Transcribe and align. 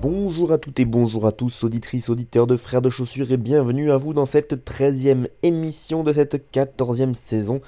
Bonjour 0.00 0.52
à 0.52 0.58
toutes 0.58 0.80
et 0.80 0.84
bonjour 0.84 1.26
à 1.26 1.32
tous, 1.32 1.62
auditrices, 1.62 2.08
auditeurs 2.08 2.48
de 2.48 2.56
Frères 2.56 2.82
de 2.82 2.90
Chaussures, 2.90 3.30
et 3.30 3.36
bienvenue 3.36 3.92
à 3.92 3.96
vous 3.98 4.14
dans 4.14 4.26
cette 4.26 4.68
13e 4.68 5.28
émission 5.42 6.02
de 6.02 6.12
cette 6.12 6.52
14e 6.52 7.14
saison. 7.14 7.60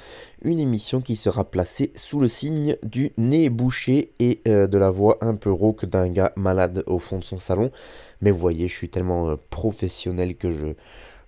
Une 0.43 0.59
émission 0.59 1.01
qui 1.01 1.15
sera 1.15 1.45
placée 1.45 1.93
sous 1.95 2.19
le 2.19 2.27
signe 2.27 2.77
du 2.83 3.13
nez 3.19 3.51
bouché 3.51 4.11
et 4.19 4.41
euh, 4.49 4.67
de 4.67 4.79
la 4.79 4.91
voix 4.91 5.19
un 5.21 5.37
peu 5.37 5.53
rauque 5.53 5.85
d'un 5.85 6.09
gars 6.09 6.33
malade 6.35 6.83
au 6.87 6.99
fond 6.99 7.19
de 7.19 7.25
son 7.25 7.39
salon. 7.39 7.71
Mais 8.21 8.31
vous 8.33 8.39
voyez, 8.39 8.67
je 8.67 8.75
suis 8.75 8.89
tellement 8.89 9.31
euh, 9.31 9.37
professionnel 9.51 10.35
que 10.35 10.51
je, 10.51 10.67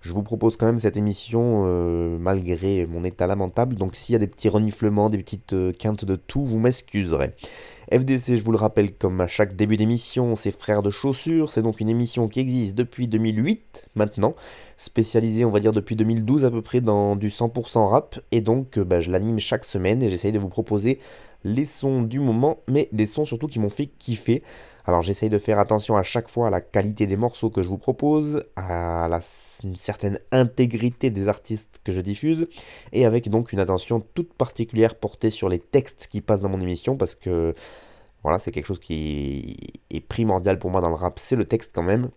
je 0.03 0.11
vous 0.13 0.21
propose 0.21 0.57
quand 0.57 0.65
même 0.65 0.79
cette 0.79 0.97
émission 0.97 1.63
euh, 1.65 2.17
malgré 2.19 2.85
mon 2.85 3.05
état 3.05 3.25
lamentable. 3.25 3.75
Donc 3.75 3.95
s'il 3.95 4.13
y 4.13 4.15
a 4.17 4.19
des 4.19 4.27
petits 4.27 4.49
reniflements, 4.49 5.09
des 5.09 5.17
petites 5.17 5.55
quintes 5.79 6.03
de 6.03 6.17
tout, 6.17 6.43
vous 6.43 6.59
m'excuserez. 6.59 7.31
FDC, 7.91 8.37
je 8.37 8.43
vous 8.43 8.51
le 8.51 8.57
rappelle, 8.57 8.93
comme 8.93 9.21
à 9.21 9.27
chaque 9.27 9.55
début 9.55 9.77
d'émission, 9.77 10.35
c'est 10.35 10.51
Frères 10.51 10.81
de 10.81 10.89
Chaussures. 10.89 11.51
C'est 11.51 11.61
donc 11.61 11.79
une 11.79 11.89
émission 11.89 12.27
qui 12.27 12.41
existe 12.41 12.75
depuis 12.75 13.07
2008 13.07 13.87
maintenant, 13.95 14.35
spécialisée, 14.77 15.45
on 15.45 15.51
va 15.51 15.59
dire, 15.59 15.71
depuis 15.71 15.95
2012 15.95 16.43
à 16.43 16.51
peu 16.51 16.61
près 16.61 16.81
dans 16.81 17.15
du 17.15 17.29
100% 17.29 17.87
rap. 17.87 18.19
Et 18.31 18.41
donc, 18.41 18.79
bah, 18.79 18.99
je 18.99 19.09
l'anime 19.09 19.39
chaque 19.39 19.63
semaine 19.63 20.03
et 20.03 20.09
j'essaye 20.09 20.31
de 20.31 20.39
vous 20.39 20.49
proposer 20.49 20.99
les 21.43 21.65
sons 21.65 22.01
du 22.01 22.19
moment, 22.19 22.59
mais 22.67 22.89
des 22.91 23.05
sons 23.05 23.25
surtout 23.25 23.47
qui 23.47 23.59
m'ont 23.59 23.69
fait 23.69 23.87
kiffer. 23.99 24.43
Alors 24.85 25.01
j'essaye 25.01 25.29
de 25.29 25.37
faire 25.37 25.59
attention 25.59 25.95
à 25.95 26.03
chaque 26.03 26.29
fois 26.29 26.47
à 26.47 26.49
la 26.49 26.59
qualité 26.59 27.07
des 27.07 27.15
morceaux 27.15 27.49
que 27.49 27.63
je 27.63 27.69
vous 27.69 27.77
propose, 27.77 28.43
à 28.55 29.07
la, 29.09 29.21
une 29.63 29.77
certaine 29.77 30.19
intégrité 30.31 31.09
des 31.09 31.27
artistes 31.29 31.79
que 31.83 31.91
je 31.93 32.01
diffuse, 32.01 32.47
et 32.91 33.05
avec 33.05 33.29
donc 33.29 33.53
une 33.53 33.59
attention 33.59 34.03
toute 34.13 34.33
particulière 34.33 34.95
portée 34.95 35.31
sur 35.31 35.47
les 35.47 35.59
textes 35.59 36.07
qui 36.07 36.19
passent 36.21 36.41
dans 36.41 36.49
mon 36.49 36.59
émission, 36.59 36.97
parce 36.97 37.15
que 37.15 37.53
voilà, 38.23 38.39
c'est 38.39 38.51
quelque 38.51 38.67
chose 38.67 38.79
qui 38.79 39.57
est 39.89 40.01
primordial 40.01 40.59
pour 40.59 40.69
moi 40.69 40.81
dans 40.81 40.89
le 40.89 40.95
rap, 40.95 41.19
c'est 41.19 41.35
le 41.35 41.45
texte 41.45 41.71
quand 41.73 41.83
même. 41.83 42.09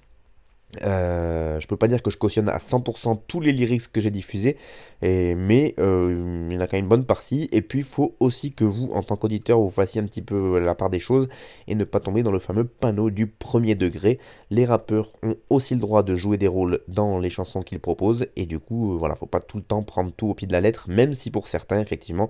Euh, 0.83 1.59
je 1.61 1.67
peux 1.67 1.77
pas 1.77 1.89
dire 1.89 2.03
que 2.03 2.11
je 2.11 2.19
cautionne 2.19 2.49
à 2.49 2.59
100% 2.59 3.21
tous 3.27 3.41
les 3.41 3.53
lyrics 3.53 3.91
que 3.91 4.01
j'ai 4.01 4.11
diffusés, 4.11 4.57
mais 5.03 5.75
euh, 5.79 6.47
il 6.51 6.55
y 6.55 6.59
en 6.59 6.61
a 6.61 6.67
quand 6.67 6.77
même 6.77 6.85
une 6.85 6.89
bonne 6.89 7.07
partie. 7.07 7.49
Et 7.53 7.63
puis 7.63 7.81
il 7.81 7.85
faut 7.85 8.17
aussi 8.21 8.53
que 8.53 8.65
vous, 8.65 8.89
en 8.93 9.03
tant 9.03 9.17
qu'auditeur, 9.17 9.61
vous 9.61 9.71
fassiez 9.71 10.01
un 10.01 10.05
petit 10.05 10.23
peu 10.23 10.59
la 10.59 10.75
part 10.75 10.91
des 10.91 10.99
choses 10.99 11.29
et 11.67 11.75
ne 11.75 11.85
pas 11.85 12.01
tomber 12.01 12.23
dans 12.23 12.33
le 12.33 12.39
fameux 12.39 12.65
panneau 12.65 13.11
du 13.11 13.27
premier 13.27 13.75
degré. 13.75 14.19
Les 14.51 14.65
rappeurs 14.65 15.13
ont 15.23 15.37
aussi 15.51 15.75
le 15.75 15.81
droit 15.81 16.03
de 16.03 16.15
jouer 16.15 16.37
des 16.37 16.49
rôles 16.49 16.81
dans 16.89 17.19
les 17.19 17.31
chansons 17.31 17.63
qu'ils 17.63 17.81
proposent, 17.81 18.27
et 18.37 18.47
du 18.47 18.59
coup, 18.59 18.93
euh, 18.93 18.97
voilà, 18.97 19.15
faut 19.17 19.27
pas 19.27 19.41
tout 19.41 19.57
le 19.57 19.63
temps 19.63 19.83
prendre 19.83 20.13
tout 20.13 20.29
au 20.29 20.35
pied 20.35 20.47
de 20.47 20.53
la 20.53 20.61
lettre, 20.61 20.89
même 20.91 21.15
si 21.15 21.31
pour 21.31 21.49
certains, 21.49 21.81
effectivement, 21.81 22.29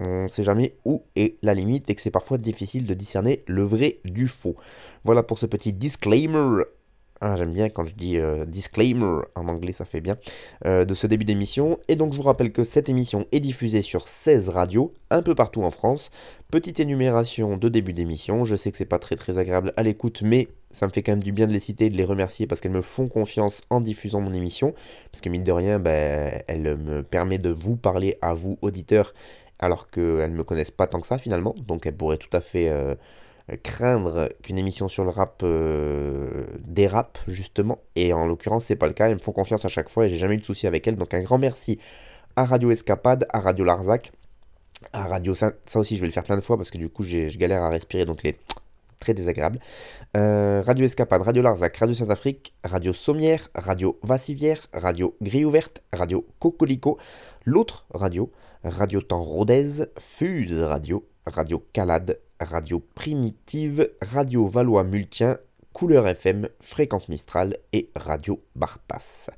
on 0.00 0.24
ne 0.24 0.28
sait 0.28 0.42
jamais 0.42 0.74
où 0.84 1.04
est 1.14 1.36
la 1.42 1.54
limite 1.54 1.88
et 1.88 1.94
que 1.94 2.00
c'est 2.00 2.10
parfois 2.10 2.38
difficile 2.38 2.86
de 2.86 2.94
discerner 2.94 3.44
le 3.46 3.62
vrai 3.62 4.00
du 4.04 4.26
faux. 4.26 4.56
Voilà 5.04 5.22
pour 5.22 5.38
ce 5.38 5.46
petit 5.46 5.72
disclaimer 5.72 6.64
ah, 7.24 7.36
J'aime 7.36 7.52
bien 7.52 7.68
quand 7.68 7.84
je 7.84 7.94
dis 7.94 8.18
euh, 8.18 8.44
disclaimer 8.44 9.20
en 9.36 9.46
anglais, 9.46 9.72
ça 9.72 9.84
fait 9.84 10.00
bien, 10.00 10.16
euh, 10.66 10.84
de 10.84 10.92
ce 10.92 11.06
début 11.06 11.24
d'émission. 11.24 11.78
Et 11.86 11.94
donc 11.94 12.12
je 12.12 12.16
vous 12.16 12.24
rappelle 12.24 12.50
que 12.50 12.64
cette 12.64 12.88
émission 12.88 13.26
est 13.30 13.38
diffusée 13.38 13.80
sur 13.80 14.08
16 14.08 14.48
radios, 14.48 14.92
un 15.08 15.22
peu 15.22 15.36
partout 15.36 15.62
en 15.62 15.70
France. 15.70 16.10
Petite 16.50 16.80
énumération 16.80 17.56
de 17.56 17.68
début 17.68 17.92
d'émission. 17.92 18.44
Je 18.44 18.56
sais 18.56 18.72
que 18.72 18.76
c'est 18.76 18.86
pas 18.86 18.98
très 18.98 19.14
très 19.14 19.38
agréable 19.38 19.72
à 19.76 19.84
l'écoute, 19.84 20.22
mais 20.22 20.48
ça 20.72 20.88
me 20.88 20.92
fait 20.92 21.04
quand 21.04 21.12
même 21.12 21.22
du 21.22 21.30
bien 21.30 21.46
de 21.46 21.52
les 21.52 21.60
citer 21.60 21.86
et 21.86 21.90
de 21.90 21.96
les 21.96 22.04
remercier 22.04 22.48
parce 22.48 22.60
qu'elles 22.60 22.72
me 22.72 22.82
font 22.82 23.06
confiance 23.06 23.62
en 23.70 23.80
diffusant 23.80 24.20
mon 24.20 24.34
émission. 24.34 24.74
Parce 25.12 25.20
que 25.20 25.28
mine 25.28 25.44
de 25.44 25.52
rien, 25.52 25.78
ben, 25.78 26.42
elle 26.48 26.76
me 26.76 27.04
permet 27.04 27.38
de 27.38 27.50
vous 27.50 27.76
parler 27.76 28.18
à 28.20 28.34
vous, 28.34 28.58
auditeurs, 28.62 29.14
alors 29.60 29.90
qu'elles 29.90 30.32
ne 30.32 30.36
me 30.36 30.42
connaissent 30.42 30.72
pas 30.72 30.88
tant 30.88 31.00
que 31.00 31.06
ça 31.06 31.18
finalement. 31.18 31.54
Donc 31.68 31.86
elles 31.86 31.96
pourraient 31.96 32.18
tout 32.18 32.36
à 32.36 32.40
fait... 32.40 32.68
Euh, 32.68 32.96
craindre 33.56 34.28
qu'une 34.42 34.58
émission 34.58 34.88
sur 34.88 35.04
le 35.04 35.10
rap 35.10 35.42
euh, 35.42 36.46
dérape 36.60 37.18
justement. 37.28 37.78
Et 37.96 38.12
en 38.12 38.26
l'occurrence 38.26 38.66
c'est 38.66 38.76
pas 38.76 38.86
le 38.86 38.92
cas. 38.92 39.08
Elles 39.08 39.14
me 39.14 39.20
font 39.20 39.32
confiance 39.32 39.64
à 39.64 39.68
chaque 39.68 39.88
fois 39.88 40.06
et 40.06 40.08
j'ai 40.08 40.16
jamais 40.16 40.34
eu 40.34 40.38
de 40.38 40.44
soucis 40.44 40.66
avec 40.66 40.86
elles. 40.86 40.96
Donc 40.96 41.14
un 41.14 41.20
grand 41.22 41.38
merci 41.38 41.78
à 42.36 42.44
Radio 42.44 42.70
Escapade 42.70 43.26
à 43.30 43.40
Radio 43.40 43.64
Larzac 43.64 44.12
à 44.92 45.06
Radio 45.06 45.34
ça, 45.34 45.52
ça 45.66 45.78
aussi 45.78 45.96
je 45.96 46.00
vais 46.00 46.06
le 46.06 46.12
faire 46.12 46.24
plein 46.24 46.36
de 46.36 46.40
fois 46.40 46.56
parce 46.56 46.70
que 46.70 46.78
du 46.78 46.88
coup 46.88 47.04
je 47.04 47.36
galère 47.38 47.62
à 47.62 47.68
respirer 47.68 48.04
donc 48.04 48.22
les 48.22 48.36
très 49.02 49.14
désagréable 49.14 49.58
euh, 50.16 50.62
Radio 50.64 50.84
Escapade 50.84 51.22
Radio 51.22 51.42
Larzac 51.42 51.76
Radio 51.76 51.94
Saint-Afrique 51.94 52.54
Radio 52.62 52.92
Sommière 52.92 53.50
Radio 53.54 53.98
Vassivière 54.02 54.66
Radio 54.72 55.16
Grille 55.20 55.44
Ouverte 55.44 55.82
Radio 55.92 56.24
Cocolico. 56.38 56.98
L'autre 57.44 57.84
radio 57.92 58.30
Radio 58.62 59.00
Temps 59.02 59.22
Rodez 59.22 59.86
Fuse 59.98 60.60
Radio 60.62 61.04
Radio 61.26 61.64
Calade 61.72 62.20
Radio 62.40 62.80
Primitive, 62.80 63.90
Radio 64.00 64.46
Valois 64.46 64.84
Multien, 64.84 65.38
Couleur 65.72 66.06
FM, 66.06 66.48
Fréquence 66.60 67.08
Mistral 67.08 67.56
et 67.72 67.90
Radio 67.96 68.42
Bartas. 68.56 69.30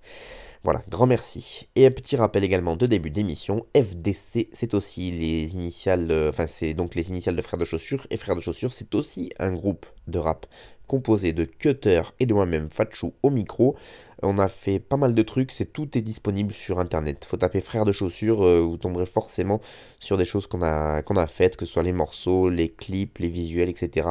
Voilà, 0.65 0.83
grand 0.89 1.07
merci. 1.07 1.69
Et 1.77 1.85
un 1.85 1.91
petit 1.91 2.17
rappel 2.17 2.43
également 2.43 2.75
de 2.75 2.87
début 2.87 3.11
d'émission, 3.11 3.67
FDC, 3.77 4.49
c'est 4.53 4.73
aussi 4.73 5.11
les 5.11 5.53
initiales, 5.53 6.11
euh, 6.11 6.31
enfin 6.31 6.47
c'est 6.47 6.73
donc 6.73 6.95
les 6.95 7.11
initiales 7.11 7.37
de 7.37 7.43
Frères 7.43 7.61
de 7.61 7.67
Chaussures, 7.67 8.07
et 8.09 8.17
Frères 8.17 8.35
de 8.35 8.41
Chaussures, 8.41 8.73
c'est 8.73 8.95
aussi 8.95 9.31
un 9.39 9.53
groupe 9.53 9.85
de 10.07 10.19
rap 10.19 10.47
composé 10.87 11.35
de 11.35 11.45
Cutter 11.45 12.01
et 12.19 12.25
de 12.25 12.33
moi-même 12.33 12.71
Fatchou 12.71 13.13
au 13.23 13.29
micro. 13.29 13.77
On 14.25 14.39
a 14.39 14.49
fait 14.49 14.79
pas 14.79 14.97
mal 14.97 15.15
de 15.15 15.23
trucs, 15.23 15.53
c'est 15.53 15.73
tout 15.73 15.97
est 15.97 16.01
disponible 16.01 16.53
sur 16.53 16.79
internet. 16.79 17.25
Faut 17.25 17.37
taper 17.37 17.61
frères 17.61 17.85
de 17.85 17.93
chaussures, 17.93 18.43
euh, 18.43 18.61
vous 18.61 18.79
tomberez 18.79 19.07
forcément 19.07 19.61
sur 20.01 20.17
des 20.17 20.25
choses 20.25 20.47
qu'on 20.47 20.63
a, 20.63 21.03
qu'on 21.03 21.17
a 21.17 21.27
faites, 21.27 21.57
que 21.57 21.67
ce 21.67 21.73
soit 21.75 21.83
les 21.83 21.93
morceaux, 21.93 22.49
les 22.49 22.71
clips, 22.71 23.19
les 23.19 23.29
visuels, 23.29 23.69
etc. 23.69 24.09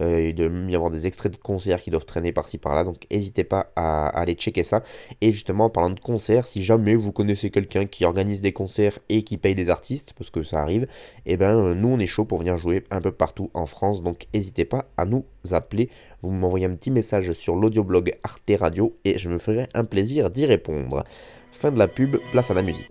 Euh, 0.00 0.28
il 0.28 0.34
doit 0.34 0.48
même 0.48 0.68
y 0.68 0.74
avoir 0.74 0.90
des 0.90 1.06
extraits 1.06 1.32
de 1.32 1.38
concerts 1.38 1.80
qui 1.82 1.90
doivent 1.90 2.04
traîner 2.04 2.32
par-ci 2.32 2.58
par-là, 2.58 2.84
donc 2.84 3.06
n'hésitez 3.10 3.44
pas 3.44 3.72
à, 3.76 4.08
aller 4.08 4.34
checker 4.34 4.64
ça. 4.64 4.82
Et 5.20 5.32
justement, 5.32 5.66
en 5.66 5.70
parlant 5.70 5.90
de 5.90 6.00
concerts, 6.00 6.46
si 6.46 6.62
jamais 6.62 6.94
vous 6.94 7.12
connaissez 7.12 7.50
quelqu'un 7.50 7.86
qui 7.86 8.04
organise 8.04 8.40
des 8.40 8.52
concerts 8.52 8.98
et 9.08 9.22
qui 9.22 9.38
paye 9.38 9.54
des 9.54 9.70
artistes, 9.70 10.12
parce 10.16 10.30
que 10.30 10.42
ça 10.42 10.60
arrive, 10.60 10.84
et 11.26 11.34
eh 11.34 11.36
ben 11.36 11.56
euh, 11.56 11.74
nous 11.74 11.88
on 11.88 11.98
est 11.98 12.06
chaud 12.06 12.24
pour 12.24 12.38
venir 12.38 12.56
jouer 12.58 12.84
un 12.90 13.00
peu 13.00 13.12
partout 13.12 13.50
en 13.54 13.66
France, 13.66 14.02
donc 14.02 14.26
n'hésitez 14.34 14.64
pas 14.64 14.86
à 14.96 15.06
nous 15.06 15.24
appeler 15.52 15.90
vous 16.22 16.32
m'envoyez 16.32 16.66
un 16.66 16.74
petit 16.74 16.90
message 16.90 17.32
sur 17.32 17.54
l'audioblog 17.54 18.14
Arte 18.22 18.50
Radio 18.58 18.96
et 19.04 19.18
je 19.18 19.28
me 19.28 19.38
ferai 19.38 19.68
un 19.74 19.84
plaisir 19.84 20.30
d'y 20.30 20.46
répondre. 20.46 21.04
Fin 21.52 21.70
de 21.70 21.78
la 21.78 21.86
pub, 21.86 22.16
place 22.32 22.50
à 22.50 22.54
la 22.54 22.62
musique. 22.62 22.88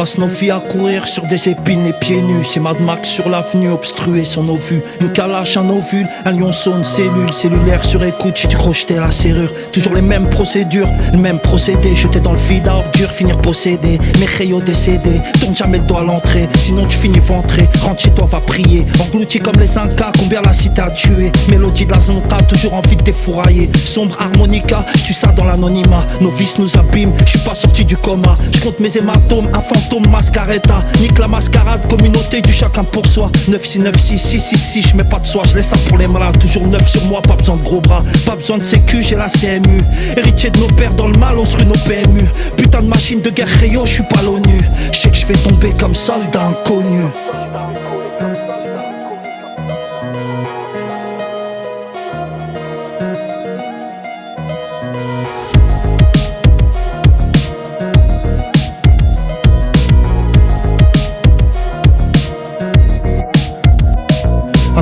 Passe 0.00 0.16
nos 0.16 0.28
vies 0.28 0.50
à 0.50 0.60
courir 0.60 1.06
sur 1.06 1.26
des 1.26 1.50
épines 1.50 1.84
et 1.84 1.92
pieds 1.92 2.22
nus. 2.22 2.42
C'est 2.42 2.58
Mad 2.58 2.80
Max 2.80 3.06
sur 3.06 3.28
l'avenue, 3.28 3.68
obstrué 3.68 4.24
sur 4.24 4.42
nos 4.42 4.56
vues. 4.56 4.82
Une 4.98 5.10
calache, 5.12 5.58
un 5.58 5.68
ovule, 5.68 6.08
un 6.24 6.32
lion 6.32 6.52
sonne, 6.52 6.84
cellule, 6.84 7.30
cellulaire 7.34 7.84
sur 7.84 8.02
écoute. 8.02 8.32
J'ai 8.34 8.48
dû 8.48 8.56
crocheter 8.56 8.94
la 8.94 9.10
serrure. 9.10 9.52
Toujours 9.74 9.94
les 9.94 10.00
mêmes 10.00 10.30
procédures, 10.30 10.88
le 11.12 11.18
même 11.18 11.38
procédé. 11.38 11.94
Jeter 11.94 12.20
dans 12.20 12.32
le 12.32 12.38
vide 12.38 12.66
à 12.66 12.76
ordure, 12.76 13.10
finir 13.10 13.36
possédé. 13.42 13.98
Mes 14.18 14.24
rayons 14.24 14.60
décédés, 14.60 15.20
tourne 15.38 15.54
jamais 15.54 15.80
toi 15.80 16.00
à 16.00 16.04
l'entrée. 16.04 16.48
Sinon 16.58 16.86
tu 16.86 16.96
finis 16.96 17.18
ventré. 17.18 17.68
Rentre 17.82 18.00
chez 18.00 18.10
toi, 18.12 18.24
va 18.24 18.40
prier. 18.40 18.86
Englouti 19.00 19.38
comme 19.38 19.60
les 19.60 19.76
Incas, 19.76 20.12
combien 20.18 20.40
la 20.40 20.54
cité 20.54 20.80
a 20.80 20.90
tué. 20.92 21.30
Mélodie 21.50 21.84
de 21.84 21.92
la 21.92 22.00
zonta, 22.00 22.38
toujours 22.48 22.72
envie 22.72 22.96
de 22.96 23.02
défourailler. 23.02 23.68
Sombre 23.84 24.16
harmonica, 24.18 24.82
tu 25.04 25.12
ça 25.12 25.26
dans 25.36 25.44
l'anonymat. 25.44 26.06
Nos 26.22 26.30
vices 26.30 26.58
nous 26.58 26.78
abîment, 26.78 27.12
je 27.26 27.32
suis 27.32 27.40
pas 27.40 27.54
sorti 27.54 27.84
du 27.84 27.98
coma. 27.98 28.38
Je 28.50 28.60
compte 28.60 28.80
mes 28.80 28.96
hématomes, 28.96 29.46
un 29.52 29.60
fantôme 29.90 30.10
mascareta 30.10 30.78
Nique 31.00 31.18
la 31.18 31.28
mascarade, 31.28 31.86
communauté 31.88 32.40
du 32.40 32.52
chacun 32.52 32.84
pour 32.84 33.06
soi. 33.06 33.30
9 33.48 33.64
6 33.64 33.78
9 33.80 33.96
6 33.96 34.18
6 34.18 34.40
6 34.40 34.56
6 34.56 34.88
Je 34.90 34.96
mets 34.96 35.04
pas 35.04 35.18
de 35.18 35.26
soie, 35.26 35.42
je 35.48 35.56
laisse 35.56 35.68
ça 35.68 35.76
pour 35.88 35.98
les 35.98 36.08
malades. 36.08 36.38
Toujours 36.38 36.66
neuf 36.66 36.88
sur 36.88 37.04
moi, 37.06 37.20
pas 37.22 37.36
besoin 37.36 37.56
de 37.56 37.62
gros 37.62 37.80
bras. 37.80 38.02
Pas 38.26 38.36
besoin 38.36 38.58
de 38.58 38.64
sécu, 38.64 39.02
j'ai 39.02 39.16
la 39.16 39.28
CMU 39.28 39.82
Héritier 40.16 40.50
de 40.50 40.58
nos 40.58 40.68
pères 40.68 40.94
dans 40.94 41.08
le 41.08 41.18
mal, 41.18 41.38
on 41.38 41.44
se 41.44 41.56
rue 41.56 41.64
nos 41.64 41.74
PMU 41.74 42.24
Putain 42.56 42.82
de 42.82 42.88
machine 42.88 43.20
de 43.20 43.30
guerre 43.30 43.48
rayon, 43.48 43.84
je 43.84 43.94
suis 43.94 44.02
pas 44.04 44.22
l'ONU. 44.22 44.60
Je 44.92 44.98
sais 44.98 45.10
que 45.10 45.16
je 45.16 45.26
vais 45.26 45.34
tomber 45.34 45.72
comme 45.78 45.94
soldat 45.94 46.42
inconnu 46.42 47.04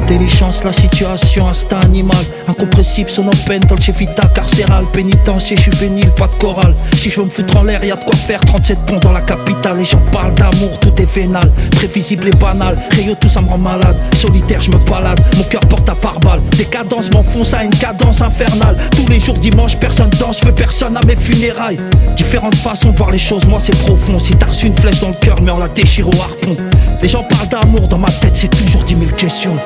dépasse 0.08 0.64
la 0.64 0.72
situation, 0.72 1.48
instinct 1.48 1.80
animal. 1.80 2.16
Incompressible, 2.46 3.10
son 3.10 3.26
open, 3.28 3.60
Dolce 3.68 3.90
Vita, 3.90 4.26
carcéral, 4.28 4.84
pénitencier, 4.92 5.56
juvénile, 5.56 6.10
pas 6.16 6.26
de 6.26 6.34
chorale. 6.34 6.74
Si 6.96 7.10
je 7.10 7.20
veux 7.20 7.26
me 7.26 7.30
foutre 7.30 7.56
en 7.56 7.64
l'air, 7.64 7.84
y'a 7.84 7.96
de 7.96 8.00
quoi 8.00 8.14
faire. 8.14 8.40
37 8.40 8.78
ponts 8.86 8.98
dans 8.98 9.12
la 9.12 9.20
capitale, 9.20 9.78
les 9.78 9.84
gens 9.84 10.00
parlent 10.12 10.34
d'amour, 10.34 10.78
tout 10.80 10.94
est 11.00 11.10
vénal. 11.12 11.50
Prévisible 11.72 12.28
et 12.28 12.32
banal, 12.32 12.76
Rio, 12.92 13.14
tout 13.14 13.28
ça 13.28 13.40
me 13.40 13.48
rend 13.48 13.58
malade. 13.58 14.00
Solitaire, 14.14 14.62
je 14.62 14.70
me 14.70 14.78
balade, 14.78 15.20
mon 15.36 15.44
cœur 15.44 15.60
porte 15.62 15.88
à 15.88 15.94
part 15.94 16.20
balle. 16.20 16.40
Des 16.56 16.64
cadences 16.64 17.10
m'enfoncent 17.10 17.54
à 17.54 17.64
une 17.64 17.74
cadence 17.74 18.22
infernale. 18.22 18.76
Tous 18.96 19.06
les 19.08 19.20
jours, 19.20 19.38
dimanche, 19.38 19.76
personne 19.76 20.10
danse, 20.18 20.42
veux 20.44 20.52
personne 20.52 20.96
à 20.96 21.04
mes 21.06 21.16
funérailles. 21.16 21.78
Différentes 22.16 22.56
façons 22.56 22.90
de 22.90 22.96
voir 22.96 23.10
les 23.10 23.18
choses, 23.18 23.46
moi 23.46 23.60
c'est 23.62 23.76
profond. 23.78 24.18
Si 24.18 24.34
t'as 24.34 24.46
reçu 24.46 24.66
une 24.66 24.76
flèche 24.76 25.00
dans 25.00 25.08
le 25.08 25.14
cœur, 25.14 25.40
mais 25.42 25.50
on 25.50 25.58
la 25.58 25.68
déchire 25.68 26.08
au 26.08 26.20
harpon. 26.20 26.56
Les 27.02 27.08
gens 27.08 27.24
parlent 27.24 27.48
d'amour 27.48 27.88
dans 27.88 27.98
ma 27.98 28.10
tête, 28.10 28.36
c'est 28.36 28.48
toujours 28.48 28.82
dix 28.84 28.96
mille 28.96 29.12
questions. 29.12 29.56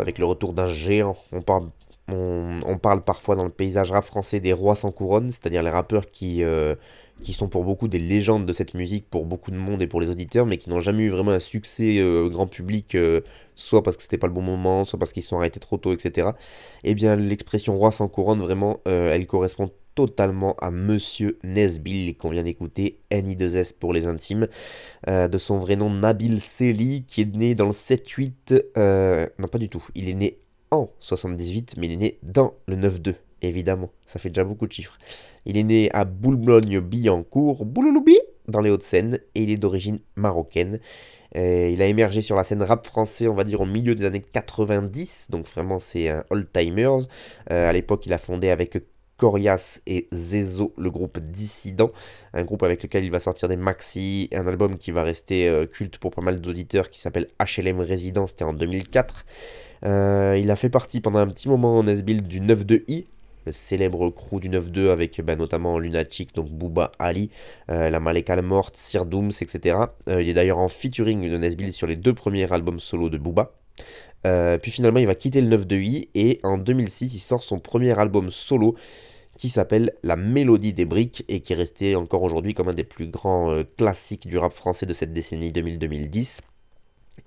Avec 0.00 0.18
le 0.18 0.24
retour 0.26 0.52
d'un 0.52 0.68
géant. 0.68 1.16
On 1.32 1.40
parle, 1.42 3.04
parfois 3.04 3.36
dans 3.36 3.44
le 3.44 3.50
paysage 3.50 3.90
rap 3.90 4.04
français 4.04 4.40
des 4.40 4.52
rois 4.52 4.74
sans 4.74 4.92
couronne, 4.92 5.30
c'est-à-dire 5.30 5.62
les 5.62 5.70
rappeurs 5.70 6.10
qui, 6.10 6.42
euh, 6.42 6.74
qui 7.22 7.32
sont 7.32 7.48
pour 7.48 7.64
beaucoup 7.64 7.88
des 7.88 7.98
légendes 7.98 8.46
de 8.46 8.52
cette 8.52 8.74
musique, 8.74 9.08
pour 9.08 9.24
beaucoup 9.24 9.50
de 9.50 9.56
monde 9.56 9.80
et 9.82 9.86
pour 9.86 10.00
les 10.00 10.10
auditeurs, 10.10 10.46
mais 10.46 10.58
qui 10.58 10.68
n'ont 10.70 10.80
jamais 10.80 11.04
eu 11.04 11.10
vraiment 11.10 11.30
un 11.30 11.38
succès 11.38 11.98
euh, 11.98 12.28
grand 12.28 12.46
public, 12.46 12.94
euh, 12.94 13.20
soit 13.54 13.82
parce 13.82 13.96
que 13.96 14.02
c'était 14.02 14.18
pas 14.18 14.26
le 14.26 14.32
bon 14.32 14.42
moment, 14.42 14.84
soit 14.84 14.98
parce 14.98 15.12
qu'ils 15.12 15.22
se 15.22 15.30
sont 15.30 15.38
arrêtés 15.38 15.60
trop 15.60 15.78
tôt, 15.78 15.92
etc. 15.92 16.30
Eh 16.84 16.94
bien, 16.94 17.16
l'expression 17.16 17.76
roi 17.76 17.90
sans 17.90 18.08
couronne, 18.08 18.40
vraiment, 18.40 18.80
elle 18.84 19.26
correspond 19.26 19.70
totalement 19.94 20.54
à 20.60 20.70
Monsieur 20.70 21.38
Nesbill 21.44 22.16
qu'on 22.16 22.30
vient 22.30 22.42
d'écouter, 22.42 22.98
NI2S 23.10 23.74
pour 23.78 23.92
les 23.92 24.06
intimes, 24.06 24.48
euh, 25.08 25.28
de 25.28 25.38
son 25.38 25.58
vrai 25.58 25.76
nom 25.76 25.90
Nabil 25.90 26.40
Seli, 26.40 27.04
qui 27.04 27.22
est 27.22 27.34
né 27.34 27.54
dans 27.54 27.66
le 27.66 27.72
7-8, 27.72 28.64
euh, 28.76 29.26
non 29.38 29.48
pas 29.48 29.58
du 29.58 29.68
tout, 29.68 29.86
il 29.94 30.08
est 30.08 30.14
né 30.14 30.38
en 30.70 30.90
78, 30.98 31.76
mais 31.78 31.86
il 31.86 31.92
est 31.92 31.96
né 31.96 32.18
dans 32.22 32.54
le 32.66 32.76
9-2, 32.76 33.14
évidemment, 33.42 33.90
ça 34.06 34.18
fait 34.18 34.30
déjà 34.30 34.44
beaucoup 34.44 34.66
de 34.66 34.72
chiffres. 34.72 34.96
Il 35.44 35.56
est 35.56 35.62
né 35.62 35.90
à 35.92 36.04
Boulogne-Billancourt, 36.04 37.64
Boulouloubi, 37.64 38.18
dans 38.48 38.60
les 38.60 38.70
Hauts-de-Seine, 38.70 39.18
et 39.34 39.42
il 39.42 39.50
est 39.50 39.56
d'origine 39.56 40.00
marocaine. 40.16 40.80
Euh, 41.34 41.70
il 41.72 41.80
a 41.80 41.86
émergé 41.86 42.20
sur 42.20 42.36
la 42.36 42.44
scène 42.44 42.62
rap 42.62 42.86
français, 42.86 43.26
on 43.26 43.34
va 43.34 43.44
dire, 43.44 43.60
au 43.60 43.66
milieu 43.66 43.94
des 43.94 44.04
années 44.04 44.20
90, 44.20 45.28
donc 45.30 45.46
vraiment 45.46 45.78
c'est 45.78 46.08
un 46.08 46.24
old-timers. 46.30 47.06
À 47.48 47.72
l'époque, 47.72 48.04
il 48.06 48.12
a 48.12 48.18
fondé 48.18 48.50
avec 48.50 48.76
Corias 49.22 49.78
et 49.86 50.08
Zezo, 50.12 50.74
le 50.76 50.90
groupe 50.90 51.20
Dissident, 51.20 51.92
un 52.34 52.42
groupe 52.42 52.64
avec 52.64 52.82
lequel 52.82 53.04
il 53.04 53.12
va 53.12 53.20
sortir 53.20 53.48
des 53.48 53.54
maxi, 53.54 54.28
un 54.34 54.48
album 54.48 54.78
qui 54.78 54.90
va 54.90 55.04
rester 55.04 55.48
euh, 55.48 55.64
culte 55.64 55.98
pour 55.98 56.10
pas 56.10 56.22
mal 56.22 56.40
d'auditeurs 56.40 56.90
qui 56.90 57.00
s'appelle 57.00 57.28
HLM 57.38 57.78
Résidence, 57.78 58.30
c'était 58.30 58.42
en 58.42 58.52
2004. 58.52 59.24
Euh, 59.84 60.36
il 60.42 60.50
a 60.50 60.56
fait 60.56 60.70
partie 60.70 61.00
pendant 61.00 61.20
un 61.20 61.28
petit 61.28 61.48
moment 61.48 61.78
en 61.78 61.86
S-Build 61.86 62.26
du 62.26 62.40
9-2i, 62.40 63.04
le 63.46 63.52
célèbre 63.52 64.10
crew 64.10 64.40
du 64.40 64.50
9-2 64.50 64.90
avec 64.90 65.20
bah, 65.20 65.36
notamment 65.36 65.78
Lunatic, 65.78 66.34
donc 66.34 66.50
Booba 66.50 66.90
Ali, 66.98 67.30
euh, 67.70 67.90
La 67.90 68.00
Maleka 68.00 68.42
Morte, 68.42 68.76
Sir 68.76 69.06
Dooms, 69.06 69.30
etc. 69.40 69.76
Il 70.08 70.28
est 70.28 70.34
d'ailleurs 70.34 70.58
en 70.58 70.68
featuring 70.68 71.30
de 71.30 71.38
Nesbill 71.38 71.72
sur 71.72 71.86
les 71.86 71.94
deux 71.94 72.12
premiers 72.12 72.52
albums 72.52 72.80
solo 72.80 73.08
de 73.08 73.18
Booba. 73.18 73.52
Puis 74.24 74.72
finalement, 74.72 74.98
il 74.98 75.06
va 75.06 75.14
quitter 75.14 75.40
le 75.40 75.56
9-2i 75.56 76.08
et 76.16 76.40
en 76.42 76.58
2006, 76.58 77.14
il 77.14 77.20
sort 77.20 77.44
son 77.44 77.60
premier 77.60 77.96
album 77.96 78.30
solo 78.30 78.74
qui 79.38 79.48
s'appelle 79.48 79.92
La 80.02 80.16
Mélodie 80.16 80.72
des 80.72 80.84
Briques 80.84 81.24
et 81.28 81.40
qui 81.40 81.52
est 81.52 81.56
resté 81.56 81.96
encore 81.96 82.22
aujourd'hui 82.22 82.54
comme 82.54 82.68
un 82.68 82.74
des 82.74 82.84
plus 82.84 83.06
grands 83.06 83.50
euh, 83.50 83.64
classiques 83.76 84.28
du 84.28 84.38
rap 84.38 84.52
français 84.52 84.86
de 84.86 84.94
cette 84.94 85.12
décennie 85.12 85.50
2000-2010. 85.50 86.40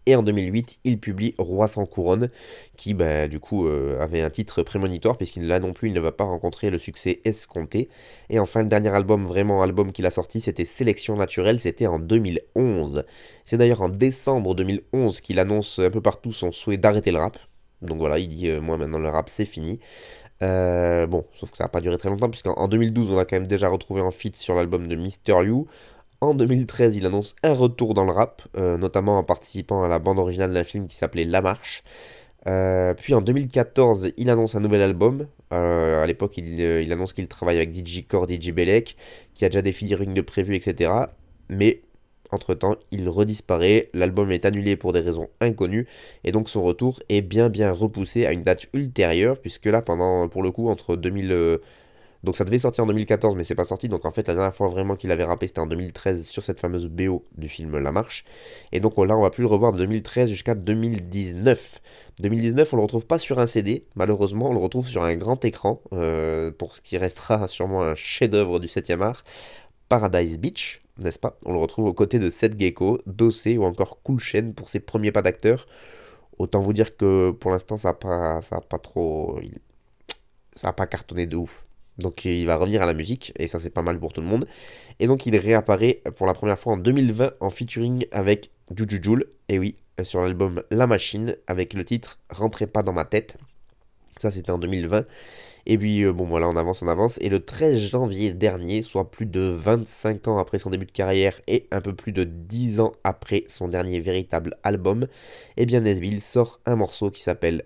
Et 0.08 0.16
en 0.16 0.24
2008, 0.24 0.80
il 0.84 1.00
publie 1.00 1.34
Roi 1.38 1.68
sans 1.68 1.86
couronne, 1.86 2.30
qui 2.78 2.94
bah, 2.94 3.28
du 3.28 3.40
coup 3.40 3.68
euh, 3.68 4.00
avait 4.00 4.22
un 4.22 4.30
titre 4.30 4.64
prémonitoire, 4.64 5.18
puisqu'il 5.18 5.48
là 5.48 5.60
non 5.60 5.74
plus, 5.74 5.90
il 5.90 5.94
ne 5.94 6.00
va 6.00 6.12
pas 6.12 6.24
rencontrer 6.24 6.70
le 6.70 6.78
succès 6.78 7.22
escompté. 7.26 7.90
Et 8.30 8.40
enfin, 8.40 8.62
le 8.62 8.68
dernier 8.68 8.90
album, 8.90 9.26
vraiment 9.26 9.62
album 9.62 9.92
qu'il 9.92 10.06
a 10.06 10.12
sorti, 10.12 10.42
c'était 10.42 10.66
Sélection 10.66 11.16
naturelle, 11.16 11.60
c'était 11.60 11.88
en 11.88 12.00
2011. 12.00 13.04
C'est 13.46 13.58
d'ailleurs 13.58 13.82
en 13.82 13.90
décembre 13.90 14.56
2011 14.56 15.22
qu'il 15.22 15.40
annonce 15.40 15.80
un 15.80 15.90
peu 15.90 16.02
partout 16.02 16.34
son 16.34 16.52
souhait 16.52 16.78
d'arrêter 16.78 17.12
le 17.12 17.18
rap. 17.18 17.38
Donc 17.82 17.98
voilà, 17.98 18.20
il 18.20 18.30
dit 18.30 18.50
euh, 18.50 18.62
Moi 18.62 18.78
maintenant 18.78 19.00
le 19.00 19.10
rap 19.10 19.30
c'est 19.30 19.46
fini. 19.46 19.80
Euh, 20.42 21.08
bon, 21.08 21.26
sauf 21.34 21.52
que 21.52 21.58
ça 21.58 21.66
n'a 21.66 21.70
pas 21.70 21.82
duré 21.82 21.98
très 21.98 22.10
longtemps, 22.10 22.30
puisqu'en 22.30 22.68
2012, 22.68 23.12
on 23.12 23.18
a 23.18 23.26
quand 23.26 23.36
même 23.38 23.48
déjà 23.48 23.70
retrouvé 23.70 24.02
un 24.02 24.12
feat 24.12 24.36
sur 24.36 24.56
l'album 24.56 24.88
de 24.88 24.96
Mister 24.96 25.36
You. 25.44 25.68
En 26.22 26.34
2013, 26.34 26.96
il 26.96 27.06
annonce 27.06 27.36
un 27.44 27.54
retour 27.54 27.94
dans 27.94 28.06
le 28.06 28.12
rap, 28.12 28.42
euh, 28.58 28.78
notamment 28.78 29.18
en 29.18 29.24
participant 29.24 29.84
à 29.84 29.88
la 29.88 30.00
bande 30.00 30.20
originale 30.20 30.54
d'un 30.54 30.64
film 30.64 30.88
qui 30.88 30.96
s'appelait 30.98 31.26
La 31.26 31.42
Marche. 31.42 31.84
Euh, 32.48 32.94
puis 32.94 33.14
en 33.14 33.22
2014, 33.22 34.12
il 34.18 34.30
annonce 34.30 34.56
un 34.56 34.60
nouvel 34.60 34.82
album. 34.82 35.28
À 35.52 36.06
l'époque, 36.06 36.38
il, 36.38 36.60
il 36.60 36.92
annonce 36.92 37.14
qu'il 37.14 37.28
travaille 37.28 37.58
avec 37.58 37.74
DJ 37.74 38.06
Core, 38.08 38.28
DJ 38.30 38.52
Belek, 38.52 38.98
qui 39.36 39.46
a 39.46 39.50
déjà 39.50 39.62
des 39.62 39.72
featuring 39.72 40.14
de 40.14 40.22
prévus, 40.22 40.56
etc. 40.56 40.92
Mais 41.50 41.82
entre-temps, 42.36 42.76
il 42.92 43.10
redisparaît, 43.10 43.90
l'album 43.94 44.32
est 44.32 44.46
annulé 44.46 44.76
pour 44.76 44.94
des 44.94 45.00
raisons 45.00 45.30
inconnues, 45.42 45.88
et 46.24 46.32
donc 46.32 46.50
son 46.50 46.62
retour 46.62 47.02
est 47.10 47.22
bien 47.22 47.50
bien 47.50 47.72
repoussé 47.72 48.26
à 48.28 48.32
une 48.32 48.44
date 48.44 48.68
ultérieure, 48.74 49.40
puisque 49.40 49.66
là, 49.66 49.82
pendant, 49.82 50.30
pour 50.30 50.44
le 50.44 50.52
coup, 50.52 50.70
entre 50.70 50.96
2000... 50.96 51.32
euh, 51.32 51.58
donc 52.26 52.38
ça 52.38 52.44
devait 52.44 52.60
sortir 52.60 52.84
en 52.84 52.88
2014, 52.88 53.36
mais 53.36 53.44
c'est 53.44 53.56
pas 53.56 53.66
sorti. 53.66 53.88
Donc 53.88 54.04
en 54.04 54.12
fait, 54.12 54.28
la 54.28 54.34
dernière 54.34 54.56
fois 54.56 54.68
vraiment 54.68 54.96
qu'il 54.96 55.12
avait 55.12 55.24
rappé, 55.24 55.48
c'était 55.48 55.60
en 55.60 55.68
2013 55.68 56.26
sur 56.26 56.42
cette 56.42 56.60
fameuse 56.60 56.88
BO 56.88 57.24
du 57.38 57.48
film 57.48 57.78
La 57.78 57.92
Marche. 57.92 58.26
Et 58.72 58.80
donc 58.80 58.98
là, 58.98 59.16
on 59.16 59.22
va 59.22 59.30
plus 59.30 59.44
le 59.44 59.48
revoir 59.48 59.72
de 59.72 59.78
2013 59.78 60.30
jusqu'à 60.30 60.56
2019. 60.56 61.82
2019, 62.20 62.74
on 62.74 62.78
le 62.78 62.82
retrouve 62.82 63.06
pas 63.06 63.20
sur 63.20 63.40
un 63.40 63.48
CD, 63.48 63.84
malheureusement, 63.96 64.50
on 64.50 64.54
le 64.54 64.60
retrouve 64.60 64.88
sur 64.88 65.04
un 65.04 65.16
grand 65.16 65.44
écran, 65.46 65.82
euh, 65.94 66.52
pour 66.52 66.76
ce 66.76 66.82
qui 66.82 66.98
restera 66.98 67.48
sûrement 67.48 67.84
un 67.84 67.96
chef-d'œuvre 67.96 68.60
du 68.60 68.68
7e 68.68 69.02
art, 69.02 69.24
Paradise 69.90 70.40
Beach, 70.40 70.82
n'est-ce 71.00 71.20
pas? 71.20 71.38
On 71.46 71.54
le 71.54 71.60
retrouve 71.60 71.86
aux 71.86 71.94
côtés 71.94 72.20
de 72.20 72.30
Seth 72.30 72.60
Gecko, 72.60 73.02
Dossé 73.06 73.58
ou 73.58 73.64
encore 73.64 74.02
Cool 74.04 74.20
Chain 74.20 74.52
pour 74.56 74.70
ses 74.70 74.80
premiers 74.80 75.12
pas 75.12 75.22
d'acteur. 75.22 75.68
Autant 76.38 76.62
vous 76.62 76.74
dire 76.74 76.98
que 76.98 77.32
pour 77.32 77.52
l'instant, 77.52 77.78
ça 77.78 77.90
a 77.90 77.94
pas, 77.94 78.42
ça 78.42 78.60
pas 78.62 78.80
trop, 78.80 79.40
ça 80.56 80.70
a 80.70 80.74
pas 80.74 80.88
cartonné 80.88 81.26
de 81.26 81.38
ouf. 81.38 81.66
Donc 81.98 82.26
il 82.26 82.46
va 82.46 82.58
revenir 82.58 82.82
à 82.82 82.86
la 82.86 82.94
musique, 82.94 83.32
et 83.38 83.48
ça 83.48 83.60
c'est 83.60 83.70
pas 83.70 83.82
mal 83.82 84.00
pour 84.00 84.12
tout 84.12 84.22
le 84.22 84.28
monde. 84.28 84.48
Et 85.00 85.08
donc 85.08 85.26
il 85.26 85.36
réapparaît 85.38 86.02
pour 86.18 86.28
la 86.28 86.34
première 86.34 86.60
fois 86.60 86.74
en 86.74 86.78
2020 86.78 87.34
en 87.40 87.50
featuring 87.50 88.06
avec 88.12 88.52
Juju 88.76 89.02
Joule, 89.02 89.26
et 89.48 89.60
oui, 89.60 89.78
sur 90.04 90.22
l'album 90.22 90.64
La 90.72 90.88
Machine, 90.88 91.38
avec 91.48 91.74
le 91.74 91.86
titre 91.86 92.20
Rentrez 92.30 92.68
pas 92.68 92.84
dans 92.84 92.92
ma 92.92 93.06
tête. 93.06 93.38
Ça 94.20 94.30
c'était 94.30 94.52
en 94.52 94.58
2020. 94.58 95.06
Et 95.66 95.78
puis 95.78 96.04
euh, 96.04 96.14
bon 96.14 96.26
voilà, 96.26 96.48
on 96.48 96.56
avance, 96.56 96.82
on 96.82 96.88
avance. 96.88 97.18
Et 97.22 97.30
le 97.30 97.44
13 97.44 97.80
janvier 97.80 98.34
dernier, 98.34 98.82
soit 98.82 99.10
plus 99.10 99.26
de 99.26 99.42
25 99.42 100.28
ans 100.28 100.38
après 100.38 100.60
son 100.60 100.70
début 100.70 100.86
de 100.86 100.92
carrière 100.92 101.42
et 101.48 101.68
un 101.72 101.82
peu 101.82 101.94
plus 101.94 102.12
de 102.12 102.24
10 102.24 102.80
ans 102.80 102.94
après 103.04 103.46
son 103.48 103.68
dernier 103.68 104.00
véritable 104.00 104.58
album, 104.64 105.08
eh 105.58 105.66
bien 105.66 105.82
Nesbill 105.82 106.22
sort 106.22 106.60
un 106.66 106.76
morceau 106.76 107.10
qui 107.10 107.22
s'appelle 107.22 107.64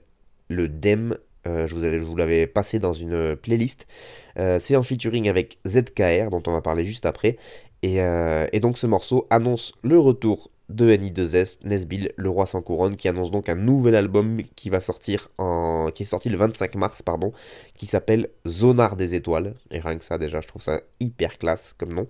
Le 0.48 0.68
Dem. 0.68 1.18
Euh, 1.48 1.68
je 1.68 1.76
vous, 1.76 2.16
l'avais 2.16 2.48
passé 2.48 2.80
dans 2.80 2.94
une 2.94 3.36
playlist. 3.36 3.88
Euh, 4.38 4.60
c'est 4.60 4.76
en 4.76 4.84
featuring 4.84 5.30
avec 5.30 5.58
ZKR, 5.68 6.30
dont 6.30 6.44
on 6.48 6.52
va 6.52 6.62
parler 6.62 6.86
juste 6.86 7.06
après. 7.06 7.38
Et 7.82 8.60
donc 8.60 8.78
ce 8.78 8.88
morceau 8.88 9.26
annonce 9.30 9.72
le 9.84 9.98
retour 9.98 10.52
de 10.70 10.92
NI2S, 10.92 11.58
Nesbill, 11.64 12.12
le 12.16 12.30
roi 12.30 12.46
sans 12.46 12.62
couronne, 12.62 12.96
qui 12.96 13.08
annonce 13.08 13.32
donc 13.32 13.50
un 13.50 13.56
nouvel 13.56 13.96
album 13.96 14.42
qui 14.56 14.70
va 14.70 14.80
sortir 14.80 15.30
en, 15.38 15.90
qui 15.94 16.04
est 16.04 16.06
sorti 16.06 16.30
le 16.30 16.38
25 16.38 16.76
mars, 16.76 17.02
pardon, 17.02 17.34
qui 17.78 17.88
s'appelle 17.88 18.30
Zonar 18.48 18.96
des 18.96 19.16
étoiles. 19.16 19.56
Et 19.72 19.80
rien 19.80 19.98
que 19.98 20.06
ça, 20.06 20.18
déjà, 20.18 20.42
je 20.42 20.48
trouve 20.48 20.62
ça 20.62 20.82
hyper 21.00 21.38
classe 21.38 21.74
comme 21.78 21.94
nom. 21.94 22.08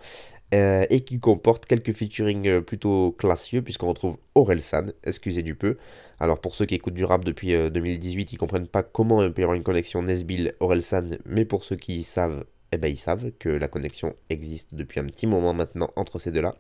Euh, 0.52 0.86
et 0.90 1.02
qui 1.02 1.20
comporte 1.20 1.68
quelques 1.68 1.94
featuring 1.94 2.48
euh, 2.48 2.62
plutôt 2.62 3.12
classieux, 3.12 3.62
puisqu'on 3.62 3.88
retrouve 3.88 4.18
Orelsan, 4.34 4.88
excusez 5.04 5.44
du 5.44 5.54
peu. 5.54 5.78
Alors 6.20 6.42
pour 6.42 6.56
ceux 6.56 6.66
qui 6.66 6.74
écoutent 6.74 6.96
du 6.96 7.06
rap 7.06 7.24
depuis 7.24 7.54
euh, 7.54 7.70
2018, 7.70 8.34
ils 8.34 8.38
comprennent 8.38 8.68
pas 8.68 8.82
comment 8.82 9.22
il 9.22 9.32
peut 9.32 9.44
avoir 9.44 9.56
une 9.56 9.64
connexion 9.64 10.02
Nesbill-Orelsan, 10.02 11.20
mais 11.26 11.46
pour 11.46 11.64
ceux 11.64 11.76
qui 11.76 12.04
savent, 12.04 12.46
eh 12.72 12.78
ben 12.78 12.88
ils 12.92 12.98
savent 12.98 13.32
que 13.40 13.50
la 13.50 13.68
connexion 13.68 14.16
existe 14.30 14.70
depuis 14.72 15.00
un 15.00 15.06
petit 15.06 15.28
moment 15.28 15.54
maintenant 15.54 15.90
entre 15.96 16.20
ces 16.20 16.32
deux-là. 16.32 16.56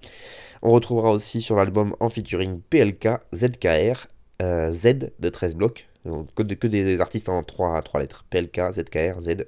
On 0.62 0.72
retrouvera 0.72 1.12
aussi 1.12 1.42
sur 1.42 1.56
l'album 1.56 1.96
en 2.00 2.10
featuring 2.10 2.62
PLK, 2.70 3.10
ZKR, 3.34 4.08
euh, 4.42 4.72
Z 4.72 5.12
de 5.20 5.30
13 5.30 5.56
blocs, 5.56 5.88
que, 6.36 6.44
que 6.44 6.68
des 6.68 7.00
artistes 7.02 7.30
en 7.30 7.44
3, 7.44 7.82
3 7.82 8.00
lettres. 8.00 8.26
PLK, 8.30 8.72
ZKR, 8.72 9.22
Z, 9.22 9.46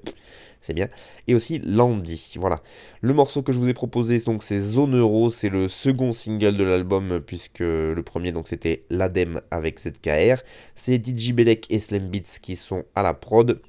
c'est 0.62 0.74
bien. 0.74 0.90
Et 1.28 1.34
aussi 1.34 1.60
Landy, 1.60 2.36
voilà. 2.38 2.62
Le 3.02 3.14
morceau 3.14 3.42
que 3.42 3.52
je 3.52 3.60
vous 3.60 3.68
ai 3.68 3.74
proposé, 3.74 4.20
donc 4.20 4.44
c'est 4.44 4.60
Zone 4.60 4.96
Euro, 4.96 5.30
c'est 5.30 5.50
le 5.50 5.68
second 5.68 6.14
single 6.14 6.56
de 6.56 6.64
l'album, 6.64 7.20
puisque 7.26 7.60
le 7.60 8.02
premier, 8.06 8.32
donc 8.32 8.48
c'était 8.48 8.84
l'Adem 8.90 9.42
avec 9.50 9.80
ZKR. 9.80 10.42
C'est 10.76 11.04
DJ 11.04 11.34
Belek 11.34 11.66
et 11.72 11.80
Slam 11.80 12.10
Beats 12.10 12.40
qui 12.42 12.56
sont 12.56 12.86
à 12.96 13.02
la 13.02 13.14
prod. 13.14 13.60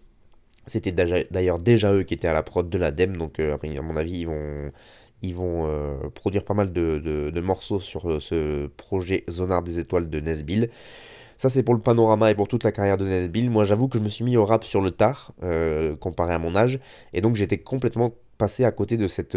C'était 0.67 0.93
d'ailleurs 0.93 1.59
déjà 1.59 1.93
eux 1.93 2.05
qui 2.05 2.15
étaient 2.15 2.29
à 2.29 2.33
la 2.33 2.43
prod 2.43 2.69
de 2.69 2.79
l'Adem, 2.79 3.17
donc 3.17 3.41
euh, 3.41 3.57
à 3.57 3.83
mon 3.83 3.97
avis, 3.97 4.21
ils 4.21 4.27
vont 4.27 4.71
ils 5.23 5.35
euh, 5.39 6.09
produire 6.15 6.45
pas 6.45 6.55
mal 6.55 6.73
de, 6.73 7.41
morceaux 7.41 7.81
sur 7.81 8.11
euh, 8.11 8.21
ce 8.21 8.67
projet 8.69 9.25
Zonard 9.29 9.63
des 9.63 9.79
étoiles 9.79 10.09
de 10.09 10.21
Nesbill. 10.21 10.71
Ça, 11.37 11.51
c'est 11.51 11.65
pour 11.65 11.75
le 11.75 11.81
panorama 11.81 12.31
et 12.31 12.35
pour 12.37 12.47
toute 12.47 12.63
la 12.63 12.71
carrière 12.71 12.97
de 12.97 13.05
Nesbill. 13.07 13.51
Moi, 13.51 13.65
j'avoue 13.65 13.89
que 13.89 13.99
je 13.99 14.05
me 14.05 14.09
suis 14.09 14.25
mis 14.25 14.37
au 14.37 14.45
rap 14.45 14.63
sur 14.63 14.81
le 14.81 14.93
tard, 14.93 15.33
comparé 15.99 16.35
à 16.35 16.39
mon 16.39 16.55
âge. 16.55 16.79
Et 17.13 17.21
donc, 17.21 17.35
j'étais 17.35 17.59
complètement 17.59 18.15
passé 18.39 18.65
à 18.65 18.71
côté 18.71 18.97
de 18.97 19.09
cette, 19.09 19.35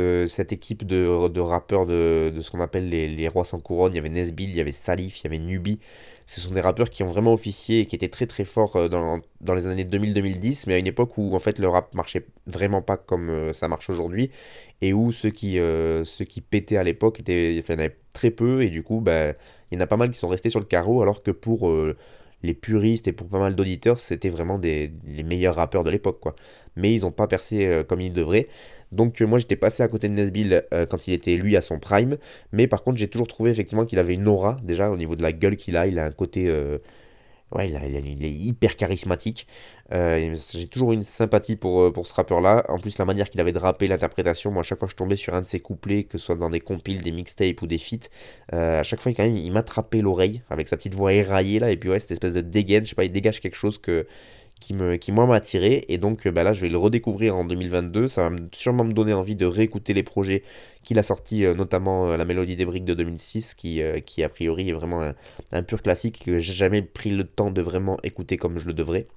équipe 0.51 0.85
de, 0.85 1.39
rappeurs 1.39 1.87
de, 1.87 2.31
de, 2.35 2.41
ce 2.41 2.51
qu'on 2.51 2.61
appelle 2.61 2.89
les, 2.89 3.07
les, 3.07 3.27
rois 3.27 3.43
sans 3.43 3.59
couronne. 3.59 3.93
Il 3.93 3.95
y 3.95 3.99
avait 3.99 4.09
Nesbill, 4.09 4.51
il 4.51 4.55
y 4.55 4.61
avait 4.61 4.71
Salif, 4.71 5.21
il 5.21 5.23
y 5.23 5.27
avait 5.27 5.39
Nubi. 5.39 5.79
Ce 6.27 6.41
sont 6.41 6.51
des 6.51 6.61
rappeurs 6.61 6.89
qui 6.89 7.03
ont 7.03 7.07
vraiment 7.07 7.33
officié 7.33 7.81
et 7.81 7.85
qui 7.85 7.95
étaient 7.95 8.09
très 8.09 8.25
très 8.25 8.45
forts 8.45 8.89
dans, 8.89 9.21
dans 9.41 9.53
les 9.53 9.67
années 9.67 9.83
2000-2010, 9.83 10.63
mais 10.67 10.73
à 10.73 10.77
une 10.79 10.87
époque 10.87 11.17
où 11.17 11.35
en 11.35 11.39
fait 11.39 11.59
le 11.59 11.67
rap 11.67 11.93
marchait 11.93 12.25
vraiment 12.47 12.81
pas 12.81 12.97
comme 12.97 13.53
ça 13.53 13.67
marche 13.67 13.91
aujourd'hui 13.91 14.31
et 14.81 14.93
où 14.93 15.11
ceux 15.11 15.29
qui, 15.29 15.59
euh, 15.59 16.03
pétaient 16.49 16.77
à 16.77 16.83
l'époque, 16.83 17.19
étaient, 17.19 17.55
il 17.55 17.63
y 17.63 17.71
en 17.71 17.79
avait 17.79 17.97
très 18.13 18.31
peu, 18.31 18.61
et 18.61 18.69
du 18.69 18.83
coup, 18.83 19.01
ben, 19.01 19.35
il 19.71 19.75
y 19.75 19.77
en 19.77 19.81
a 19.81 19.87
pas 19.87 19.97
mal 19.97 20.11
qui 20.11 20.19
sont 20.19 20.27
restés 20.27 20.49
sur 20.49 20.59
le 20.59 20.65
carreau, 20.65 21.01
alors 21.01 21.23
que 21.23 21.31
pour 21.31 21.69
euh, 21.69 21.95
les 22.43 22.53
puristes 22.53 23.07
et 23.07 23.11
pour 23.11 23.27
pas 23.27 23.39
mal 23.39 23.55
d'auditeurs, 23.55 23.99
c'était 23.99 24.29
vraiment 24.29 24.57
des, 24.59 24.91
les 25.05 25.23
meilleurs 25.23 25.55
rappeurs 25.55 25.83
de 25.83 25.89
l'époque, 25.89 26.19
quoi. 26.19 26.35
Mais 26.75 26.93
ils 26.93 27.01
n'ont 27.01 27.11
pas 27.11 27.27
percé 27.27 27.65
euh, 27.65 27.83
comme 27.83 28.01
ils 28.01 28.13
devraient. 28.13 28.47
Donc 28.91 29.19
moi 29.21 29.39
j'étais 29.39 29.55
passé 29.55 29.83
à 29.83 29.87
côté 29.87 30.07
de 30.07 30.13
Nesbill 30.13 30.63
quand 30.89 31.07
il 31.07 31.13
était 31.13 31.35
lui 31.35 31.57
à 31.57 31.61
son 31.61 31.79
prime, 31.79 32.17
mais 32.53 32.67
par 32.67 32.83
contre 32.83 32.97
j'ai 32.97 33.09
toujours 33.09 33.27
trouvé 33.27 33.51
effectivement 33.51 33.83
qu'il 33.83 33.99
avait 33.99 34.13
une 34.13 34.27
aura, 34.27 34.57
déjà 34.63 34.89
au 34.91 34.95
niveau 34.95 35.15
de 35.15 35.23
la 35.23 35.33
gueule 35.33 35.57
qu'il 35.57 35.75
a, 35.75 35.87
il 35.87 35.99
a 35.99 36.05
un 36.05 36.11
côté 36.11 36.49
ouais, 37.51 37.69
il, 37.69 38.25
est 38.25 38.31
hyper 38.31 38.75
charismatique. 38.75 39.47
Euh, 39.93 40.35
j'ai 40.51 40.67
toujours 40.67 40.93
une 40.93 41.03
sympathie 41.03 41.55
pour, 41.55 41.81
euh, 41.81 41.91
pour 41.91 42.07
ce 42.07 42.13
rappeur-là. 42.13 42.65
En 42.69 42.79
plus, 42.79 42.97
la 42.97 43.05
manière 43.05 43.29
qu'il 43.29 43.39
avait 43.39 43.51
de 43.53 43.85
l'interprétation, 43.87 44.51
moi, 44.51 44.61
à 44.61 44.63
chaque 44.63 44.79
fois 44.79 44.87
que 44.87 44.93
je 44.93 44.97
tombais 44.97 45.15
sur 45.15 45.33
un 45.33 45.41
de 45.41 45.47
ses 45.47 45.59
couplets, 45.59 46.05
que 46.05 46.17
ce 46.17 46.25
soit 46.25 46.35
dans 46.35 46.49
des 46.49 46.59
compiles, 46.59 47.01
des 47.01 47.11
mixtapes 47.11 47.61
ou 47.61 47.67
des 47.67 47.77
feats, 47.77 48.09
euh, 48.53 48.79
à 48.79 48.83
chaque 48.83 49.01
fois, 49.01 49.13
quand 49.13 49.23
même, 49.23 49.37
il 49.37 49.51
m'attrapait 49.51 50.01
l'oreille 50.01 50.41
avec 50.49 50.67
sa 50.67 50.77
petite 50.77 50.95
voix 50.95 51.13
éraillée 51.13 51.59
là, 51.59 51.71
et 51.71 51.77
puis 51.77 51.89
ouais, 51.89 51.99
cette 51.99 52.11
espèce 52.11 52.33
de 52.33 52.41
dégaine, 52.41 52.83
je 52.85 52.89
sais 52.89 52.95
pas, 52.95 53.05
il 53.05 53.11
dégage 53.11 53.39
quelque 53.39 53.57
chose 53.57 53.77
que, 53.77 54.07
qui, 54.59 55.11
moi 55.11 55.27
m'a 55.27 55.35
attiré. 55.35 55.85
Et 55.89 55.97
donc 55.97 56.27
bah 56.27 56.43
là, 56.43 56.53
je 56.53 56.61
vais 56.61 56.69
le 56.69 56.77
redécouvrir 56.77 57.35
en 57.35 57.45
2022. 57.45 58.07
Ça 58.07 58.29
va 58.29 58.35
sûrement 58.51 58.83
me 58.83 58.93
donner 58.93 59.13
envie 59.13 59.35
de 59.35 59.45
réécouter 59.45 59.93
les 59.93 60.03
projets 60.03 60.43
qu'il 60.83 60.99
a 60.99 61.03
sortis, 61.03 61.45
euh, 61.45 61.53
notamment 61.53 62.07
euh, 62.09 62.17
La 62.17 62.25
Mélodie 62.25 62.55
des 62.55 62.65
Briques 62.65 62.85
de 62.85 62.93
2006, 62.93 63.53
qui, 63.55 63.81
euh, 63.81 63.99
qui 63.99 64.23
a 64.23 64.29
priori 64.29 64.69
est 64.69 64.73
vraiment 64.73 65.01
un, 65.01 65.15
un 65.51 65.63
pur 65.63 65.81
classique 65.81 66.23
que 66.25 66.39
j'ai 66.39 66.53
jamais 66.53 66.81
pris 66.81 67.09
le 67.09 67.23
temps 67.25 67.51
de 67.51 67.61
vraiment 67.61 67.97
écouter 68.03 68.37
comme 68.37 68.57
je 68.59 68.67
le 68.67 68.73
devrais. 68.73 69.07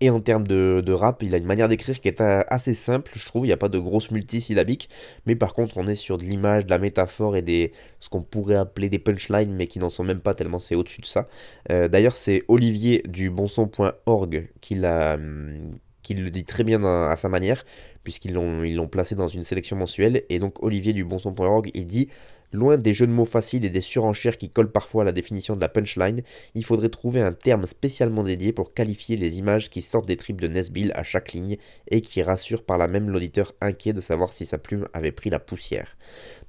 Et 0.00 0.10
en 0.10 0.20
termes 0.20 0.46
de, 0.46 0.92
rap, 0.92 1.22
il 1.22 1.34
a 1.34 1.38
une 1.38 1.46
manière 1.46 1.68
d'écrire 1.68 2.00
qui 2.00 2.08
est 2.08 2.20
assez 2.20 2.74
simple, 2.74 3.12
je 3.14 3.26
trouve. 3.26 3.44
Il 3.44 3.48
n'y 3.48 3.52
a 3.52 3.56
pas 3.56 3.68
de 3.68 3.78
grosses 3.78 4.10
multisyllabiques. 4.10 4.88
Mais 5.26 5.36
par 5.36 5.54
contre, 5.54 5.76
on 5.78 5.86
est 5.86 5.94
sur 5.94 6.18
de 6.18 6.24
l'image, 6.24 6.66
de 6.66 6.70
la 6.70 6.78
métaphore 6.78 7.36
et 7.36 7.42
des 7.42 7.72
ce 8.00 8.08
qu'on 8.08 8.22
pourrait 8.22 8.56
appeler 8.56 8.88
des 8.88 8.98
punchlines, 8.98 9.52
mais 9.52 9.66
qui 9.66 9.78
n'en 9.78 9.90
sont 9.90 10.04
même 10.04 10.20
pas 10.20 10.34
tellement 10.34 10.58
c'est 10.58 10.74
au-dessus 10.74 11.00
de 11.00 11.06
ça. 11.06 11.28
Euh, 11.70 11.88
d'ailleurs, 11.88 12.16
c'est 12.16 12.44
Olivier 12.48 13.02
du 13.06 13.30
bonson.org 13.30 14.48
qui 14.60 14.78
hum, 14.84 15.70
qui 16.06 16.14
le 16.14 16.30
dit 16.30 16.44
très 16.44 16.62
bien 16.62 16.84
à, 16.84 17.16
sa 17.16 17.28
manière, 17.28 17.64
puisqu'ils 18.04 18.32
l'ont 18.32 18.86
placé 18.86 19.16
dans 19.16 19.26
une 19.26 19.42
sélection 19.42 19.74
mensuelle. 19.74 20.22
Et 20.28 20.38
donc 20.38 20.62
Olivier 20.62 20.92
du 20.92 21.04
bonson.org, 21.04 21.72
il 21.74 21.88
dit 21.88 22.08
Loin 22.52 22.76
des 22.76 22.94
jeux 22.94 23.06
de 23.06 23.12
mots 23.12 23.24
faciles 23.24 23.64
et 23.64 23.70
des 23.70 23.80
surenchères 23.80 24.38
qui 24.38 24.50
collent 24.50 24.70
parfois 24.70 25.02
à 25.02 25.04
la 25.04 25.12
définition 25.12 25.54
de 25.54 25.60
la 25.60 25.68
punchline, 25.68 26.22
il 26.54 26.64
faudrait 26.64 26.88
trouver 26.88 27.20
un 27.20 27.32
terme 27.32 27.66
spécialement 27.66 28.22
dédié 28.22 28.52
pour 28.52 28.72
qualifier 28.72 29.16
les 29.16 29.38
images 29.38 29.68
qui 29.70 29.82
sortent 29.82 30.06
des 30.06 30.16
tripes 30.16 30.40
de 30.40 30.48
Nesbill 30.48 30.92
à 30.94 31.02
chaque 31.02 31.32
ligne 31.32 31.56
et 31.90 32.00
qui 32.00 32.22
rassurent 32.22 32.62
par 32.62 32.78
là 32.78 32.88
même 32.88 33.10
l'auditeur 33.10 33.52
inquiet 33.60 33.92
de 33.92 34.00
savoir 34.00 34.32
si 34.32 34.46
sa 34.46 34.58
plume 34.58 34.86
avait 34.92 35.12
pris 35.12 35.30
la 35.30 35.38
poussière. 35.38 35.96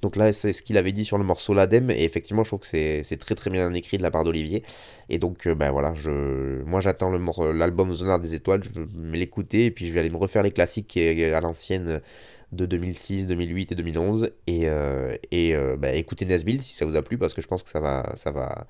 Donc 0.02 0.16
là, 0.16 0.32
c'est 0.32 0.52
ce 0.52 0.62
qu'il 0.62 0.76
avait 0.76 0.92
dit 0.92 1.04
sur 1.04 1.18
le 1.18 1.24
morceau 1.24 1.54
L'Adem, 1.54 1.90
et 1.90 2.04
effectivement, 2.04 2.44
je 2.44 2.50
trouve 2.50 2.60
que 2.60 2.66
c'est 2.66 3.16
très 3.18 3.34
très 3.34 3.50
bien 3.50 3.72
écrit 3.74 3.98
de 3.98 4.02
la 4.02 4.10
part 4.10 4.24
d'Olivier. 4.24 4.62
Et 5.08 5.18
donc, 5.18 5.46
euh, 5.46 5.54
ben 5.54 5.70
voilà, 5.70 5.94
je, 5.96 6.62
moi 6.64 6.80
j'attends 6.80 7.10
l'album 7.10 7.92
Zonard 7.92 8.20
des 8.20 8.34
Étoiles, 8.34 8.62
je 8.62 8.80
vais 8.80 9.18
l'écouter, 9.18 9.66
et 9.66 9.70
puis 9.70 9.88
je 9.88 9.92
vais 9.92 10.00
aller 10.00 10.10
me 10.10 10.16
refaire 10.16 10.42
les 10.42 10.52
classiques 10.52 10.96
à 10.96 11.40
l'ancienne 11.40 12.00
de 12.52 12.66
2006, 12.66 13.26
2008 13.26 13.72
et 13.72 13.74
2011. 13.74 14.30
Et, 14.46 14.68
euh, 14.68 15.16
et 15.30 15.54
euh, 15.54 15.76
bah, 15.76 15.92
écoutez 15.92 16.24
Nesbill 16.24 16.62
si 16.62 16.74
ça 16.74 16.84
vous 16.86 16.96
a 16.96 17.02
plu, 17.02 17.18
parce 17.18 17.34
que 17.34 17.42
je 17.42 17.48
pense 17.48 17.62
que 17.62 17.70
ça 17.70 17.80
va. 17.80 18.12
Ça 18.16 18.30
va... 18.30 18.66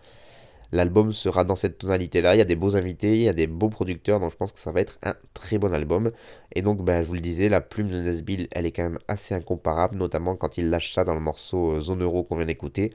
L'album 0.71 1.15
sera 1.15 1.45
dans 1.45 1.57
cette 1.57 1.79
tonalité-là. 1.79 2.35
Il 2.35 2.39
y 2.39 2.43
a 2.43 2.45
des 2.45 2.57
beaux 2.57 2.77
invités, 2.77 3.17
il 3.17 3.23
y 3.23 3.29
a 3.29 3.33
des 3.33 3.47
beaux 3.47 3.71
producteurs, 3.71 4.21
donc 4.21 4.33
je 4.33 4.37
pense 4.37 4.53
que 4.53 4.59
ça 4.59 4.71
va 4.71 4.83
être 4.83 4.99
un 5.03 5.15
très 5.33 5.57
bon 5.57 5.73
album. 5.73 6.13
Et 6.55 6.61
donc, 6.61 6.85
bah, 6.85 7.03
je 7.03 7.09
vous 7.09 7.15
le 7.15 7.21
disais, 7.21 7.49
la 7.49 7.63
plume 7.63 7.89
de 7.89 7.99
Nesbill, 8.03 8.49
elle 8.51 8.67
est 8.67 8.73
quand 8.73 8.83
même 8.83 8.99
assez 9.09 9.35
incomparable, 9.35 9.97
notamment 9.97 10.37
quand 10.37 10.59
il 10.59 10.69
lâche 10.69 10.93
ça 10.93 11.05
dans 11.05 11.15
le 11.15 11.21
morceau 11.21 11.73
euh, 11.73 11.81
Zone 11.81 12.03
Euro 12.03 12.23
qu'on 12.23 12.37
vient 12.37 12.45
d'écouter. 12.47 12.93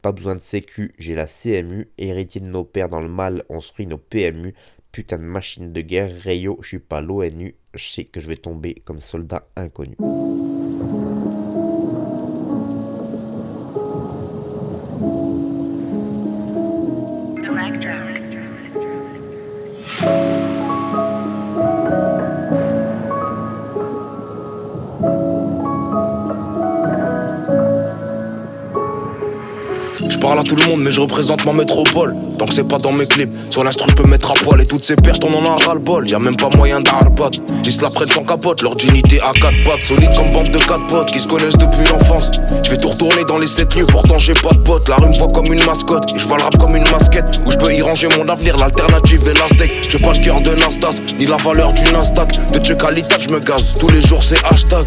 Pas 0.00 0.12
besoin 0.12 0.34
de 0.34 0.40
sécu, 0.40 0.94
j'ai 0.98 1.14
la 1.14 1.26
CMU. 1.26 1.90
Héritier 1.98 2.40
de 2.40 2.46
nos 2.46 2.64
pères 2.64 2.88
dans 2.88 3.02
le 3.02 3.08
mal, 3.08 3.44
on 3.50 3.56
construit 3.56 3.86
nos 3.86 3.98
PMU. 3.98 4.54
Putain 4.92 5.18
de 5.18 5.22
machine 5.22 5.72
de 5.72 5.80
guerre, 5.82 6.12
Rayo, 6.24 6.58
je 6.62 6.68
suis 6.68 6.78
pas 6.80 7.00
l'ONU, 7.00 7.54
je 7.74 7.88
sais 7.88 8.04
que 8.04 8.18
je 8.18 8.26
vais 8.26 8.36
tomber 8.36 8.74
comme 8.84 9.00
soldat 9.00 9.46
inconnu. 9.56 9.96
Mais 30.80 30.90
je 30.90 31.00
représente 31.00 31.44
ma 31.44 31.52
métropole. 31.52 32.14
Tant 32.38 32.46
que 32.46 32.54
c'est 32.54 32.66
pas 32.66 32.78
dans 32.78 32.92
mes 32.92 33.06
clips, 33.06 33.30
sur 33.50 33.64
l'instru, 33.64 33.90
je 33.90 33.96
peux 33.96 34.08
mettre 34.08 34.30
à 34.30 34.34
poil. 34.34 34.60
Et 34.60 34.66
toutes 34.66 34.84
ces 34.84 34.96
pertes, 34.96 35.22
on 35.24 35.34
en 35.34 35.44
a 35.44 35.64
ras 35.64 35.74
le 35.74 35.80
bol. 35.80 36.08
Y 36.08 36.14
a 36.14 36.18
même 36.18 36.36
pas 36.36 36.48
moyen 36.48 36.80
d'arbat. 36.80 37.30
Ils 37.64 37.72
se 37.72 37.82
la 37.82 37.90
prennent 37.90 38.10
sans 38.10 38.24
capote, 38.24 38.62
leur 38.62 38.74
dignité 38.74 39.20
à 39.22 39.30
quatre 39.30 39.62
pattes. 39.64 39.84
Solide 39.84 40.10
comme 40.16 40.32
bande 40.32 40.50
de 40.50 40.58
quatre 40.58 40.86
potes 40.88 41.10
qui 41.10 41.20
se 41.20 41.28
connaissent 41.28 41.58
depuis 41.58 41.84
l'enfance. 41.90 42.30
Je 42.64 42.70
vais 42.70 42.76
tout 42.76 42.88
retourner 42.88 43.24
dans 43.24 43.38
les 43.38 43.46
sept 43.46 43.74
lieux, 43.74 43.86
pourtant 43.86 44.18
j'ai 44.18 44.34
pas 44.34 44.52
de 44.52 44.60
potes. 44.60 44.88
La 44.88 44.96
rue 44.96 45.08
me 45.08 45.18
voit 45.18 45.28
comme 45.28 45.52
une 45.52 45.64
mascotte, 45.64 46.10
et 46.14 46.18
je 46.18 46.26
vois 46.26 46.38
le 46.38 46.44
rap 46.44 46.56
comme 46.58 46.74
une 46.74 46.88
masquette. 46.90 47.40
Où 47.46 47.52
je 47.52 47.58
peux 47.58 47.72
y 47.72 47.82
ranger 47.82 48.08
mon 48.16 48.28
avenir, 48.28 48.56
l'alternative 48.56 49.20
est 49.28 49.38
l'Aztec. 49.38 49.70
J'ai 49.88 49.98
pas 49.98 50.12
le 50.12 50.20
cœur 50.20 50.40
de 50.40 50.54
Nastas, 50.54 51.00
ni 51.18 51.26
la 51.26 51.36
valeur 51.36 51.72
d'une 51.72 51.92
Nasdaq. 51.92 52.52
De 52.52 52.58
Tche 52.58 52.74
je 53.18 53.28
me 53.30 53.38
gaze, 53.40 53.78
tous 53.78 53.88
les 53.90 54.00
jours 54.00 54.22
c'est 54.22 54.42
hashtag. 54.44 54.86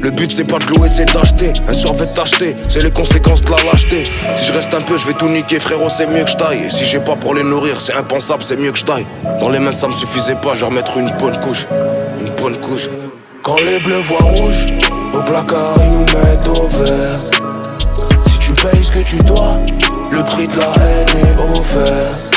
Le 0.00 0.10
but 0.10 0.32
c'est 0.34 0.48
pas 0.48 0.58
de 0.58 0.66
louer, 0.66 0.88
c'est 0.88 1.12
d'acheter. 1.12 1.52
Un 1.68 1.74
survêt 1.74 2.06
t'acheter, 2.06 2.56
c'est 2.68 2.82
les 2.82 2.90
conséquences 2.90 3.42
de 3.42 3.52
la 3.52 3.70
lâcheté. 3.70 4.02
Si 4.34 4.46
je 4.46 4.52
reste 4.52 4.74
un 4.74 4.82
peu, 4.82 4.91
je 4.96 5.06
vais 5.06 5.14
tout 5.14 5.28
niquer, 5.28 5.58
frérot, 5.58 5.88
c'est 5.88 6.06
mieux 6.06 6.24
que 6.24 6.30
je 6.30 6.36
taille. 6.36 6.64
Et 6.66 6.70
si 6.70 6.84
j'ai 6.84 7.00
pas 7.00 7.16
pour 7.16 7.34
les 7.34 7.42
nourrir, 7.42 7.80
c'est 7.80 7.94
impensable, 7.94 8.42
c'est 8.42 8.56
mieux 8.56 8.72
que 8.72 8.78
je 8.78 8.84
taille. 8.84 9.06
Dans 9.40 9.48
les 9.48 9.58
mains, 9.58 9.72
ça 9.72 9.88
me 9.88 9.92
suffisait 9.92 10.34
pas, 10.34 10.54
genre 10.54 10.70
mettre 10.70 10.98
une 10.98 11.10
bonne 11.18 11.38
couche. 11.40 11.66
Une 12.20 12.30
bonne 12.42 12.56
couche. 12.58 12.88
Quand 13.42 13.56
les 13.56 13.78
bleus 13.78 14.00
voient 14.00 14.18
rouge, 14.22 14.66
au 15.14 15.18
placard, 15.18 15.74
ils 15.78 15.90
nous 15.90 16.04
mettent 16.04 16.48
au 16.48 16.68
vert. 16.68 17.16
Si 18.26 18.38
tu 18.38 18.52
payes 18.52 18.84
ce 18.84 18.92
que 18.92 19.04
tu 19.04 19.16
dois, 19.24 19.50
le 20.10 20.22
prix 20.22 20.46
de 20.46 20.58
la 20.58 20.74
haine 20.86 21.08
est 21.26 21.58
offert. 21.58 22.32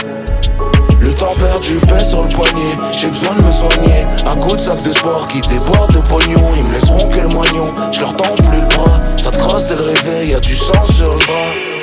Le 0.99 1.13
temps 1.13 1.35
perdu 1.35 1.75
pèse 1.87 2.09
sur 2.09 2.23
le 2.23 2.29
poignet, 2.29 2.75
j'ai 2.97 3.07
besoin 3.07 3.35
de 3.35 3.45
me 3.45 3.51
soigner. 3.51 4.01
Un 4.25 4.39
coup 4.39 4.55
de 4.55 4.61
sac 4.61 4.81
de 4.81 4.91
sport 4.91 5.27
qui 5.27 5.41
déborde 5.41 5.93
de 5.93 5.99
pognon, 5.99 6.49
ils 6.57 6.63
me 6.63 6.73
laisseront 6.73 7.09
que 7.09 7.19
le 7.19 7.27
moignon. 7.29 7.73
Je 7.91 7.99
leur 7.99 8.15
tends 8.15 8.35
plus 8.49 8.59
le 8.59 8.67
bras, 8.67 8.99
ça 9.21 9.29
te 9.29 9.37
crosse 9.37 9.69
dès 9.69 9.75
le 9.75 9.83
réveil, 9.83 10.29
y'a 10.29 10.39
du 10.39 10.55
sang 10.55 10.85
sur 10.85 11.05
le 11.05 11.25
bras. 11.25 11.74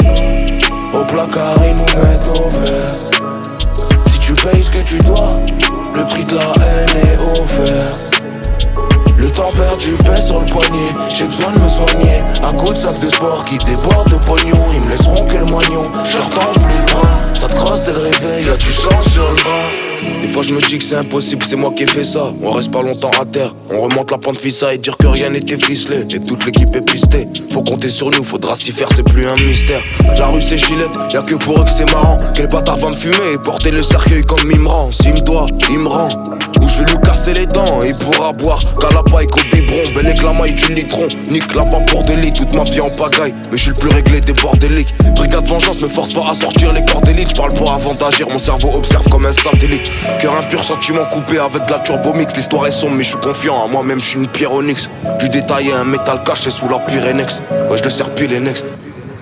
Au 0.94 1.04
placard, 1.04 1.58
ils 1.66 1.76
nous 1.76 1.84
mettent 2.02 2.28
au 2.28 2.48
vert. 2.60 2.94
Si 4.06 4.18
tu 4.18 4.32
payes 4.32 4.62
ce 4.62 4.70
que 4.70 4.82
tu 4.84 4.98
dois, 4.98 5.30
le 5.94 6.04
prix 6.06 6.24
de 6.24 6.36
la 6.36 6.52
haine 6.66 6.96
est 6.96 7.40
offert. 7.40 8.12
Le 9.16 9.30
temps 9.30 9.52
perdu 9.52 9.92
pèse 10.04 10.26
sur 10.26 10.40
le 10.40 10.46
poignet, 10.46 10.92
j'ai 11.14 11.24
besoin 11.24 11.52
de 11.52 11.62
me 11.62 11.68
soigner. 11.68 12.18
Un 12.42 12.50
coup 12.56 12.72
de 12.72 12.78
sac 12.78 12.98
de 13.00 13.08
sport 13.08 13.44
qui 13.44 13.58
déborde 13.58 14.10
de 14.10 14.16
pognon, 14.16 14.66
ils 14.74 14.80
me 14.80 14.90
laisseront 14.90 15.26
que 15.26 15.38
le 15.38 15.46
moignon. 15.46 15.90
Je 16.04 16.18
leur 16.18 16.30
tends 16.30 16.52
plus 16.60 16.80
bras, 16.92 17.16
ça 17.38 17.46
te 17.46 17.54
crosse 17.54 17.86
dès 17.86 17.92
le 17.92 18.00
réveil, 18.00 18.44
y'a 18.46 18.56
du 18.56 18.72
sang 18.72 19.00
sur 19.02 19.22
le 19.22 19.42
bras. 19.42 19.91
Des 20.22 20.28
fois 20.28 20.42
je 20.42 20.52
me 20.52 20.60
dis 20.60 20.78
que 20.78 20.84
c'est 20.84 20.96
impossible, 20.96 21.44
c'est 21.46 21.56
moi 21.56 21.72
qui 21.76 21.84
ai 21.84 21.86
fait 21.86 22.04
ça. 22.04 22.32
On 22.42 22.50
reste 22.50 22.70
pas 22.70 22.80
longtemps 22.80 23.10
à 23.20 23.24
terre, 23.24 23.54
on 23.70 23.80
remonte 23.82 24.10
la 24.10 24.18
pente 24.18 24.38
fissa 24.38 24.74
et 24.74 24.78
dire 24.78 24.96
que 24.96 25.06
rien 25.06 25.28
n'était 25.28 25.56
ficelé. 25.56 25.98
Et 26.14 26.20
toute 26.20 26.44
l'équipe 26.44 26.74
est 26.74 26.90
pistée. 26.90 27.28
Faut 27.52 27.62
compter 27.62 27.88
sur 27.88 28.10
nous, 28.10 28.24
faudra 28.24 28.56
s'y 28.56 28.72
faire, 28.72 28.88
c'est 28.94 29.02
plus 29.02 29.26
un 29.26 29.40
mystère. 29.44 29.82
La 30.18 30.26
rue 30.26 30.40
c'est 30.40 30.58
Gillette, 30.58 30.90
y'a 31.12 31.22
que 31.22 31.34
pour 31.34 31.60
eux 31.60 31.64
que 31.64 31.70
c'est 31.70 31.90
marrant. 31.90 32.16
Quel 32.34 32.48
bâtard 32.48 32.78
va 32.78 32.90
me 32.90 32.96
fumer 32.96 33.34
et 33.34 33.38
porter 33.38 33.70
le 33.70 33.82
cercueil 33.82 34.22
comme 34.22 34.46
Mimran. 34.46 34.90
S'il 34.90 35.14
me 35.14 35.20
doit, 35.20 35.46
il 35.70 35.78
me 35.78 35.88
rend. 35.88 36.08
Ou 36.62 36.68
je 36.68 36.78
vais 36.78 36.84
lui 36.84 37.00
casser 37.02 37.32
les 37.34 37.46
dents, 37.46 37.80
il 37.86 37.94
pourra 37.94 38.32
boire 38.32 38.60
Calapa 38.78 39.22
et 39.22 39.50
biberon, 39.50 39.82
bel 39.94 40.08
éclamaille 40.08 40.52
du 40.52 40.74
litron. 40.74 41.08
Nique 41.30 41.54
la 41.54 41.62
pour 41.86 42.02
des 42.02 42.16
lits, 42.16 42.32
toute 42.32 42.54
ma 42.54 42.64
vie 42.64 42.80
en 42.80 42.90
pagaille. 42.90 43.34
Mais 43.50 43.56
je 43.56 43.62
suis 43.62 43.72
le 43.74 43.80
plus 43.80 43.90
réglé 43.90 44.20
des 44.20 44.32
bordéliques. 44.40 44.88
Brigade 45.14 45.46
vengeance 45.46 45.80
me 45.80 45.88
force 45.88 46.12
pas 46.12 46.24
à 46.28 46.34
sortir 46.34 46.72
les 46.72 46.82
corps 46.82 47.02
d'élite. 47.02 47.30
Je 47.30 47.34
parle 47.34 47.52
pas 47.54 47.74
avant 47.74 47.94
d'agir, 47.94 48.28
mon 48.30 48.38
cerveau 48.38 48.72
observe 48.74 49.08
comme 49.08 49.24
un 49.26 49.32
satellite. 49.32 49.90
Cœur 50.20 50.36
impur, 50.36 50.62
sentiment 50.62 51.04
coupé 51.06 51.38
avec 51.38 51.66
de 51.66 51.72
la 51.72 51.78
turbomix. 51.80 52.34
L'histoire 52.34 52.66
est 52.66 52.70
sombre, 52.70 52.96
mais 52.96 53.02
je 53.02 53.10
suis 53.10 53.18
confiant. 53.18 53.66
Moi-même, 53.68 54.00
je 54.00 54.06
suis 54.06 54.18
une 54.18 54.28
pierre 54.28 54.52
onyx. 54.52 54.88
Du 55.18 55.28
détaillé, 55.28 55.72
un 55.72 55.84
métal 55.84 56.22
caché 56.24 56.50
sous 56.50 56.68
la 56.68 56.78
Pyrénex. 56.78 57.42
Ouais, 57.70 57.76
je 57.78 57.84
le 57.84 57.90
sers 57.90 58.06
et 58.18 58.40
next. 58.40 58.66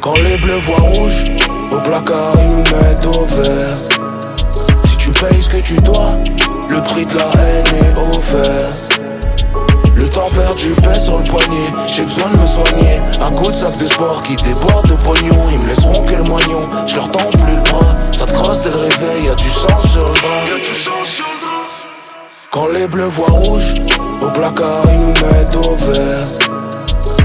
Quand 0.01 0.15
les 0.17 0.37
bleus 0.39 0.59
voient 0.59 0.79
rouge, 0.79 1.25
au 1.71 1.77
placard, 1.77 2.35
ils 2.37 2.49
nous 2.49 2.63
mettent 2.63 3.07
au 3.07 3.27
vert. 3.27 3.77
Si 4.85 4.97
tu 4.97 5.11
payes 5.11 5.43
ce 5.43 5.51
que 5.51 5.63
tu 5.63 5.77
dois, 5.77 6.09
le 6.69 6.81
prix 6.81 7.07
de 7.07 7.19
la 7.19 7.25
haine 7.45 7.65
est 7.67 8.17
offert. 8.17 9.00
Temps 10.11 10.31
perdu 10.31 10.75
pèse 10.83 11.05
sur 11.05 11.19
le 11.19 11.25
poignet, 11.25 11.71
j'ai 11.93 12.03
besoin 12.03 12.31
de 12.31 12.41
me 12.41 12.45
soigner. 12.45 12.97
Un 13.21 13.29
coup 13.29 13.49
de 13.51 13.57
sac 13.57 13.79
de 13.79 13.87
sport 13.87 14.21
qui 14.23 14.35
déborde 14.37 14.89
de 14.89 14.95
pognon, 14.95 15.45
ils 15.53 15.59
me 15.61 15.69
laisseront 15.69 16.05
que 16.05 16.17
le 16.17 16.25
moignon. 16.25 16.69
Je 16.87 16.97
leur 16.97 17.11
tends 17.11 17.31
plus 17.45 17.55
le 17.55 17.63
bras, 17.63 17.95
ça 18.17 18.27
te 18.27 18.33
crosse 18.33 18.65
dès 18.65 18.71
le 18.71 18.79
réveil, 18.79 19.27
y'a 19.27 19.35
du 19.35 19.49
sang 19.49 19.81
sur 19.81 20.01
le 20.01 20.13
drap. 20.21 20.51
Quand 22.51 22.67
les 22.75 22.89
bleus 22.89 23.07
voient 23.07 23.31
rouge, 23.31 23.73
au 24.21 24.27
placard 24.31 24.83
ils 24.91 24.99
nous 24.99 25.13
mettent 25.13 25.57
au 25.57 25.77
vert. 25.77 26.27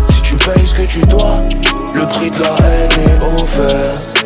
Si 0.10 0.22
tu 0.22 0.36
payes 0.36 0.68
ce 0.68 0.76
que 0.76 0.88
tu 0.88 1.02
dois, 1.08 1.34
le 1.94 2.06
prix 2.06 2.30
de 2.30 2.44
la 2.44 2.56
haine 2.70 2.92
est 3.08 3.42
offert. 3.42 4.25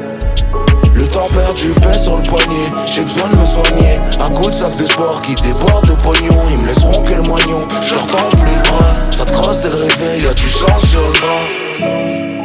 Temps 1.10 1.28
perdu 1.30 1.74
pèse 1.82 2.04
sur 2.04 2.18
le 2.18 2.24
poignet, 2.24 2.70
j'ai 2.92 3.02
besoin 3.02 3.30
de 3.30 3.40
me 3.40 3.44
soigner. 3.44 3.96
Un 4.20 4.28
coup 4.28 4.50
de 4.50 4.56
sac 4.56 4.78
de 4.78 4.86
sport 4.86 5.20
qui 5.22 5.34
déborde 5.36 5.88
de 5.88 5.94
pognon, 5.94 6.44
ils 6.52 6.58
me 6.60 6.68
laisseront 6.68 7.04
que 7.04 7.16
le 7.16 7.24
moignon. 7.24 7.68
Je 7.82 7.96
leur 7.96 8.08
tends 8.08 8.30
plus 8.38 8.54
le 8.54 8.62
bras, 8.62 8.94
ça 9.16 9.26
te 9.26 9.32
crosse 9.32 9.64
dès 9.64 9.70
le 9.70 9.86
réveil, 9.86 10.22
y'a 10.22 10.34
du 10.34 10.50
sang 10.50 10.80
sur 10.80 11.02
le 11.02 11.20
bras. 11.20 12.39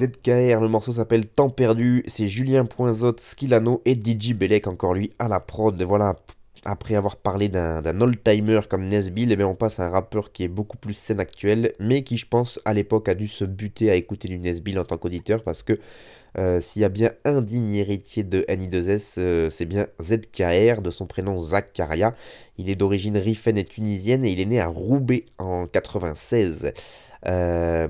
ZKR, 0.00 0.62
le 0.62 0.68
morceau 0.68 0.92
s'appelle 0.92 1.26
Temps 1.26 1.50
perdu, 1.50 2.04
c'est 2.06 2.26
Julien 2.26 2.64
Poinzot, 2.64 3.16
Skilano 3.18 3.82
et 3.84 3.92
DJ 3.92 4.32
Belek 4.32 4.66
encore 4.66 4.94
lui 4.94 5.12
à 5.18 5.28
la 5.28 5.40
prod. 5.40 5.82
Voilà, 5.82 6.16
après 6.64 6.94
avoir 6.94 7.16
parlé 7.16 7.50
d'un 7.50 8.00
old-timer 8.00 8.60
comme 8.70 8.86
Nesbill, 8.86 9.30
eh 9.30 9.44
on 9.44 9.54
passe 9.54 9.78
à 9.78 9.84
un 9.86 9.90
rappeur 9.90 10.32
qui 10.32 10.42
est 10.42 10.48
beaucoup 10.48 10.78
plus 10.78 10.94
scène 10.94 11.20
actuelle, 11.20 11.74
mais 11.78 12.02
qui 12.02 12.16
je 12.16 12.26
pense 12.26 12.60
à 12.64 12.72
l'époque 12.72 13.10
a 13.10 13.14
dû 13.14 13.28
se 13.28 13.44
buter 13.44 13.90
à 13.90 13.94
écouter 13.94 14.28
du 14.28 14.38
Nesbill 14.38 14.78
en 14.78 14.84
tant 14.84 14.96
qu'auditeur, 14.96 15.42
parce 15.42 15.62
que 15.62 15.78
euh, 16.38 16.60
s'il 16.60 16.80
y 16.80 16.86
a 16.86 16.88
bien 16.88 17.12
un 17.26 17.42
digne 17.42 17.74
héritier 17.74 18.22
de 18.22 18.40
NI2S, 18.48 19.16
euh, 19.18 19.50
c'est 19.50 19.66
bien 19.66 19.86
ZKR, 20.00 20.80
de 20.80 20.90
son 20.90 21.06
prénom 21.06 21.38
Zakaria. 21.38 22.14
Il 22.56 22.70
est 22.70 22.76
d'origine 22.76 23.18
rifaine 23.18 23.58
et 23.58 23.64
tunisienne 23.64 24.24
et 24.24 24.32
il 24.32 24.40
est 24.40 24.46
né 24.46 24.60
à 24.60 24.68
Roubaix 24.68 25.26
en 25.38 25.66
96. 25.66 26.72
Euh, 27.26 27.86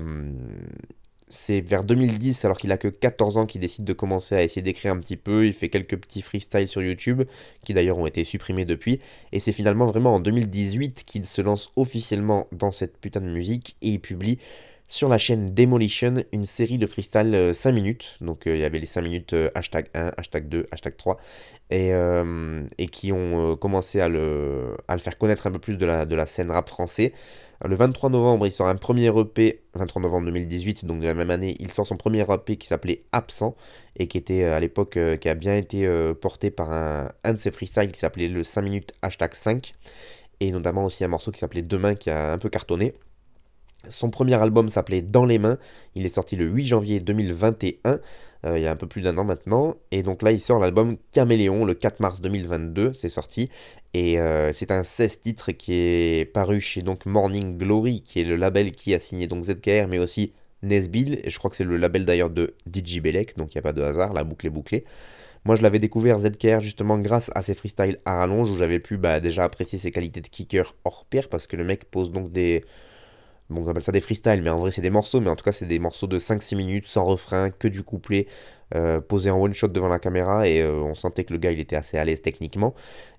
c'est 1.31 1.61
vers 1.61 1.83
2010, 1.83 2.45
alors 2.45 2.57
qu'il 2.57 2.71
a 2.71 2.77
que 2.77 2.89
14 2.89 3.37
ans, 3.37 3.45
qu'il 3.45 3.61
décide 3.61 3.85
de 3.85 3.93
commencer 3.93 4.35
à 4.35 4.43
essayer 4.43 4.61
d'écrire 4.61 4.93
un 4.93 4.99
petit 4.99 5.17
peu. 5.17 5.45
Il 5.45 5.53
fait 5.53 5.69
quelques 5.69 5.97
petits 5.97 6.21
freestyles 6.21 6.67
sur 6.67 6.83
YouTube, 6.83 7.23
qui 7.63 7.73
d'ailleurs 7.73 7.97
ont 7.97 8.05
été 8.05 8.23
supprimés 8.23 8.65
depuis. 8.65 8.99
Et 9.31 9.39
c'est 9.39 9.53
finalement 9.53 9.87
vraiment 9.87 10.13
en 10.15 10.19
2018 10.19 11.03
qu'il 11.05 11.25
se 11.25 11.41
lance 11.41 11.71
officiellement 11.75 12.47
dans 12.51 12.71
cette 12.71 12.97
putain 12.97 13.21
de 13.21 13.29
musique 13.29 13.77
et 13.81 13.89
il 13.89 13.99
publie 13.99 14.39
sur 14.91 15.07
la 15.07 15.17
chaîne 15.17 15.53
Demolition 15.53 16.15
une 16.33 16.45
série 16.45 16.77
de 16.77 16.85
freestyle 16.85 17.51
5 17.53 17.71
minutes. 17.71 18.17
Donc 18.19 18.45
euh, 18.45 18.55
il 18.55 18.59
y 18.59 18.65
avait 18.65 18.79
les 18.79 18.85
5 18.85 19.01
minutes 19.01 19.33
euh, 19.33 19.49
hashtag 19.55 19.87
1, 19.93 20.11
hashtag 20.17 20.49
2, 20.49 20.67
hashtag 20.71 20.97
3. 20.97 21.17
Et, 21.69 21.93
euh, 21.93 22.65
qui 22.91 23.13
ont 23.13 23.55
commencé 23.55 24.01
à 24.01 24.09
le, 24.09 24.75
à 24.89 24.93
le 24.93 24.99
faire 24.99 25.17
connaître 25.17 25.47
un 25.47 25.51
peu 25.51 25.59
plus 25.59 25.77
de 25.77 25.85
la, 25.85 26.05
de 26.05 26.13
la 26.13 26.25
scène 26.25 26.51
rap 26.51 26.67
français. 26.67 27.13
Le 27.63 27.75
23 27.75 28.09
novembre, 28.09 28.47
il 28.47 28.51
sort 28.51 28.67
un 28.67 28.75
premier 28.75 29.07
EP, 29.07 29.61
23 29.75 30.01
novembre 30.01 30.25
2018, 30.25 30.85
donc 30.85 30.99
de 30.99 31.05
la 31.05 31.13
même 31.13 31.29
année, 31.29 31.55
il 31.59 31.71
sort 31.71 31.85
son 31.85 31.95
premier 31.95 32.25
EP 32.27 32.57
qui 32.57 32.67
s'appelait 32.67 33.03
Absent, 33.11 33.55
et 33.97 34.07
qui 34.07 34.17
était 34.17 34.45
à 34.45 34.59
l'époque, 34.59 34.97
qui 35.19 35.29
a 35.29 35.35
bien 35.35 35.55
été 35.55 35.87
porté 36.19 36.49
par 36.49 36.73
un, 36.73 37.11
un 37.23 37.33
de 37.33 37.37
ses 37.37 37.51
freestyles 37.51 37.91
qui 37.91 37.99
s'appelait 37.99 38.29
le 38.29 38.41
5 38.41 38.61
minutes 38.63 38.93
hashtag 39.03 39.35
5, 39.35 39.75
et 40.39 40.51
notamment 40.51 40.85
aussi 40.85 41.03
un 41.03 41.07
morceau 41.07 41.31
qui 41.31 41.39
s'appelait 41.39 41.61
Demain 41.61 41.93
qui 41.93 42.09
a 42.09 42.33
un 42.33 42.37
peu 42.39 42.49
cartonné. 42.49 42.95
Son 43.89 44.09
premier 44.09 44.35
album 44.35 44.69
s'appelait 44.69 45.01
Dans 45.01 45.25
les 45.25 45.39
mains. 45.39 45.57
Il 45.95 46.05
est 46.05 46.13
sorti 46.13 46.35
le 46.35 46.45
8 46.45 46.65
janvier 46.65 46.99
2021, 46.99 47.99
euh, 48.45 48.57
il 48.57 48.63
y 48.63 48.67
a 48.67 48.71
un 48.71 48.75
peu 48.75 48.87
plus 48.87 49.01
d'un 49.01 49.17
an 49.17 49.23
maintenant. 49.23 49.75
Et 49.91 50.03
donc 50.03 50.21
là, 50.21 50.31
il 50.31 50.39
sort 50.39 50.59
l'album 50.59 50.97
Caméléon 51.11 51.65
le 51.65 51.73
4 51.73 51.99
mars 51.99 52.21
2022. 52.21 52.93
C'est 52.93 53.09
sorti. 53.09 53.49
Et 53.93 54.19
euh, 54.19 54.53
c'est 54.53 54.71
un 54.71 54.83
16 54.83 55.21
titres 55.21 55.51
qui 55.51 55.73
est 55.73 56.31
paru 56.31 56.61
chez 56.61 56.81
donc 56.81 57.05
Morning 57.05 57.57
Glory, 57.57 58.01
qui 58.01 58.21
est 58.21 58.23
le 58.23 58.35
label 58.35 58.71
qui 58.71 58.93
a 58.93 58.99
signé 58.99 59.27
donc 59.27 59.43
ZKR, 59.43 59.87
mais 59.89 59.99
aussi 59.99 60.33
Nesbill. 60.63 61.19
Et 61.23 61.29
je 61.29 61.37
crois 61.37 61.49
que 61.49 61.57
c'est 61.57 61.63
le 61.63 61.77
label 61.77 62.05
d'ailleurs 62.05 62.29
de 62.29 62.55
DJ 62.73 63.01
Belek, 63.01 63.37
donc 63.37 63.53
il 63.53 63.57
n'y 63.57 63.59
a 63.59 63.63
pas 63.63 63.73
de 63.73 63.81
hasard, 63.81 64.13
la 64.13 64.23
boucle 64.23 64.47
est 64.47 64.51
bouclée. 64.51 64.85
Moi, 65.43 65.55
je 65.55 65.63
l'avais 65.63 65.79
découvert 65.79 66.19
ZKR 66.19 66.59
justement 66.61 66.99
grâce 66.99 67.31
à 67.33 67.41
ses 67.41 67.55
freestyles 67.55 67.97
à 68.05 68.19
rallonge 68.19 68.51
où 68.51 68.57
j'avais 68.57 68.79
pu 68.79 68.97
bah, 68.97 69.19
déjà 69.19 69.43
apprécier 69.43 69.79
ses 69.79 69.89
qualités 69.89 70.21
de 70.21 70.27
kicker 70.27 70.75
hors 70.85 71.05
pair 71.05 71.29
parce 71.29 71.47
que 71.47 71.55
le 71.55 71.63
mec 71.63 71.85
pose 71.85 72.11
donc 72.11 72.31
des, 72.31 72.63
Bon, 73.51 73.65
on 73.65 73.67
appelle 73.67 73.83
ça 73.83 73.91
des 73.91 73.99
freestyles, 73.99 74.41
mais 74.41 74.49
en 74.49 74.59
vrai, 74.59 74.71
c'est 74.71 74.81
des 74.81 74.89
morceaux. 74.89 75.19
Mais 75.19 75.29
en 75.29 75.35
tout 75.35 75.43
cas, 75.43 75.51
c'est 75.51 75.65
des 75.65 75.79
morceaux 75.79 76.07
de 76.07 76.17
5-6 76.17 76.55
minutes, 76.55 76.87
sans 76.87 77.05
refrain, 77.05 77.51
que 77.51 77.67
du 77.67 77.83
couplet, 77.83 78.27
euh, 78.75 79.01
posé 79.01 79.29
en 79.29 79.39
one 79.39 79.53
shot 79.53 79.67
devant 79.67 79.89
la 79.89 79.99
caméra. 79.99 80.47
Et 80.47 80.61
euh, 80.61 80.81
on 80.81 80.95
sentait 80.95 81.25
que 81.25 81.33
le 81.33 81.39
gars, 81.39 81.51
il 81.51 81.59
était 81.59 81.75
assez 81.75 81.97
à 81.97 82.05
l'aise 82.05 82.21
techniquement. 82.21 82.73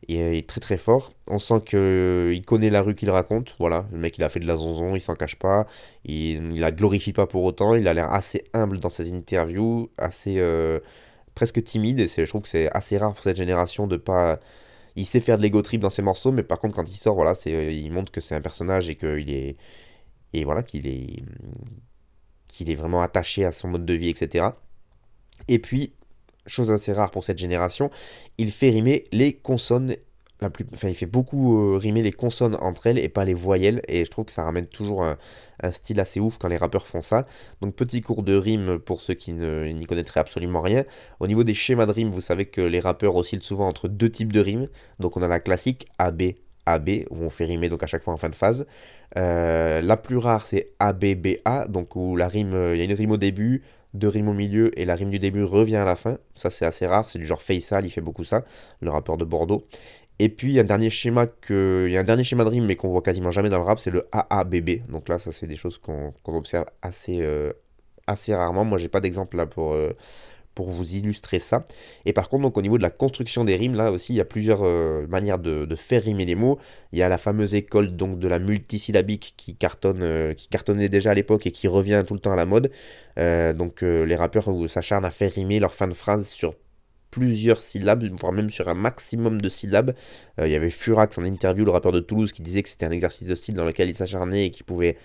Et 0.09 0.21
euh, 0.23 0.35
est 0.35 0.49
très 0.49 0.61
très 0.61 0.79
fort. 0.79 1.13
On 1.27 1.39
sent 1.39 1.61
qu'il 1.67 2.45
connaît 2.47 2.71
la 2.71 2.81
rue 2.83 2.95
qu'il 2.95 3.11
raconte. 3.11 3.55
Voilà, 3.59 3.87
le 3.93 3.99
mec, 3.99 4.17
il 4.19 4.25
a 4.25 4.29
fait 4.31 4.41
de 4.41 4.47
la 4.47 4.57
zonzon, 4.57 4.95
il 4.97 5.03
s'en 5.03 5.15
cache 5.15 5.37
pas. 5.37 5.67
Il, 6.05 6.53
il 6.55 6.61
la 6.61 6.73
glorifie 6.73 7.13
pas 7.13 7.27
pour 7.27 7.45
autant. 7.45 7.75
Il 7.75 7.87
a 7.87 7.95
l'air 7.95 8.11
assez 8.13 8.45
humble 8.55 8.81
dans 8.81 8.89
ses 8.89 9.13
interviews, 9.13 9.91
assez 9.99 10.43
presque 11.35 11.63
timide. 11.63 12.01
Et 12.01 12.09
je 12.09 12.25
trouve 12.25 12.43
que 12.43 12.49
c'est 12.49 12.71
assez 12.75 12.97
rare 12.97 13.15
pour 13.15 13.25
cette 13.25 13.37
génération 13.37 13.87
de 13.87 13.97
pas 13.99 14.41
il 14.97 15.07
sait 15.07 15.21
faire 15.21 15.39
de 15.39 15.43
l'ego 15.43 15.63
trip 15.63 15.81
dans 15.81 15.91
ses 15.91 16.03
morceaux, 16.03 16.33
mais 16.33 16.43
par 16.43 16.59
contre, 16.59 16.75
quand 16.75 16.91
il 16.91 16.97
sort, 16.97 17.15
voilà, 17.15 17.35
il 17.47 17.91
montre 17.91 18.13
que 18.13 18.21
c'est 18.21 18.35
un 18.35 18.41
personnage 18.41 18.89
et 18.89 18.97
qu'il 18.97 19.31
est, 19.31 19.57
et 20.33 20.45
voilà, 20.45 20.63
qu'il 20.63 20.87
est, 20.87 21.23
qu'il 22.49 22.71
est 22.71 22.75
vraiment 22.75 23.03
attaché 23.03 23.45
à 23.45 23.53
son 23.53 23.69
mode 23.69 23.85
de 23.85 23.95
vie, 23.95 24.09
etc. 24.09 24.47
Et 25.49 25.59
puis, 25.59 25.93
chose 26.47 26.71
assez 26.71 26.93
rare 26.93 27.11
pour 27.11 27.25
cette 27.25 27.39
génération, 27.39 27.91
il 28.39 28.51
fait 28.51 28.71
rimer 28.71 29.05
les 29.13 29.33
consonnes. 29.35 29.97
La 30.41 30.51
plus, 30.51 30.67
enfin, 30.75 30.89
il 30.89 30.95
fait 30.95 31.07
beaucoup 31.07 31.57
euh, 31.57 31.77
rimer 31.77 32.03
les 32.03 32.11
consonnes 32.11 32.57
entre 32.57 32.89
elles 32.89 32.99
et 32.99 33.09
pas 33.09 33.25
les 33.25 33.35
voyelles. 33.35 33.81
Et 33.87 34.05
je 34.05 34.11
trouve 34.11 34.25
que 34.25 34.33
ça 34.33 34.43
ramène 34.43 34.67
toujours 34.67 35.05
un, 35.05 35.17
style 35.71 36.01
assez 36.01 36.19
ouf 36.19 36.39
quand 36.39 36.49
les 36.49 36.57
rappeurs 36.57 36.87
font 36.87 37.03
ça. 37.03 37.27
Donc 37.61 37.77
petit 37.77 38.01
cours 38.01 38.25
de 38.25 38.35
rime 38.35 38.81
pour 38.81 39.03
ceux 39.03 39.15
qui 39.15 39.33
n'y 39.33 39.87
connaîtraient 39.87 40.19
absolument 40.19 40.61
rien. 40.61 40.85
Au 41.21 41.29
niveau 41.29 41.45
des 41.45 41.55
schémas 41.55 41.87
de 41.87 41.93
rime, 41.93 42.11
vous 42.11 42.21
savez 42.21 42.47
que 42.47 42.61
les 42.61 42.81
rappeurs 42.81 43.15
oscillent 43.15 43.43
souvent 43.43 43.69
entre 43.69 43.87
deux 43.87 44.11
types 44.11 44.33
de 44.33 44.41
rimes. 44.41 44.69
Donc 44.99 45.17
on 45.17 45.23
a 45.23 45.29
la 45.29 45.39
classique 45.39 45.87
AB, 45.99 46.23
AB, 46.67 46.91
où 47.11 47.17
on 47.17 47.31
fait 47.31 47.45
rimer 47.45 47.69
donc 47.69 47.83
à 47.83 47.87
chaque 47.87 48.03
fois 48.03 48.15
en 48.15 48.17
fin 48.17 48.29
de 48.29 48.35
phase. 48.35 48.67
Euh, 49.17 49.81
la 49.81 49.97
plus 49.97 50.17
rare, 50.17 50.47
c'est 50.47 50.73
ABBA, 50.79 51.69
donc 51.69 51.97
où 51.97 52.17
la 52.17 52.29
rime, 52.29 52.55
il 52.73 52.79
y 52.79 52.81
a 52.81 52.85
une 52.85 52.93
rime 52.95 53.13
au 53.13 53.17
début, 53.17 53.63
deux 53.95 54.09
rimes 54.09 54.29
au 54.29 54.35
milieu, 54.35 54.79
et 54.79 54.85
la 54.85 54.95
rime 54.95 55.11
du 55.11 55.19
début 55.19 55.45
revient 55.45 55.77
à 55.77 55.85
la 55.85 55.97
fin. 55.97 56.19
Ça, 56.35 56.51
c'est 56.51 56.65
assez 56.65 56.87
rare, 56.87 57.09
c'est 57.09 57.19
du 57.19 57.27
genre 57.27 57.43
Faisal, 57.43 57.87
il 57.87 57.91
fait 57.91 58.01
beaucoup 58.01 58.25
ça, 58.25 58.45
le 58.81 58.91
rappeur 58.91 59.17
de 59.17 59.25
Bordeaux. 59.25 59.67
Et 60.19 60.29
puis, 60.29 60.53
il 60.53 60.55
y 60.55 60.59
a 60.59 60.63
un 60.63 60.65
dernier 60.65 60.91
schéma, 60.91 61.27
que, 61.27 61.89
y 61.91 61.97
a 61.97 62.01
un 62.01 62.05
dernier 62.05 62.25
schéma 62.25 62.45
de 62.45 62.51
rime, 62.51 62.67
mais 62.67 62.77
qu'on 62.77 62.91
voit 62.91 63.03
quasiment 63.03 63.31
jamais 63.31 63.49
dans 63.49 63.59
le 63.59 63.65
rap, 63.65 63.81
c'est 63.81 63.91
le 63.91 64.07
AABB. 64.13 64.89
Donc 64.89 65.09
là, 65.09 65.19
ça, 65.19 65.33
c'est 65.33 65.47
des 65.47 65.57
choses 65.57 65.79
qu'on 65.79 66.13
observe 66.27 66.67
assez, 66.81 67.19
euh, 67.23 67.53
assez 68.07 68.35
rarement. 68.35 68.65
Moi, 68.65 68.79
j'ai 68.79 68.89
pas 68.89 69.01
d'exemple 69.01 69.37
là 69.37 69.47
pour, 69.47 69.73
euh, 69.73 69.93
pour 70.55 70.71
vous 70.71 70.95
illustrer 70.95 71.39
ça. 71.39 71.65
Et 72.05 72.13
par 72.13 72.29
contre, 72.29 72.57
au 72.57 72.63
niveau 72.63 72.77
de 72.77 72.83
la 72.83 72.91
construction 72.91 73.45
des 73.45 73.57
rimes, 73.57 73.75
là 73.75 73.91
aussi, 73.91 74.13
il 74.13 74.17
y 74.17 74.21
a 74.21 74.25
plusieurs 74.25 74.61
euh, 74.63 75.07
manières 75.07 75.39
de, 75.39 75.67
faire 75.77 76.03
rimer 76.03 76.25
les 76.25 76.35
mots. 76.35 76.59
Il 76.93 76.99
y 76.99 77.03
a 77.03 77.09
la 77.09 77.19
fameuse 77.19 77.55
école 77.55 77.97
donc 77.97 78.19
de 78.19 78.29
la 78.29 78.39
multisyllabique 78.39 79.35
qui 79.37 79.57
euh, 79.85 80.35
cartonnait 80.51 80.89
déjà 80.89 81.11
à 81.11 81.15
l'époque 81.15 81.47
et 81.47 81.51
qui 81.51 81.69
revient 81.69 82.05
tout 82.07 82.15
le 82.15 82.21
temps 82.21 82.33
à 82.33 82.37
la 82.37 82.47
mode. 82.47 82.71
Euh, 83.19 83.53
donc 83.53 83.83
les 83.83 84.17
rappeurs 84.17 84.49
s'acharnent 84.69 85.05
à 85.05 85.11
faire 85.11 85.33
rimer 85.33 85.59
leur 85.59 85.75
fin 85.75 85.89
de 85.89 85.95
phrase 85.95 86.29
sur 86.29 86.55
plusieurs 87.11 87.63
syllabes, 87.63 88.05
voire 88.19 88.33
même 88.33 88.49
sur 88.49 88.69
un 88.69 88.75
maximum 88.75 89.41
de 89.41 89.49
syllabes. 89.51 89.95
il 90.39 90.49
y 90.49 90.55
avait 90.55 90.71
Furax 90.71 91.19
en 91.19 91.25
interview, 91.25 91.65
le 91.65 91.71
rappeur 91.71 91.93
de 91.93 92.01
Toulouse, 92.01 92.33
qui 92.33 92.41
disait 92.43 92.63
que 92.63 92.71
c'était 92.71 92.87
un 92.87 92.91
exercice 92.91 93.29
de 93.29 93.35
style 93.35 93.55
dans 93.55 93.67
lequel 93.67 93.91
il 93.91 93.95
s'acharnait 93.95 94.47
et 94.47 94.51
qu'il 94.51 94.65
pouvait, 94.65 94.97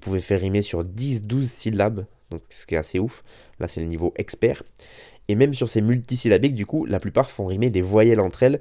pouvait 0.00 0.20
faire 0.20 0.40
rimer 0.40 0.62
sur 0.62 0.82
10-12 0.82 1.44
syllabes 1.44 2.06
donc 2.32 2.42
ce 2.50 2.66
qui 2.66 2.74
est 2.74 2.78
assez 2.78 2.98
ouf. 2.98 3.22
Là, 3.60 3.68
c'est 3.68 3.80
le 3.80 3.86
niveau 3.86 4.12
expert. 4.16 4.62
Et 5.28 5.34
même 5.34 5.54
sur 5.54 5.68
ces 5.68 5.80
multisyllabiques, 5.80 6.54
du 6.54 6.66
coup, 6.66 6.84
la 6.86 7.00
plupart 7.00 7.30
font 7.30 7.46
rimer 7.46 7.70
des 7.70 7.82
voyelles 7.82 8.20
entre 8.20 8.42
elles. 8.42 8.60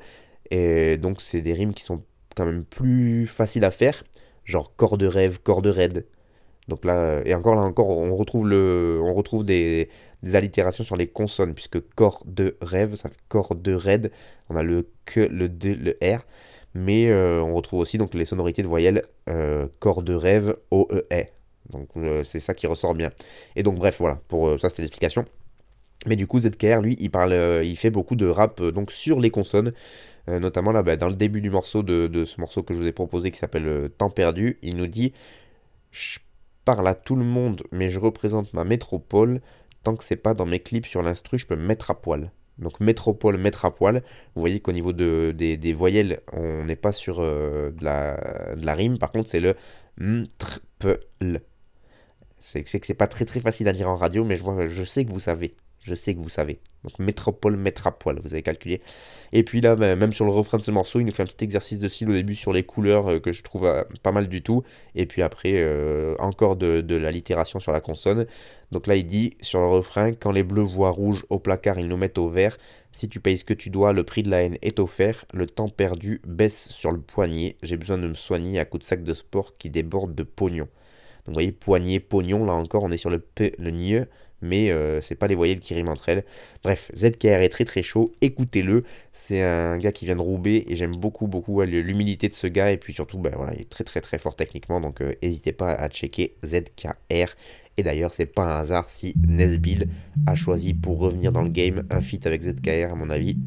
Et 0.51 0.97
donc, 0.97 1.21
c'est 1.21 1.41
des 1.41 1.53
rimes 1.53 1.73
qui 1.73 1.83
sont 1.83 2.03
quand 2.35 2.45
même 2.45 2.63
plus 2.63 3.27
faciles 3.27 3.65
à 3.65 3.71
faire. 3.71 4.03
Genre 4.45 4.75
corps 4.75 4.97
de 4.97 5.07
rêve, 5.07 5.39
corps 5.41 5.61
de 5.61 5.69
raide. 5.69 6.05
Donc 6.67 6.85
là, 6.85 7.21
et 7.25 7.33
encore 7.33 7.55
là 7.55 7.61
encore, 7.61 7.89
on 7.89 8.15
retrouve, 8.15 8.47
le, 8.47 8.99
on 9.01 9.13
retrouve 9.13 9.43
des, 9.43 9.89
allitérations 10.33 10.83
sur 10.83 10.95
les 10.95 11.07
consonnes, 11.07 11.53
puisque 11.53 11.79
corps 11.95 12.23
de 12.25 12.57
rêve, 12.61 12.95
ça 12.95 13.09
fait 13.09 13.17
corps 13.27 13.55
de 13.55 13.73
raide. 13.73 14.11
On 14.49 14.55
a 14.55 14.63
le 14.63 14.87
que, 15.05 15.21
le 15.21 15.49
d, 15.49 15.75
le 15.75 15.97
r. 16.03 16.21
Mais 16.73 17.09
euh, 17.09 17.41
on 17.41 17.53
retrouve 17.55 17.81
aussi 17.81 17.97
donc 17.97 18.13
les 18.13 18.25
sonorités 18.25 18.63
de 18.63 18.67
voyelles 18.67 19.03
euh, 19.29 19.67
corps 19.79 20.03
de 20.03 20.13
rêve, 20.13 20.55
o, 20.71 20.87
e, 20.91 21.05
e. 21.11 21.25
Donc 21.71 21.89
euh, 21.97 22.23
c'est 22.23 22.39
ça 22.39 22.53
qui 22.53 22.67
ressort 22.67 22.93
bien. 22.93 23.09
Et 23.55 23.63
donc 23.63 23.75
bref, 23.75 23.97
voilà, 23.99 24.19
pour 24.27 24.47
euh, 24.47 24.57
ça 24.57 24.69
c'était 24.69 24.83
l'explication. 24.83 25.25
Mais 26.07 26.15
du 26.15 26.25
coup, 26.25 26.39
ZKR, 26.39 26.81
lui, 26.81 26.97
il 26.99 27.11
parle, 27.11 27.33
euh, 27.33 27.63
il 27.63 27.77
fait 27.77 27.91
beaucoup 27.91 28.15
de 28.15 28.25
rap 28.27 28.61
donc 28.61 28.91
sur 28.91 29.19
les 29.19 29.29
consonnes. 29.31 29.73
notamment 30.27 30.71
là, 30.71 30.83
bah, 30.83 30.95
dans 30.97 31.09
le 31.09 31.15
début 31.15 31.41
du 31.41 31.49
morceau 31.49 31.83
de, 31.83 32.25
ce 32.25 32.39
morceau 32.39 32.63
que 32.63 32.73
je 32.73 32.79
vous 32.79 32.87
ai 32.87 32.91
proposé 32.91 33.31
qui 33.31 33.39
s'appelle 33.39 33.89
Temps 33.97 34.09
perdu, 34.09 34.57
il 34.61 34.77
nous 34.77 34.87
dit 34.87 35.13
Je 35.91 36.19
parle 36.65 36.87
à 36.87 36.95
tout 36.95 37.15
le 37.15 37.23
monde, 37.23 37.63
mais 37.71 37.89
je 37.89 37.99
représente 37.99 38.53
ma 38.53 38.63
métropole. 38.63 39.41
Tant 39.83 39.95
que 39.95 40.03
c'est 40.03 40.15
pas 40.15 40.33
dans 40.33 40.45
mes 40.45 40.59
clips 40.59 40.85
sur 40.85 41.01
l'instru, 41.01 41.39
je 41.39 41.47
peux 41.47 41.55
me 41.55 41.65
mettre 41.65 41.91
à 41.91 41.95
poil. 42.01 42.31
Donc 42.59 42.79
métropole, 42.79 43.37
mettre 43.37 43.65
à 43.65 43.75
poil. 43.75 44.03
Vous 44.35 44.41
voyez 44.41 44.59
qu'au 44.59 44.71
niveau 44.71 44.93
de, 44.93 45.33
des, 45.35 45.73
voyelles, 45.73 46.21
on 46.33 46.65
n'est 46.65 46.75
pas 46.75 46.91
sur 46.91 47.21
de, 47.21 47.73
la, 47.81 48.55
de, 48.55 48.65
la, 48.65 48.75
rime. 48.75 48.97
Par 48.99 49.11
contre, 49.11 49.29
c'est 49.29 49.39
le 49.39 49.55
mtrpl. 49.97 51.41
C'est 52.41 52.63
que 52.63 52.85
c'est 52.85 52.93
pas 52.93 53.07
très 53.07 53.25
très 53.25 53.39
facile 53.39 53.67
à 53.67 53.73
dire 53.73 53.89
en 53.89 53.97
radio, 53.97 54.23
mais 54.23 54.35
je, 54.35 54.43
vois, 54.43 54.67
je 54.67 54.83
sais 54.83 55.05
que 55.05 55.11
vous 55.11 55.19
savez. 55.19 55.55
Je 55.83 55.95
sais 55.95 56.13
que 56.13 56.19
vous 56.19 56.29
savez. 56.29 56.59
Donc 56.83 56.97
métropole, 56.99 57.57
mettre 57.57 57.89
vous 58.23 58.33
avez 58.33 58.41
calculé. 58.41 58.81
Et 59.33 59.43
puis 59.43 59.61
là, 59.61 59.75
bah, 59.75 59.95
même 59.95 60.13
sur 60.13 60.25
le 60.25 60.31
refrain 60.31 60.57
de 60.57 60.63
ce 60.63 60.71
morceau, 60.71 60.99
il 60.99 61.05
nous 61.05 61.11
fait 61.11 61.23
un 61.23 61.27
petit 61.27 61.43
exercice 61.43 61.79
de 61.79 61.87
style 61.87 62.09
au 62.09 62.13
début 62.13 62.35
sur 62.35 62.53
les 62.53 62.63
couleurs 62.63 63.11
euh, 63.11 63.19
que 63.19 63.31
je 63.31 63.41
trouve 63.43 63.65
euh, 63.65 63.83
pas 64.03 64.11
mal 64.11 64.27
du 64.27 64.41
tout. 64.41 64.63
Et 64.95 65.05
puis 65.05 65.21
après, 65.21 65.53
euh, 65.55 66.15
encore 66.19 66.55
de, 66.55 66.81
de 66.81 66.95
l'allitération 66.95 67.59
sur 67.59 67.71
la 67.71 67.81
consonne. 67.81 68.25
Donc 68.71 68.87
là, 68.87 68.95
il 68.95 69.05
dit 69.05 69.35
sur 69.41 69.59
le 69.59 69.67
refrain, 69.67 70.13
quand 70.13 70.31
les 70.31 70.43
bleus 70.43 70.63
voient 70.63 70.91
rouge 70.91 71.25
au 71.29 71.39
placard, 71.39 71.79
ils 71.79 71.87
nous 71.87 71.97
mettent 71.97 72.17
au 72.19 72.27
vert. 72.27 72.57
Si 72.91 73.07
tu 73.09 73.19
payes 73.19 73.37
ce 73.37 73.43
que 73.43 73.53
tu 73.53 73.69
dois, 73.69 73.93
le 73.93 74.03
prix 74.03 74.21
de 74.23 74.29
la 74.29 74.43
haine 74.43 74.57
est 74.61 74.79
offert. 74.79 75.25
Le 75.33 75.47
temps 75.47 75.69
perdu 75.69 76.21
baisse 76.25 76.69
sur 76.69 76.91
le 76.91 76.99
poignet. 76.99 77.57
J'ai 77.63 77.77
besoin 77.77 77.97
de 77.97 78.07
me 78.07 78.13
soigner 78.13 78.59
à 78.59 78.65
coups 78.65 78.81
de 78.81 78.87
sac 78.87 79.03
de 79.03 79.13
sport 79.13 79.57
qui 79.57 79.69
déborde 79.69 80.13
de 80.13 80.23
pognon. 80.23 80.67
Donc 81.25 81.27
vous 81.27 81.33
voyez, 81.33 81.51
poignée, 81.51 81.99
pognon, 81.99 82.45
là 82.45 82.53
encore, 82.53 82.83
on 82.83 82.91
est 82.91 82.97
sur 82.97 83.09
le 83.09 83.19
P, 83.19 83.53
le 83.59 83.71
NIE, 83.71 84.01
mais 84.41 84.71
euh, 84.71 85.01
c'est 85.01 85.15
pas 85.15 85.27
les 85.27 85.35
voyelles 85.35 85.59
qui 85.59 85.73
riment 85.73 85.89
entre 85.89 86.09
elles. 86.09 86.23
Bref, 86.63 86.91
ZKR 86.95 87.41
est 87.41 87.49
très 87.49 87.65
très 87.65 87.83
chaud, 87.83 88.11
écoutez-le. 88.21 88.83
C'est 89.11 89.41
un 89.41 89.77
gars 89.77 89.91
qui 89.91 90.05
vient 90.05 90.15
de 90.15 90.21
Roubaix 90.21 90.65
et 90.67 90.75
j'aime 90.75 90.95
beaucoup 90.95 91.27
beaucoup 91.27 91.61
l'humilité 91.61 92.27
de 92.27 92.33
ce 92.33 92.47
gars 92.47 92.71
et 92.71 92.77
puis 92.77 92.93
surtout, 92.93 93.19
ben, 93.19 93.33
voilà, 93.35 93.53
il 93.53 93.61
est 93.61 93.69
très 93.69 93.83
très 93.83 94.01
très 94.01 94.17
fort 94.17 94.35
techniquement, 94.35 94.81
donc 94.81 95.01
euh, 95.01 95.13
n'hésitez 95.21 95.51
pas 95.51 95.73
à 95.73 95.89
checker 95.89 96.35
ZKR. 96.45 97.35
Et 97.77 97.83
d'ailleurs, 97.83 98.11
c'est 98.11 98.25
pas 98.25 98.43
un 98.43 98.59
hasard 98.59 98.89
si 98.89 99.13
Nesbill 99.27 99.87
a 100.27 100.35
choisi 100.35 100.73
pour 100.73 100.99
revenir 100.99 101.31
dans 101.31 101.41
le 101.41 101.49
game 101.49 101.83
un 101.89 102.01
feat 102.01 102.27
avec 102.27 102.41
ZKR, 102.41 102.91
à 102.91 102.95
mon 102.95 103.09
avis. 103.09 103.37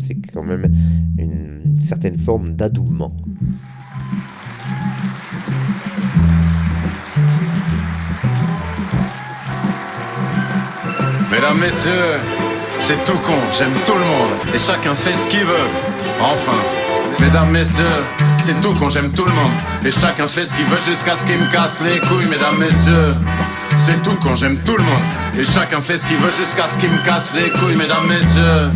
C'est 0.00 0.16
quand 0.32 0.42
même 0.42 0.72
une 1.18 1.78
certaine 1.82 2.16
forme 2.16 2.54
d'adoubement. 2.54 3.14
Mesdames, 11.30 11.58
messieurs, 11.58 12.16
c'est 12.78 13.04
tout 13.04 13.18
con, 13.18 13.34
j'aime 13.56 13.74
tout 13.84 13.92
le 13.92 14.04
monde 14.04 14.30
et 14.54 14.58
chacun 14.58 14.94
fait 14.94 15.14
ce 15.14 15.26
qu'il 15.26 15.44
veut. 15.44 15.68
Enfin, 16.20 16.56
mesdames, 17.20 17.50
messieurs, 17.50 17.84
c'est 18.38 18.58
tout 18.62 18.72
con, 18.74 18.88
j'aime 18.88 19.12
tout 19.12 19.26
le 19.26 19.32
monde 19.32 19.52
et 19.84 19.90
chacun 19.90 20.26
fait 20.26 20.46
ce 20.46 20.54
qu'il 20.54 20.64
veut 20.64 20.78
jusqu'à 20.78 21.16
ce 21.16 21.26
qu'il 21.26 21.38
me 21.38 21.52
casse 21.52 21.82
les 21.82 21.98
couilles, 22.00 22.26
mesdames, 22.26 22.56
messieurs. 22.58 23.14
C'est 23.76 24.02
tout 24.02 24.16
quand 24.22 24.34
j'aime 24.36 24.58
tout 24.64 24.76
le 24.78 24.82
monde 24.82 25.02
et 25.38 25.44
chacun 25.44 25.82
fait 25.82 25.98
ce 25.98 26.06
qu'il 26.06 26.16
veut 26.16 26.30
jusqu'à 26.30 26.66
ce 26.66 26.78
qu'il 26.78 26.90
me 26.90 27.04
casse 27.04 27.34
les 27.34 27.50
couilles, 27.50 27.76
mesdames, 27.76 28.06
messieurs. 28.08 28.70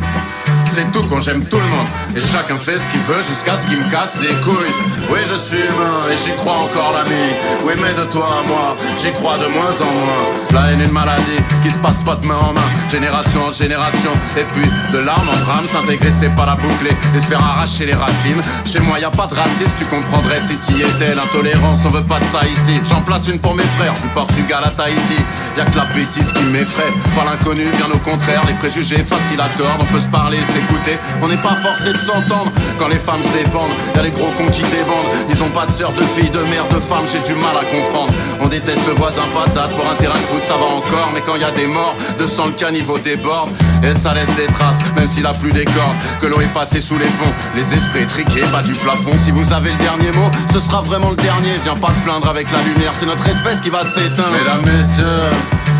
C'est 0.75 0.91
tout 0.91 1.05
quand 1.05 1.21
j'aime 1.21 1.45
tout 1.45 1.59
le 1.59 1.67
monde. 1.67 1.87
Et 2.17 2.21
chacun 2.23 2.57
fait 2.57 2.79
ce 2.79 2.89
qu'il 2.89 3.01
veut 3.01 3.21
jusqu'à 3.21 3.59
ce 3.59 3.67
qu'il 3.67 3.77
me 3.79 3.91
casse 3.91 4.19
les 4.23 4.35
couilles. 4.41 4.73
Oui 5.11 5.19
je 5.29 5.35
suis 5.35 5.59
humain 5.59 6.09
et 6.11 6.17
j'y 6.17 6.35
crois 6.35 6.61
encore 6.65 6.95
l'ami. 6.95 7.37
Oui 7.63 7.75
mais 7.77 7.93
de 7.93 8.09
toi 8.09 8.41
à 8.41 8.49
moi 8.49 8.77
j'y 8.97 9.13
crois 9.13 9.37
de 9.37 9.49
moins 9.49 9.75
en 9.79 9.93
moins. 9.93 10.25
La 10.51 10.73
haine 10.73 10.81
est 10.81 10.87
une 10.87 10.93
maladie 10.93 11.41
qui 11.63 11.71
se 11.71 11.79
passe 11.79 12.01
pas 12.01 12.17
de 12.17 12.25
main 12.27 12.39
en 12.39 12.55
main. 12.55 12.69
Génération 12.91 13.45
en 13.49 13.51
génération. 13.51 14.13
Et 14.39 14.45
puis 14.55 14.67
de 14.95 14.99
larmes 15.05 15.29
en 15.29 15.45
drame 15.45 15.67
s'intégrer 15.67 16.11
c'est 16.11 16.35
pas 16.35 16.47
la 16.47 16.55
boucler 16.55 16.97
Et 17.15 17.21
se 17.21 17.27
faire 17.27 17.41
arracher 17.41 17.85
les 17.85 17.95
racines. 17.95 18.41
Chez 18.65 18.81
moi 18.81 18.99
y 18.99 19.05
a 19.05 19.11
pas 19.11 19.27
de 19.27 19.35
racisme 19.35 19.75
tu 19.77 19.85
comprendrais 19.85 20.41
si 20.41 20.57
t'y 20.57 20.81
étais. 20.81 21.15
L'intolérance 21.15 21.81
on 21.85 21.91
veut 21.91 22.05
pas 22.05 22.19
de 22.19 22.25
ça 22.25 22.47
ici. 22.47 22.81
J'en 22.89 23.03
place 23.03 23.29
une 23.29 23.41
pour 23.41 23.55
mes 23.55 23.69
frères 23.77 23.93
du 23.93 24.09
Portugal 24.15 24.63
à 24.65 24.71
Tahiti. 24.71 25.21
Y 25.59 25.61
a 25.61 25.67
que 25.67 25.77
la 25.77 25.85
bêtise 25.93 26.33
qui 26.33 26.45
m'effraie. 26.45 26.93
Pas 27.15 27.25
l'inconnu 27.31 27.67
bien 27.77 27.91
au 27.93 27.99
contraire 27.99 28.41
Les 28.47 28.55
préjugés 28.55 29.05
faciles 29.05 29.41
à 29.41 29.51
tordre 29.59 29.81
On 29.81 29.93
peut 29.93 30.01
se 30.01 30.09
parler 30.09 30.39
s'écouter. 30.63 30.99
On 31.23 31.29
n'est 31.29 31.43
pas 31.43 31.57
forcé 31.57 31.93
de 31.93 31.99
s'entendre 31.99 32.51
quand 32.79 32.89
les 32.89 32.99
femmes 32.99 33.23
se 33.23 33.33
défendent. 33.33 33.73
Y'a 33.95 34.03
les 34.03 34.11
gros 34.11 34.31
cons 34.39 34.51
qui 34.51 34.63
débandent. 34.63 35.11
Ils 35.29 35.43
ont 35.43 35.51
pas 35.51 35.67
de 35.67 35.71
sœur, 35.71 35.93
de 35.93 36.03
fille, 36.03 36.31
de 36.31 36.41
mère, 36.51 36.69
de 36.69 36.81
femme, 36.81 37.05
j'ai 37.11 37.21
du 37.21 37.35
mal 37.35 37.57
à 37.61 37.65
comprendre. 37.65 38.13
On 38.41 38.49
déteste 38.49 38.87
le 38.87 38.95
voisin 38.95 39.23
patate 39.33 39.75
pour 39.75 39.89
un 39.89 39.95
terrain 39.97 40.15
de 40.15 40.27
foot, 40.31 40.43
ça 40.43 40.55
va 40.55 40.67
encore. 40.67 41.11
Mais 41.15 41.21
quand 41.21 41.37
y 41.37 41.45
a 41.45 41.51
des 41.51 41.67
morts, 41.67 41.97
de 42.19 42.27
sang 42.27 42.47
le 42.47 42.53
caniveau 42.53 42.99
déborde. 42.99 43.51
Et 43.83 43.95
ça 43.95 44.15
laisse 44.15 44.35
des 44.37 44.47
traces, 44.47 44.79
même 44.97 45.09
s'il 45.09 45.27
a 45.27 45.33
plus 45.33 45.53
des 45.53 45.65
cordes. 45.65 45.97
Que 46.21 46.27
l'eau 46.27 46.41
est 46.41 46.53
passée 46.53 46.81
sous 46.81 46.99
les 46.99 47.07
ponts. 47.07 47.35
Les 47.57 47.75
esprits 47.75 48.07
triqués, 48.07 48.43
pas 48.53 48.63
du 48.63 48.75
plafond. 48.75 49.13
Si 49.17 49.31
vous 49.31 49.53
avez 49.53 49.71
le 49.71 49.79
dernier 49.79 50.13
mot, 50.13 50.31
ce 50.53 50.61
sera 50.61 50.83
vraiment 50.83 51.11
le 51.11 51.17
dernier. 51.17 51.53
Viens 51.65 51.77
pas 51.77 51.89
te 51.89 52.05
plaindre 52.05 52.29
avec 52.29 52.51
la 52.53 52.63
lumière, 52.63 52.93
c'est 52.95 53.07
notre 53.07 53.29
espèce 53.29 53.61
qui 53.61 53.71
va 53.71 53.85
s'éteindre. 53.85 54.33
Mesdames, 54.33 54.63
messieurs. 54.65 55.31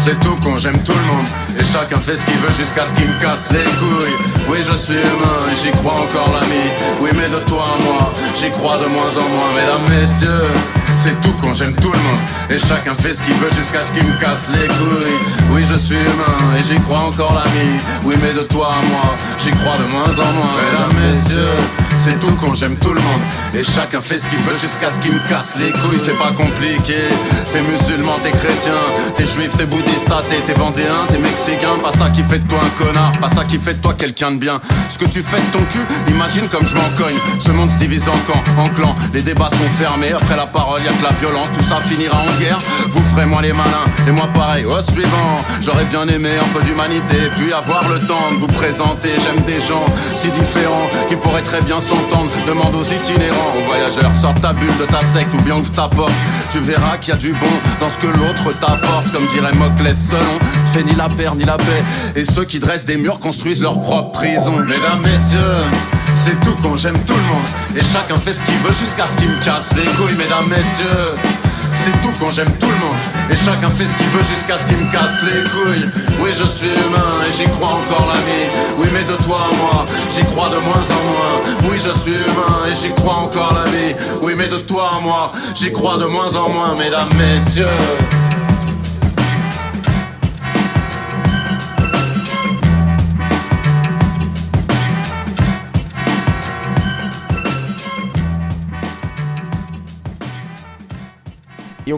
C'est 0.05 0.19
tout 0.19 0.35
con, 0.43 0.57
j'aime 0.57 0.83
tout 0.83 0.93
le 0.93 1.15
monde 1.15 1.27
Et 1.59 1.63
chacun 1.63 1.99
fait 1.99 2.17
ce 2.17 2.25
qu'il 2.25 2.37
veut 2.39 2.51
jusqu'à 2.51 2.85
ce 2.85 2.95
qu'il 2.95 3.07
me 3.07 3.21
casse 3.21 3.51
les 3.53 3.63
couilles 3.63 4.17
Oui 4.49 4.59
suis 4.77 4.95
humain 4.95 5.39
et 5.51 5.55
j'y 5.55 5.71
crois 5.73 6.01
encore 6.05 6.31
l'ami. 6.33 6.65
Oui 7.01 7.11
mais 7.15 7.29
de 7.29 7.39
toi 7.45 7.65
à 7.75 7.83
moi, 7.83 8.13
j'y 8.35 8.51
crois 8.51 8.79
de 8.79 8.87
moins 8.87 9.11
en 9.11 9.29
moins 9.29 9.53
Mesdames, 9.55 9.89
messieurs. 9.89 10.51
C'est 10.97 11.21
tout 11.21 11.35
quand 11.41 11.55
j'aime 11.55 11.75
tout 11.75 11.93
le 11.93 11.99
monde. 11.99 12.19
Et 12.51 12.59
chacun 12.59 12.95
fait 12.95 13.15
ce 13.15 13.23
qu'il 13.23 13.35
veut 13.35 13.51
jusqu'à 13.51 13.85
ce 13.85 13.93
qu'il 13.93 14.05
me 14.05 14.21
casse 14.21 14.49
les 14.53 14.69
couilles. 14.69 15.19
Oui 15.51 15.65
je 15.69 15.75
suis 15.75 15.97
humain 15.97 16.57
et 16.59 16.63
j'y 16.63 16.77
crois 16.77 17.01
encore 17.01 17.35
l'ami. 17.35 17.79
Oui 18.05 18.15
mais 18.23 18.33
de 18.33 18.43
toi 18.47 18.75
à 18.79 18.87
moi 18.87 19.17
J'y 19.39 19.51
crois 19.51 19.77
de 19.79 19.91
moins 19.91 20.05
en 20.05 20.33
moins 20.33 20.55
Mesdames, 20.57 21.13
messieurs. 21.13 21.57
C'est 21.97 22.19
tout 22.19 22.33
quand 22.41 22.55
j'aime 22.55 22.77
tout 22.77 22.93
le 22.93 23.01
monde. 23.01 23.21
Et 23.55 23.63
chacun 23.63 24.01
fait 24.01 24.19
ce 24.19 24.29
qu'il 24.29 24.39
veut 24.41 24.59
jusqu'à 24.59 24.91
ce 24.91 25.01
qu'il 25.01 25.13
me 25.13 25.29
casse 25.29 25.57
les 25.59 25.71
couilles. 25.71 26.01
C'est 26.05 26.19
pas 26.19 26.33
compliqué. 26.33 26.97
T'es 27.53 27.63
musulman, 27.63 28.15
t'es 28.23 28.33
chrétien 28.33 28.75
T'es 29.17 29.27
juif, 29.27 29.51
t'es 29.57 29.67
bouddhiste, 29.67 30.09
t'es, 30.29 30.41
t'es 30.41 30.55
vendéen, 30.55 31.07
t'es 31.09 31.19
mexicain. 31.19 31.79
Pas 31.83 31.93
ça 31.93 32.11
qui 32.11 32.23
fait 32.23 32.39
de 32.39 32.49
toi 32.49 32.61
un 32.65 32.85
connard 32.85 33.13
Pas 33.21 33.29
ça 33.29 33.45
qui 33.45 33.59
fait 33.59 33.75
de 33.75 33.83
toi 33.83 33.95
quelqu'un 33.95 34.33
de 34.33 34.39
bien. 34.39 34.61
Ce 34.89 34.99
que 34.99 35.07
tu 35.07 35.23
fais 35.23 35.41
de 35.41 35.47
ton 35.53 35.65
cul 35.65 35.87
Imagine 36.09 36.47
comme 36.49 36.67
je 36.67 36.75
m'en 36.75 36.89
cogne. 36.97 37.17
Ce 37.41 37.51
monde 37.51 37.71
se 37.71 37.77
divise 37.79 38.09
en 38.09 38.17
en 38.59 38.69
clan 38.71 38.95
Les 39.13 39.23
débats 39.23 39.51
sont 39.51 39.71
fermés 39.79 40.13
Après 40.13 40.37
la 40.37 40.47
parole 40.47 40.83
y 40.83 40.89
a 40.89 40.93
que 40.93 41.03
la 41.03 41.13
violence, 41.13 41.49
tout 41.55 41.63
ça 41.63 41.81
finira 41.81 42.17
en 42.17 42.41
guerre. 42.41 42.61
Vous 42.91 43.01
ferez 43.01 43.27
moi 43.27 43.43
les 43.43 43.53
malins 43.53 43.87
et 44.07 44.11
moi 44.11 44.29
pareil. 44.33 44.65
Au 44.65 44.81
suivant, 44.83 45.39
j'aurais 45.61 45.85
bien 45.85 46.07
aimé 46.09 46.31
un 46.41 46.49
peu 46.57 46.65
d'humanité, 46.65 47.17
puis 47.37 47.53
avoir 47.53 47.89
le 47.89 48.05
temps 48.07 48.31
de 48.33 48.37
vous 48.37 48.47
présenter. 48.47 49.11
J'aime 49.19 49.43
des 49.45 49.61
gens 49.61 49.85
si 50.15 50.31
différents 50.31 50.89
qui 51.09 51.17
pourraient 51.17 51.43
très 51.43 51.61
bien 51.63 51.81
s'entendre. 51.81 52.31
Demande 52.47 52.75
aux 52.75 52.85
itinérants, 52.85 53.55
aux 53.59 53.67
voyageurs, 53.67 54.15
sors 54.17 54.35
ta 54.35 54.53
bulle 54.53 54.77
de 54.79 54.87
ta 54.87 55.03
secte 55.03 55.33
ou 55.35 55.43
bien 55.43 55.57
ouvre 55.57 55.71
ta 55.73 55.89
porte. 55.89 56.13
Tu 56.51 56.59
verras 56.59 56.97
qu'il 56.99 57.15
y 57.15 57.17
a 57.17 57.21
du 57.21 57.33
bon 57.33 57.55
dans 57.81 57.91
ce 57.91 57.99
que 57.99 58.07
l'autre 58.07 58.59
t'apporte, 58.61 59.13
comme 59.13 59.27
dirait 59.35 59.55
Moclès 59.55 59.97
selon. 59.97 60.39
Fait 60.73 60.85
ni 60.85 60.95
la 60.95 61.09
paix 61.09 61.29
ni 61.37 61.45
la 61.45 61.57
paix. 61.57 61.85
Et 62.17 62.25
ceux 62.25 62.45
qui 62.45 62.59
dressent 62.59 62.85
des 62.85 62.97
murs 62.97 63.21
construisent 63.21 63.63
leur 63.63 63.81
propre 63.81 64.13
prison. 64.13 64.57
Mesdames, 64.57 65.03
messieurs. 65.03 65.41
C'est 66.15 66.39
tout 66.41 66.57
quand 66.63 66.77
j'aime 66.77 66.99
tout 67.05 67.15
le 67.15 67.23
monde 67.23 67.47
Et 67.77 67.83
chacun 67.83 68.17
fait 68.17 68.33
ce 68.33 68.43
qu'il 68.43 68.57
veut 68.59 68.73
jusqu'à 68.73 69.07
ce 69.07 69.17
qu'il 69.17 69.29
me 69.29 69.43
casse 69.43 69.75
les 69.75 69.91
couilles 69.93 70.17
Mesdames, 70.17 70.49
messieurs 70.49 71.19
c'est 71.85 72.01
tout 72.01 72.13
quand 72.21 72.29
j'aime 72.31 72.51
tout 72.61 72.67
le 72.67 72.87
monde. 72.87 72.99
Et 73.31 73.35
chacun 73.35 73.69
fait 73.69 73.87
ce 73.87 73.95
qu'il 73.97 74.07
veut 74.09 74.23
jusqu'à 74.23 74.57
ce 74.57 74.67
qu'il 74.67 74.77
me 74.77 74.91
casse 74.93 75.23
les 75.23 75.43
couilles. 75.51 75.89
Oui, 76.21 76.31
je 76.33 76.45
suis 76.45 76.69
humain 76.69 77.27
et 77.27 77.33
j'y 77.33 77.45
crois 77.45 77.71
encore 77.71 78.07
la 78.13 78.21
vie. 78.21 78.49
Oui, 78.79 78.87
mais 78.93 79.03
de 79.05 79.17
toi 79.23 79.49
à 79.51 79.57
moi, 79.57 79.85
j'y 80.09 80.23
crois 80.23 80.49
de 80.49 80.57
moins 80.57 80.85
en 80.99 81.03
moins. 81.11 81.71
Oui, 81.71 81.79
je 81.79 81.91
suis 81.99 82.13
humain 82.13 82.71
et 82.71 82.75
j'y 82.75 82.91
crois 82.91 83.15
encore 83.15 83.55
la 83.55 83.71
vie. 83.71 83.95
Oui, 84.21 84.35
mais 84.37 84.49
de 84.49 84.59
toi 84.59 84.93
à 84.99 85.01
moi, 85.01 85.33
j'y 85.55 85.73
crois 85.73 85.97
de 85.97 86.07
moins 86.07 86.35
en 86.35 86.49
moins, 86.51 86.75
mesdames, 86.77 87.11
messieurs. 87.17 87.67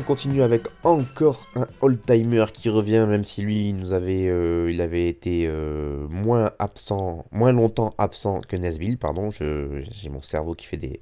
Continue 0.00 0.42
avec 0.42 0.66
encore 0.82 1.46
un 1.54 1.66
old-timer 1.80 2.46
qui 2.52 2.68
revient, 2.68 3.06
même 3.08 3.24
si 3.24 3.42
lui, 3.42 3.68
il 3.68 3.76
nous 3.76 3.92
avait, 3.92 4.28
euh, 4.28 4.70
il 4.70 4.80
avait 4.80 5.08
été 5.08 5.46
euh, 5.46 6.06
moins 6.08 6.50
absent, 6.58 7.24
moins 7.30 7.52
longtemps 7.52 7.94
absent 7.96 8.40
que 8.40 8.56
Nesbill, 8.56 8.98
pardon. 8.98 9.30
J'ai 9.30 10.08
mon 10.10 10.22
cerveau 10.22 10.54
qui 10.54 10.66
fait 10.66 10.76
des, 10.76 11.00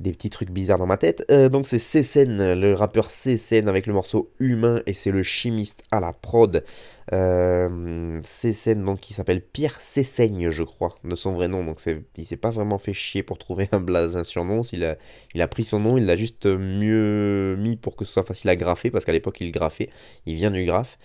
des 0.00 0.12
petits 0.12 0.30
trucs 0.30 0.50
bizarres 0.50 0.78
dans 0.78 0.86
ma 0.86 0.96
tête. 0.96 1.24
Euh, 1.30 1.48
donc 1.48 1.66
c'est 1.66 1.78
Cécène, 1.78 2.54
le 2.54 2.74
rappeur 2.74 3.10
Cécène 3.10 3.68
avec 3.68 3.86
le 3.86 3.92
morceau 3.92 4.32
Humain 4.40 4.82
et 4.86 4.92
c'est 4.92 5.10
le 5.10 5.22
chimiste 5.22 5.82
à 5.90 6.00
la 6.00 6.12
prod. 6.12 6.64
Euh, 7.12 8.20
donc 8.76 9.00
qui 9.00 9.12
s'appelle 9.12 9.42
Pierre 9.42 9.78
Cécègne 9.80 10.48
je 10.50 10.62
crois 10.62 10.94
de 11.04 11.14
son 11.14 11.32
vrai 11.32 11.48
nom. 11.48 11.64
Donc 11.64 11.80
il 12.16 12.26
s'est 12.26 12.36
pas 12.36 12.50
vraiment 12.50 12.78
fait 12.78 12.94
chier 12.94 13.22
pour 13.22 13.38
trouver 13.38 13.68
un 13.72 13.80
blaze, 13.80 14.16
un 14.16 14.24
surnom. 14.24 14.62
Il 14.72 14.84
a, 14.84 14.96
il 15.34 15.42
a 15.42 15.48
pris 15.48 15.64
son 15.64 15.80
nom, 15.80 15.96
il 15.96 16.06
l'a 16.06 16.16
juste 16.16 16.46
mieux 16.46 17.56
mis 17.58 17.76
pour 17.76 17.96
que 17.96 18.04
ce 18.04 18.12
soit 18.12 18.24
facile 18.24 18.50
à 18.50 18.56
graffer 18.56 18.90
parce 18.90 19.04
qu'à 19.04 19.12
l'époque 19.12 19.38
il 19.40 19.52
graffait. 19.52 19.90
Il 20.26 20.34
vient 20.34 20.50
du 20.50 20.64
graphe. 20.64 20.98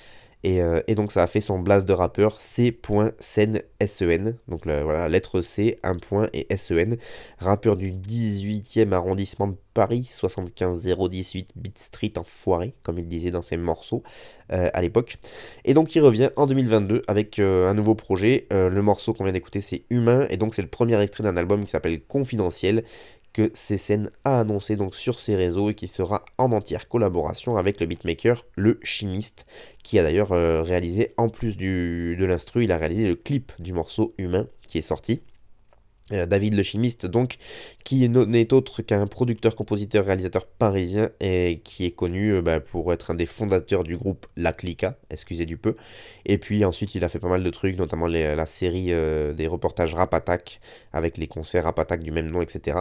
Euh, 0.46 0.82
et, 0.88 0.96
donc 0.96 1.12
ça 1.12 1.24
a 1.24 1.28
fait 1.28 1.42
son 1.42 1.60
blast 1.60 1.88
de 1.88 1.94
rappeur 1.94 2.40
C.Sen 2.40 3.62
SEN. 3.86 4.36
Donc 4.48 4.66
voilà, 4.66 5.10
lettre 5.10 5.42
C, 5.42 5.80
un 5.84 5.96
point 5.96 6.30
et 6.34 6.48
SEN. 6.56 6.98
Rappeur 7.40 7.76
du 7.76 7.92
18e 7.92 8.94
arrondissement 8.94 9.48
de 9.48 9.56
Paris, 9.74 10.04
75018 10.10 11.52
Beat 11.56 11.78
Street 11.78 12.14
en 12.18 12.24
foiré, 12.24 12.74
comme 12.84 13.00
il 13.00 13.08
disait 13.08 13.32
dans 13.32 13.42
ses 13.42 13.58
morceaux 13.58 14.04
euh, 14.52 14.70
à 14.74 14.82
l'époque. 14.82 15.18
Et 15.66 15.74
donc 15.74 15.94
il 15.96 16.02
revient 16.02 16.30
en 16.36 16.48
2022 16.48 17.04
avec 17.08 17.40
euh, 17.40 17.70
un 17.70 17.74
nouveau 17.74 17.96
projet. 17.96 18.48
le 18.52 18.82
morceau 18.82 19.14
qu'on 19.14 19.26
vient 19.26 19.34
d'écouter 19.34 19.62
c'est 19.62 19.84
Humain. 19.90 20.26
Et 20.30 20.38
donc 20.38 20.54
c'est 20.54 20.62
le 20.62 20.70
premier 20.70 21.00
extrait 21.02 21.24
d'un 21.24 21.38
album 21.38 21.64
qui 21.64 21.72
s'appelle 21.72 22.02
Confidentiel 22.02 22.84
que 23.34 23.52
CSN 23.54 24.10
a 24.26 24.40
annoncé 24.40 24.76
donc 24.76 24.96
sur 24.96 25.20
ses 25.20 25.36
réseaux 25.36 25.70
et 25.70 25.76
qui 25.76 25.88
sera 25.88 26.22
en 26.38 26.52
entière 26.52 26.88
collaboration 26.88 27.58
avec 27.58 27.80
le 27.80 27.86
beatmaker 27.86 28.46
Le 28.56 28.80
Chimiste, 28.84 29.46
qui 29.84 30.00
a 30.00 30.04
d'ailleurs 30.04 30.32
euh, 30.32 30.62
réalisé, 30.62 31.14
en 31.18 31.30
plus 31.30 31.58
de 31.58 32.26
l'instru, 32.26 32.64
il 32.64 32.72
a 32.72 32.78
réalisé 32.78 33.08
le 33.08 33.16
clip 33.16 33.52
du 33.60 33.74
morceau 33.74 34.14
Humain 34.18 34.48
qui 34.68 34.78
est 34.78 34.84
sorti. 34.84 35.22
Euh, 36.12 36.26
David 36.26 36.56
le 36.56 36.64
chimiste, 36.64 37.06
donc, 37.06 37.38
qui 37.84 38.08
n'est 38.10 38.54
autre 38.54 38.82
qu'un 38.82 39.06
producteur, 39.08 39.56
compositeur, 39.56 40.06
réalisateur 40.06 40.46
parisien 40.46 41.10
et 41.20 41.62
qui 41.64 41.86
est 41.86 41.92
connu 41.92 42.34
euh, 42.34 42.42
bah, 42.42 42.60
pour 42.60 42.92
être 42.94 43.12
un 43.12 43.16
des 43.16 43.26
fondateurs 43.26 43.84
du 43.84 43.98
groupe 43.98 44.26
La 44.36 44.54
Clica, 44.54 44.98
excusez 45.10 45.46
du 45.46 45.58
peu. 45.58 45.76
Et 46.26 46.38
puis 46.38 46.66
ensuite, 46.66 46.96
il 46.96 47.04
a 47.04 47.10
fait 47.10 47.20
pas 47.20 47.30
mal 47.30 47.44
de 47.44 47.50
trucs, 47.50 47.78
notamment 47.78 48.08
la 48.08 48.46
série 48.46 48.92
euh, 48.92 49.34
des 49.34 49.48
reportages 49.48 49.94
Rap 49.94 50.14
Attack 50.14 50.60
avec 50.94 51.18
les 51.18 51.28
concerts 51.28 51.66
Rap 51.66 51.80
Attack 51.80 52.02
du 52.02 52.12
même 52.12 52.30
nom, 52.30 52.42
etc. 52.42 52.80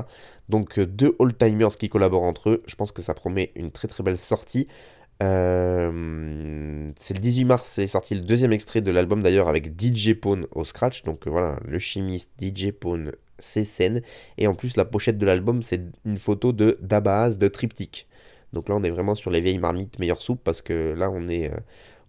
Donc, 0.49 0.81
deux 0.81 1.14
old-timers 1.19 1.77
qui 1.77 1.88
collaborent 1.88 2.23
entre 2.23 2.51
eux. 2.51 2.62
Je 2.67 2.75
pense 2.75 2.93
que 2.93 3.03
ça 3.03 3.14
promet 3.14 3.53
une 3.55 3.71
très 3.71 3.88
très 3.88 4.03
belle 4.03 4.19
sortie. 4.19 4.69
Euh, 5.23 6.93
c'est 6.97 7.15
le 7.15 7.21
18 7.21 7.45
mars, 7.45 7.69
c'est 7.69 7.87
sorti 7.87 8.15
le 8.15 8.21
deuxième 8.21 8.53
extrait 8.53 8.81
de 8.81 8.91
l'album 8.91 9.23
d'ailleurs 9.23 9.49
avec 9.49 9.81
DJ 9.81 10.15
Pone 10.15 10.47
au 10.53 10.65
scratch. 10.65 11.03
Donc 11.05 11.27
euh, 11.27 11.31
voilà, 11.31 11.59
le 11.67 11.79
chimiste 11.79 12.31
DJ 12.41 12.71
Pone, 12.73 13.13
c'est 13.39 13.65
scène. 13.65 14.03
Et 14.37 14.47
en 14.47 14.55
plus, 14.55 14.77
la 14.77 14.85
pochette 14.85 15.19
de 15.19 15.27
l'album, 15.27 15.63
c'est 15.63 15.83
une 16.05 16.19
photo 16.19 16.53
de 16.53 16.79
Dabaz 16.83 17.39
de 17.39 17.49
Triptyque. 17.49 18.07
Donc 18.53 18.69
là, 18.69 18.77
on 18.77 18.83
est 18.83 18.91
vraiment 18.91 19.15
sur 19.15 19.31
les 19.31 19.41
vieilles 19.41 19.59
marmites 19.59 19.99
meilleure 19.99 20.23
soupe 20.23 20.41
parce 20.43 20.63
que 20.63 20.95
là, 20.97 21.11
on 21.11 21.29
est, 21.29 21.51
euh, 21.53 21.57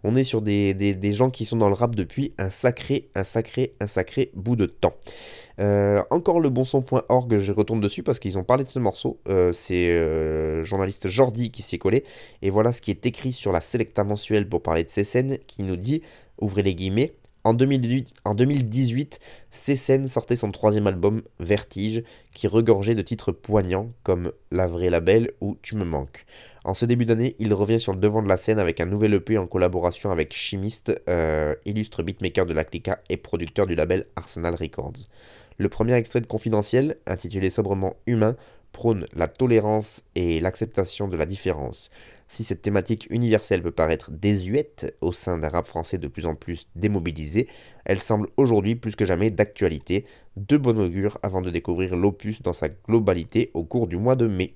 on 0.03 0.15
est 0.15 0.23
sur 0.23 0.41
des, 0.41 1.13
gens 1.13 1.29
qui 1.29 1.45
sont 1.45 1.57
dans 1.57 1.67
le 1.67 1.73
rap 1.73 1.95
depuis 1.95 2.33
un 2.37 2.49
sacré, 2.49 3.09
un 3.15 3.23
sacré, 3.23 3.73
un 3.79 3.87
sacré 3.87 4.31
bout 4.33 4.55
de 4.55 4.65
temps. 4.65 4.95
Euh, 5.59 6.01
encore 6.09 6.39
le 6.39 6.49
bon 6.49 6.63
son.org, 6.63 7.37
je 7.37 7.51
retourne 7.51 7.81
dessus 7.81 8.03
parce 8.03 8.19
qu'ils 8.19 8.37
ont 8.37 8.43
parlé 8.43 8.63
de 8.63 8.69
ce 8.69 8.79
morceau. 8.79 9.19
Euh, 9.27 9.51
c'est 9.51 9.89
euh, 9.89 10.63
journaliste 10.63 11.07
Jordi 11.07 11.51
qui 11.51 11.61
s'y 11.61 11.75
est 11.75 11.79
collé. 11.79 12.05
Et 12.41 12.49
voilà 12.49 12.71
ce 12.71 12.81
qui 12.81 12.91
est 12.91 13.05
écrit 13.05 13.33
sur 13.33 13.51
la 13.51 13.61
Selecta 13.61 14.03
mensuelle 14.03 14.47
pour 14.47 14.61
parler 14.61 14.83
de 14.83 14.89
ces 14.89 15.39
qui 15.47 15.63
nous 15.63 15.75
dit, 15.75 16.01
ouvrez 16.39 16.63
les 16.63 16.75
guillemets, 16.75 17.13
en 17.43 17.53
2018, 17.53 18.09
en 18.25 18.35
2018 18.35 19.19
sortait 20.07 20.35
son 20.35 20.51
troisième 20.51 20.87
album, 20.87 21.21
Vertige, 21.39 22.03
qui 22.33 22.47
regorgeait 22.47 22.95
de 22.95 23.01
titres 23.01 23.31
poignants 23.31 23.91
comme 24.03 24.31
La 24.51 24.67
vraie 24.67 24.89
label 24.89 25.31
ou 25.41 25.57
Tu 25.61 25.75
me 25.75 25.85
manques. 25.85 26.25
En 26.65 26.73
ce 26.73 26.85
début 26.85 27.05
d'année, 27.05 27.35
il 27.39 27.53
revient 27.53 27.79
sur 27.79 27.93
le 27.93 27.99
devant 27.99 28.21
de 28.21 28.27
la 28.27 28.35
scène 28.35 28.59
avec 28.59 28.81
un 28.81 28.85
nouvel 28.85 29.13
EP 29.13 29.37
en 29.37 29.47
collaboration 29.47 30.11
avec 30.11 30.33
Chimiste, 30.33 30.91
euh, 31.07 31.55
illustre 31.65 32.03
beatmaker 32.03 32.45
de 32.45 32.53
la 32.53 32.65
Clica 32.65 32.99
et 33.09 33.17
producteur 33.17 33.65
du 33.65 33.75
label 33.75 34.07
Arsenal 34.17 34.55
Records. 34.55 35.07
Le 35.57 35.69
premier 35.69 35.93
extrait 35.93 36.21
de 36.21 36.27
Confidentiel, 36.27 36.97
intitulé 37.05 37.49
sobrement 37.49 37.95
Humain, 38.07 38.35
prône 38.71 39.07
la 39.13 39.27
tolérance 39.27 40.03
et 40.15 40.39
l'acceptation 40.41 41.07
de 41.07 41.17
la 41.17 41.25
différence. 41.25 41.89
Si 42.27 42.43
cette 42.43 42.61
thématique 42.61 43.07
universelle 43.09 43.63
peut 43.63 43.71
paraître 43.71 44.11
désuète 44.11 44.95
au 45.01 45.13
sein 45.13 45.37
d'un 45.37 45.49
rap 45.49 45.65
français 45.65 45.97
de 45.97 46.07
plus 46.07 46.25
en 46.25 46.35
plus 46.35 46.67
démobilisé, 46.75 47.47
elle 47.85 47.99
semble 47.99 48.29
aujourd'hui 48.37 48.75
plus 48.75 48.95
que 48.95 49.05
jamais 49.05 49.31
d'actualité, 49.31 50.05
de 50.37 50.57
bon 50.57 50.79
augure 50.79 51.17
avant 51.23 51.41
de 51.41 51.49
découvrir 51.49 51.95
l'opus 51.95 52.41
dans 52.41 52.53
sa 52.53 52.69
globalité 52.69 53.49
au 53.53 53.63
cours 53.63 53.87
du 53.87 53.97
mois 53.97 54.15
de 54.15 54.27
mai. 54.27 54.53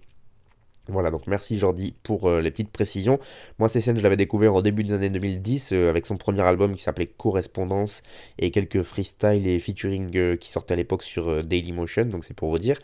Voilà, 0.90 1.12
donc 1.12 1.28
merci 1.28 1.58
Jordi 1.58 1.96
pour 2.04 2.28
euh, 2.28 2.42
les 2.42 2.52
petites 2.52 2.72
précisions. 2.72 3.18
Moi, 3.58 3.70
ces 3.70 3.80
scènes, 3.80 3.98
je 3.98 4.04
l'avais 4.04 4.18
découvert 4.18 4.54
au 4.54 4.62
début 4.62 4.84
des 4.84 4.94
années 4.94 5.10
2010 5.10 5.72
euh, 5.72 5.90
avec 5.90 6.06
son 6.06 6.18
premier 6.18 6.42
album 6.42 6.76
qui 6.76 6.84
s'appelait 6.84 7.08
Correspondance 7.08 8.04
et 8.38 8.52
quelques 8.52 8.82
freestyles 8.82 9.48
et 9.48 9.60
featuring 9.60 10.12
euh, 10.18 10.36
qui 10.36 10.52
sortaient 10.52 10.74
à 10.74 10.76
l'époque 10.76 11.04
sur 11.04 11.42
Dailymotion, 11.42 12.06
donc 12.06 12.26
c'est 12.26 12.34
pour 12.34 12.50
vous 12.50 12.60
dire. 12.60 12.80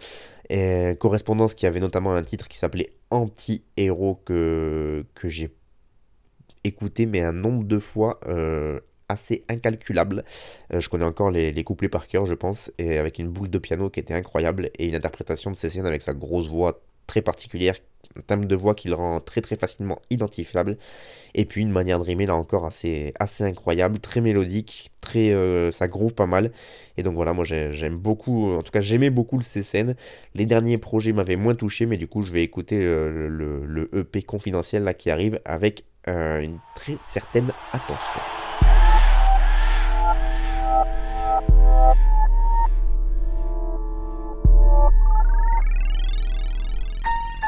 Correspondance 0.97 1.53
qui 1.53 1.67
avait 1.67 1.81
notamment 1.81 2.13
un 2.13 2.23
titre 2.23 2.47
qui 2.47 2.57
s'appelait 2.57 2.93
Anti-héros 3.11 4.21
que, 4.25 5.05
que 5.13 5.27
j'ai 5.27 5.53
écouté, 6.63 7.05
mais 7.05 7.19
un 7.19 7.33
nombre 7.33 7.65
de 7.65 7.77
fois 7.77 8.19
assez 9.09 9.43
incalculable. 9.47 10.23
je 10.71 10.89
connais 10.89 11.05
encore 11.05 11.29
les, 11.29 11.63
couplets 11.63 11.89
par 11.89 12.07
cœur, 12.07 12.25
je 12.25 12.33
pense, 12.33 12.71
et 12.79 12.97
avec 12.97 13.19
une 13.19 13.27
boule 13.27 13.49
de 13.49 13.59
piano 13.59 13.91
qui 13.91 13.99
était 13.99 14.15
incroyable 14.15 14.71
et 14.79 14.87
une 14.87 14.95
interprétation 14.95 15.51
de 15.51 15.55
scènes 15.55 15.85
avec 15.85 16.01
sa 16.01 16.13
grosse 16.13 16.47
voix 16.47 16.81
très 17.09 17.23
particulière 17.23 17.75
un 18.17 18.21
thème 18.21 18.45
de 18.45 18.55
voix 18.55 18.75
qui 18.75 18.87
le 18.87 18.95
rend 18.95 19.19
très 19.19 19.41
très 19.41 19.55
facilement 19.55 19.99
identifiable. 20.09 20.77
Et 21.35 21.45
puis 21.45 21.61
une 21.61 21.71
manière 21.71 21.99
de 21.99 22.03
rimer 22.03 22.25
là 22.25 22.35
encore 22.35 22.65
assez, 22.65 23.13
assez 23.19 23.43
incroyable, 23.43 23.99
très 23.99 24.21
mélodique, 24.21 24.91
très 25.01 25.31
euh, 25.31 25.71
ça 25.71 25.87
groove 25.87 26.13
pas 26.13 26.25
mal. 26.25 26.51
Et 26.97 27.03
donc 27.03 27.15
voilà 27.15 27.33
moi 27.33 27.45
j'aime 27.45 27.97
beaucoup, 27.97 28.51
en 28.51 28.63
tout 28.63 28.71
cas 28.71 28.81
j'aimais 28.81 29.09
beaucoup 29.09 29.37
le 29.37 29.43
CSN, 29.43 29.95
les 30.35 30.45
derniers 30.45 30.77
projets 30.77 31.13
m'avaient 31.13 31.35
moins 31.35 31.55
touché 31.55 31.85
mais 31.85 31.97
du 31.97 32.07
coup 32.07 32.23
je 32.23 32.31
vais 32.31 32.43
écouter 32.43 32.79
euh, 32.81 33.27
le, 33.29 33.89
EP 33.93 34.21
confidentiel 34.23 34.83
là 34.83 34.93
qui 34.93 35.09
arrive 35.09 35.39
avec 35.45 35.85
euh, 36.07 36.41
une 36.41 36.59
très 36.75 36.97
certaine 37.01 37.51
attention. 37.73 38.48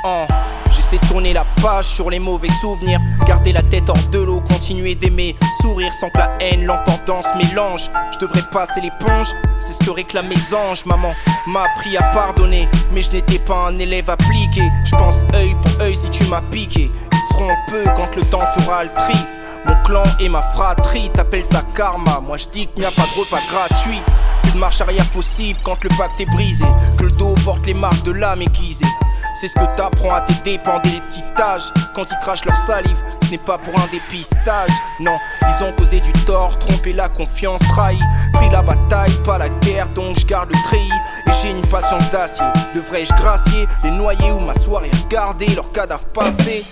Oh, 0.04 0.26
J'essaie 0.72 0.98
de 0.98 1.06
tourner 1.08 1.34
la 1.34 1.46
page 1.62 1.86
sur 1.86 2.10
les 2.10 2.18
mauvais 2.18 2.50
souvenirs. 2.50 3.00
Garder 3.28 3.54
la 3.54 3.62
tête 3.62 3.88
hors 3.88 4.08
de 4.12 4.20
l'eau, 4.20 4.42
continuer 4.42 4.96
d'aimer. 4.96 5.36
Sourire 5.62 5.94
sans 5.94 6.10
que 6.10 6.18
la 6.18 6.32
haine 6.40 6.66
l'entendance 6.66 7.28
mélange. 7.36 7.90
Je 8.14 8.18
devrais 8.18 8.42
passer 8.52 8.82
l'éponge, 8.82 9.28
c'est 9.60 9.74
ce 9.74 9.80
que 9.84 9.92
réclament 9.92 10.30
mes 10.30 10.54
anges. 10.56 10.86
Maman 10.86 11.14
m'a 11.46 11.66
appris 11.66 11.96
à 11.98 12.04
pardonner, 12.14 12.68
mais 12.94 13.02
je 13.02 13.12
n'étais 13.12 13.40
pas 13.40 13.68
un 13.68 13.78
élève 13.78 14.10
appliqué. 14.10 14.64
Je 14.86 14.96
pense 14.96 15.24
œil 15.36 15.56
pour 15.62 15.82
œil 15.84 15.96
si 15.96 16.10
tu 16.10 16.24
m'as 16.26 16.42
piqué. 16.42 16.90
Ils 17.12 17.34
seront 17.34 17.56
peu 17.68 17.84
quand 17.96 18.16
le 18.16 18.24
temps 18.24 18.46
fera 18.58 18.84
le 18.84 18.94
tri. 18.96 19.18
Mon 19.66 19.76
clan 19.84 20.04
et 20.20 20.30
ma 20.30 20.42
fratrie 20.42 21.12
t'appellent 21.12 21.44
ça 21.44 21.64
karma. 21.76 22.20
Moi 22.26 22.38
je 22.38 22.48
dis 22.48 22.66
qu'il 22.68 22.80
n'y 22.80 22.86
a 22.86 22.92
pas 22.92 23.04
de 23.04 23.20
repas 23.20 23.42
gratuit. 23.52 24.02
Plus 24.42 24.54
de 24.54 24.58
marche 24.58 24.82
arrière 24.82 25.06
possible 25.12 25.60
quand 25.64 25.84
le 25.84 25.90
pacte 25.90 26.20
est 26.20 26.32
brisé. 26.32 26.66
Que 26.98 27.04
le 27.04 27.12
dos 27.12 27.36
porte 27.46 27.68
les 27.68 27.76
marques 27.76 28.04
de 28.04 28.14
l'âme 28.14 28.42
aiguisée. 28.42 28.86
C'est 29.34 29.48
ce 29.48 29.56
que 29.56 29.66
t'apprends 29.78 30.14
à 30.14 30.22
tes 30.22 30.34
dépens 30.44 30.80
dès 30.84 30.92
les 30.92 31.02
petits 31.02 31.24
âges. 31.40 31.72
Quand 31.96 32.04
ils 32.12 32.18
crachent 32.20 32.46
leur 32.46 32.56
salive, 32.56 33.02
ce 33.24 33.32
n'est 33.32 33.38
pas 33.38 33.58
pour 33.58 33.74
un 33.80 33.88
dépistage. 33.92 34.72
Non, 35.00 35.18
ils 35.42 35.64
ont 35.64 35.72
causé 35.72 36.00
du 36.00 36.12
tort, 36.26 36.60
trompé 36.60 36.94
la 36.94 37.08
confiance, 37.08 37.62
trahi. 37.70 37.98
Pris 38.34 38.50
la 38.50 38.62
bataille, 38.62 39.14
pas 39.26 39.38
la 39.38 39.50
guerre, 39.50 39.88
donc 39.90 40.20
je 40.20 40.26
garde 40.26 40.50
le 40.52 40.62
treillis. 40.64 40.92
Et 41.28 41.32
j'ai 41.42 41.52
une 41.52 41.66
patience 41.68 42.10
d'acier. 42.12 42.46
Devrais-je 42.76 43.14
gracier 43.14 43.68
les 43.84 43.92
noyer 43.92 44.32
ou 44.32 44.40
m'asseoir 44.40 44.84
et 44.84 44.92
regarder 45.06 45.48
leurs 45.56 45.72
cadavres 45.72 46.06
passer? 46.14 46.66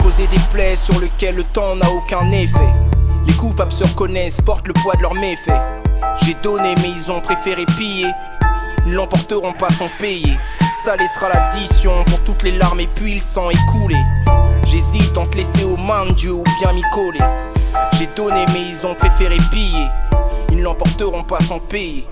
Causer 0.00 0.28
des 0.28 0.40
plaies 0.50 0.76
sur 0.76 0.98
lesquelles 1.00 1.36
le 1.36 1.44
temps 1.44 1.74
n'a 1.74 1.90
aucun 1.90 2.30
effet. 2.30 2.72
Les 3.26 3.34
coupables 3.34 3.72
se 3.72 3.84
reconnaissent, 3.84 4.40
portent 4.40 4.68
le 4.68 4.74
poids 4.74 4.94
de 4.94 5.02
leurs 5.02 5.14
méfaits. 5.14 5.60
J'ai 6.22 6.34
donné, 6.34 6.74
mais 6.76 6.90
ils 6.90 7.10
ont 7.10 7.20
préféré 7.20 7.66
piller. 7.66 8.10
Ils 8.86 8.94
l'emporteront 8.94 9.52
pas 9.52 9.70
sans 9.70 9.88
payer. 10.00 10.36
Ça 10.74 10.96
laissera 10.96 11.28
l'addition 11.28 12.02
pour 12.04 12.20
toutes 12.24 12.42
les 12.42 12.52
larmes 12.52 12.80
et 12.80 12.88
puis 12.88 13.14
le 13.14 13.20
sang 13.20 13.50
écoulé. 13.50 13.96
J'hésite 14.64 15.16
entre 15.18 15.36
laisser 15.36 15.64
aux 15.64 15.76
mains 15.76 16.06
de 16.06 16.12
Dieu 16.12 16.32
ou 16.32 16.44
bien 16.60 16.72
m'y 16.72 16.82
coller. 16.92 17.20
J'ai 17.98 18.08
donné, 18.16 18.44
mais 18.52 18.62
ils 18.62 18.86
ont 18.86 18.94
préféré 18.94 19.36
piller. 19.50 19.86
Ils 20.50 20.58
ne 20.58 20.62
l'emporteront 20.62 21.22
pas 21.22 21.40
sans 21.40 21.58
payer. 21.58 22.08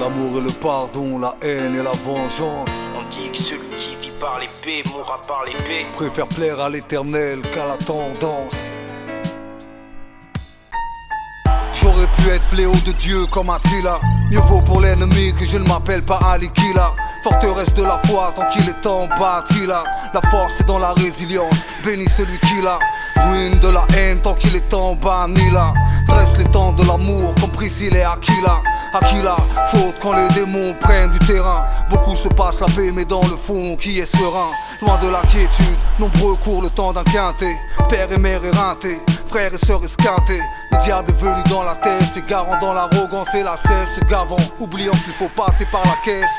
L'amour 0.00 0.38
et 0.38 0.40
le 0.40 0.50
pardon, 0.50 1.18
la 1.18 1.34
haine 1.42 1.74
et 1.74 1.82
la 1.82 1.92
vengeance. 1.92 2.88
On 2.96 3.02
dit 3.10 3.30
que 3.30 3.38
celui 3.38 3.68
qui 3.76 3.96
vit 3.96 4.12
par 4.20 4.38
l'épée 4.38 4.88
mourra 4.90 5.20
par 5.26 5.44
l'épée. 5.44 5.84
Préfère 5.92 6.28
plaire 6.28 6.60
à 6.60 6.70
l'éternel 6.70 7.42
qu'à 7.54 7.66
la 7.66 7.76
tendance. 7.76 8.66
J'aurais 11.74 12.06
pu 12.16 12.28
être 12.30 12.44
fléau 12.44 12.72
de 12.86 12.92
Dieu 12.92 13.26
comme 13.26 13.50
Attila. 13.50 13.98
Mieux 14.30 14.38
vaut 14.38 14.62
pour 14.62 14.80
l'ennemi 14.80 15.34
que 15.34 15.44
je 15.44 15.58
ne 15.58 15.66
m'appelle 15.66 16.02
pas 16.02 16.20
Alikila. 16.24 16.92
Forteresse 17.22 17.72
de 17.74 17.82
la 17.82 18.00
foi 18.06 18.32
tant 18.34 18.48
qu'il 18.48 18.68
est 18.68 18.86
en 18.86 19.06
bâti 19.06 19.66
là. 19.66 19.84
La 20.12 20.20
force 20.22 20.60
est 20.60 20.66
dans 20.66 20.78
la 20.78 20.92
résilience, 20.92 21.64
bénis 21.84 22.08
celui 22.08 22.38
qui 22.40 22.60
l'a. 22.60 22.78
Ruine 23.16 23.58
de 23.60 23.68
la 23.68 23.86
haine 23.96 24.20
tant 24.20 24.34
qu'il 24.34 24.56
est 24.56 24.74
en 24.74 24.96
banni 24.96 25.50
là. 25.50 25.72
Dresse 26.08 26.36
les 26.36 26.50
temps 26.50 26.72
de 26.72 26.84
l'amour 26.84 27.34
comme 27.40 27.50
Priscilla 27.50 27.98
et 27.98 28.02
Aquila. 28.02 28.60
Aquila, 28.94 29.36
faute 29.68 29.94
quand 30.00 30.14
les 30.14 30.28
démons 30.34 30.74
prennent 30.80 31.12
du 31.12 31.18
terrain. 31.20 31.64
Beaucoup 31.88 32.16
se 32.16 32.28
passent 32.28 32.60
la 32.60 32.66
paix, 32.66 32.90
mais 32.92 33.04
dans 33.04 33.22
le 33.22 33.36
fond, 33.36 33.76
qui 33.76 34.00
est 34.00 34.04
serein? 34.04 34.50
Loin 34.82 34.98
de 35.02 35.08
la 35.08 35.20
quiétude, 35.20 35.78
nombreux 35.98 36.34
courent 36.34 36.62
le 36.62 36.70
temps 36.70 36.92
d'un. 36.92 37.02
Père 37.88 38.10
et 38.10 38.18
mère 38.18 38.44
éreintés, 38.44 39.00
frères 39.32 39.54
et 39.54 39.66
sœurs 39.66 39.82
esquintés. 39.82 40.42
Le 40.72 40.78
diable 40.84 41.10
est 41.10 41.18
venu 41.18 41.42
dans 41.48 41.62
la 41.62 41.74
tête, 41.76 42.02
s'égarant 42.02 42.58
dans 42.60 42.74
l'arrogance 42.74 43.34
et 43.34 43.42
la 43.42 43.56
cesse, 43.56 43.94
se 43.94 44.00
gavant, 44.00 44.36
oubliant 44.60 44.92
qu'il 45.04 45.14
faut 45.14 45.30
passer 45.34 45.66
par 45.72 45.82
la 45.84 45.96
caisse. 46.04 46.30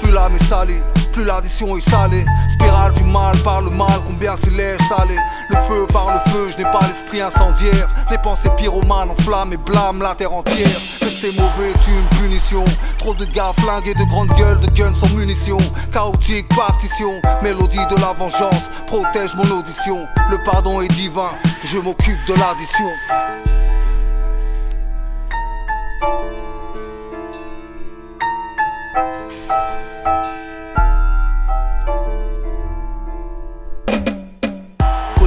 Plus 0.00 0.10
l'âme 0.10 0.34
est 0.34 0.44
salée, 0.44 0.82
plus 1.12 1.24
l'addition 1.24 1.76
est 1.76 1.88
salée. 1.88 2.24
Spirale 2.48 2.92
du 2.94 3.04
mal 3.04 3.36
par 3.44 3.60
le 3.60 3.70
mal, 3.70 4.00
combien 4.06 4.34
se 4.34 4.48
laisse 4.50 4.80
aller. 4.96 5.18
Le 5.50 5.56
feu 5.68 5.86
par 5.92 6.12
le 6.12 6.30
feu, 6.30 6.50
je 6.50 6.58
n'ai 6.58 6.70
pas 6.70 6.80
l'esprit 6.86 7.20
incendiaire. 7.20 7.88
Les 8.10 8.18
pensées 8.18 8.50
pyromanes 8.56 9.10
enflamment 9.10 9.52
et 9.52 9.56
blâment 9.58 10.02
la 10.02 10.14
terre 10.14 10.32
entière. 10.32 10.80
Rester 11.00 11.32
mauvais 11.32 11.70
est 11.70 11.88
une 11.88 12.18
punition. 12.18 12.64
Trop 12.98 13.14
de 13.14 13.26
gars 13.26 13.52
flingués, 13.60 13.94
de 13.94 14.04
grandes 14.04 14.32
gueules, 14.36 14.60
de 14.60 14.70
guns 14.70 14.94
sans 14.94 15.14
munitions. 15.14 15.58
Chaotique 15.92 16.48
partition, 16.56 17.12
mélodie 17.42 17.86
de 17.86 18.00
la 18.00 18.12
vengeance, 18.12 18.70
protège 18.86 19.34
mon 19.34 19.58
audition. 19.58 20.06
Le 20.30 20.42
pardon 20.44 20.80
est 20.80 20.88
divin, 20.88 21.30
je 21.64 21.78
m'occupe 21.78 22.24
de 22.26 22.34
l'addition. 22.34 22.88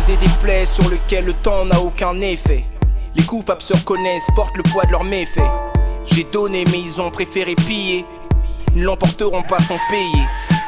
Des 0.07 0.29
plaies 0.39 0.65
sur 0.65 0.87
lesquelles 0.89 1.25
le 1.25 1.33
temps 1.33 1.65
n'a 1.65 1.79
aucun 1.81 2.21
effet. 2.21 2.63
Les 3.15 3.23
coupables 3.23 3.61
se 3.61 3.73
reconnaissent, 3.73 4.27
portent 4.35 4.55
le 4.55 4.61
poids 4.61 4.85
de 4.85 4.91
leurs 4.91 5.03
méfaits. 5.03 5.41
J'ai 6.05 6.23
donné, 6.23 6.63
mais 6.71 6.79
ils 6.79 7.01
ont 7.01 7.09
préféré 7.09 7.55
piller. 7.55 8.05
Ils 8.75 8.81
ne 8.81 8.85
l'emporteront 8.85 9.41
pas 9.41 9.57
sans 9.59 9.79
payer. 9.89 10.23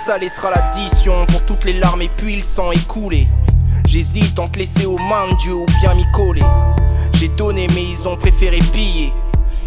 Ça 0.05 0.17
laissera 0.17 0.49
l'addition 0.49 1.25
pour 1.27 1.45
toutes 1.45 1.65
les 1.65 1.73
larmes 1.73 2.01
et 2.01 2.09
puis 2.17 2.35
le 2.35 2.43
sang 2.43 2.71
écoulé. 2.71 3.27
J'hésite 3.85 4.39
entre 4.39 4.57
laisser 4.57 4.87
aux 4.87 4.97
mains 4.97 5.29
de 5.31 5.35
Dieu 5.37 5.53
ou 5.53 5.65
bien 5.81 5.93
m'y 5.93 6.05
coller. 6.11 6.43
J'ai 7.13 7.29
donné, 7.29 7.67
mais 7.75 7.83
ils 7.83 8.07
ont 8.07 8.17
préféré 8.17 8.57
piller. 8.73 9.13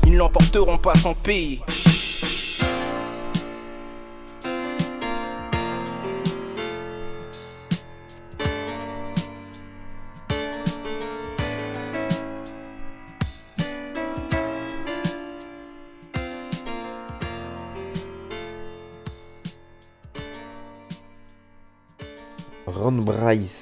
Ils 0.04 0.12
ne 0.12 0.18
l'emporteront 0.18 0.78
pas 0.78 0.96
sans 0.96 1.14
payer. 1.14 1.60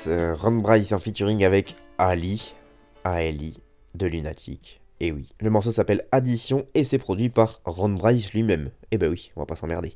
Euh, 0.06 0.34
Ron 0.34 0.52
Bryce 0.52 0.92
en 0.92 0.98
featuring 0.98 1.44
avec 1.44 1.76
Ali, 1.98 2.54
A-L-I, 3.04 3.58
de 3.94 4.06
Lunatic. 4.06 4.80
Et 5.00 5.12
oui, 5.12 5.28
le 5.40 5.50
morceau 5.50 5.70
s'appelle 5.70 6.06
Addition 6.10 6.64
et 6.74 6.84
c'est 6.84 6.96
produit 6.96 7.28
par 7.28 7.60
Ron 7.66 7.90
Bryce 7.90 8.32
lui-même. 8.32 8.70
Et 8.92 8.96
ben 8.96 9.10
oui, 9.10 9.30
on 9.36 9.40
va 9.40 9.46
pas 9.46 9.56
s'emmerder. 9.56 9.92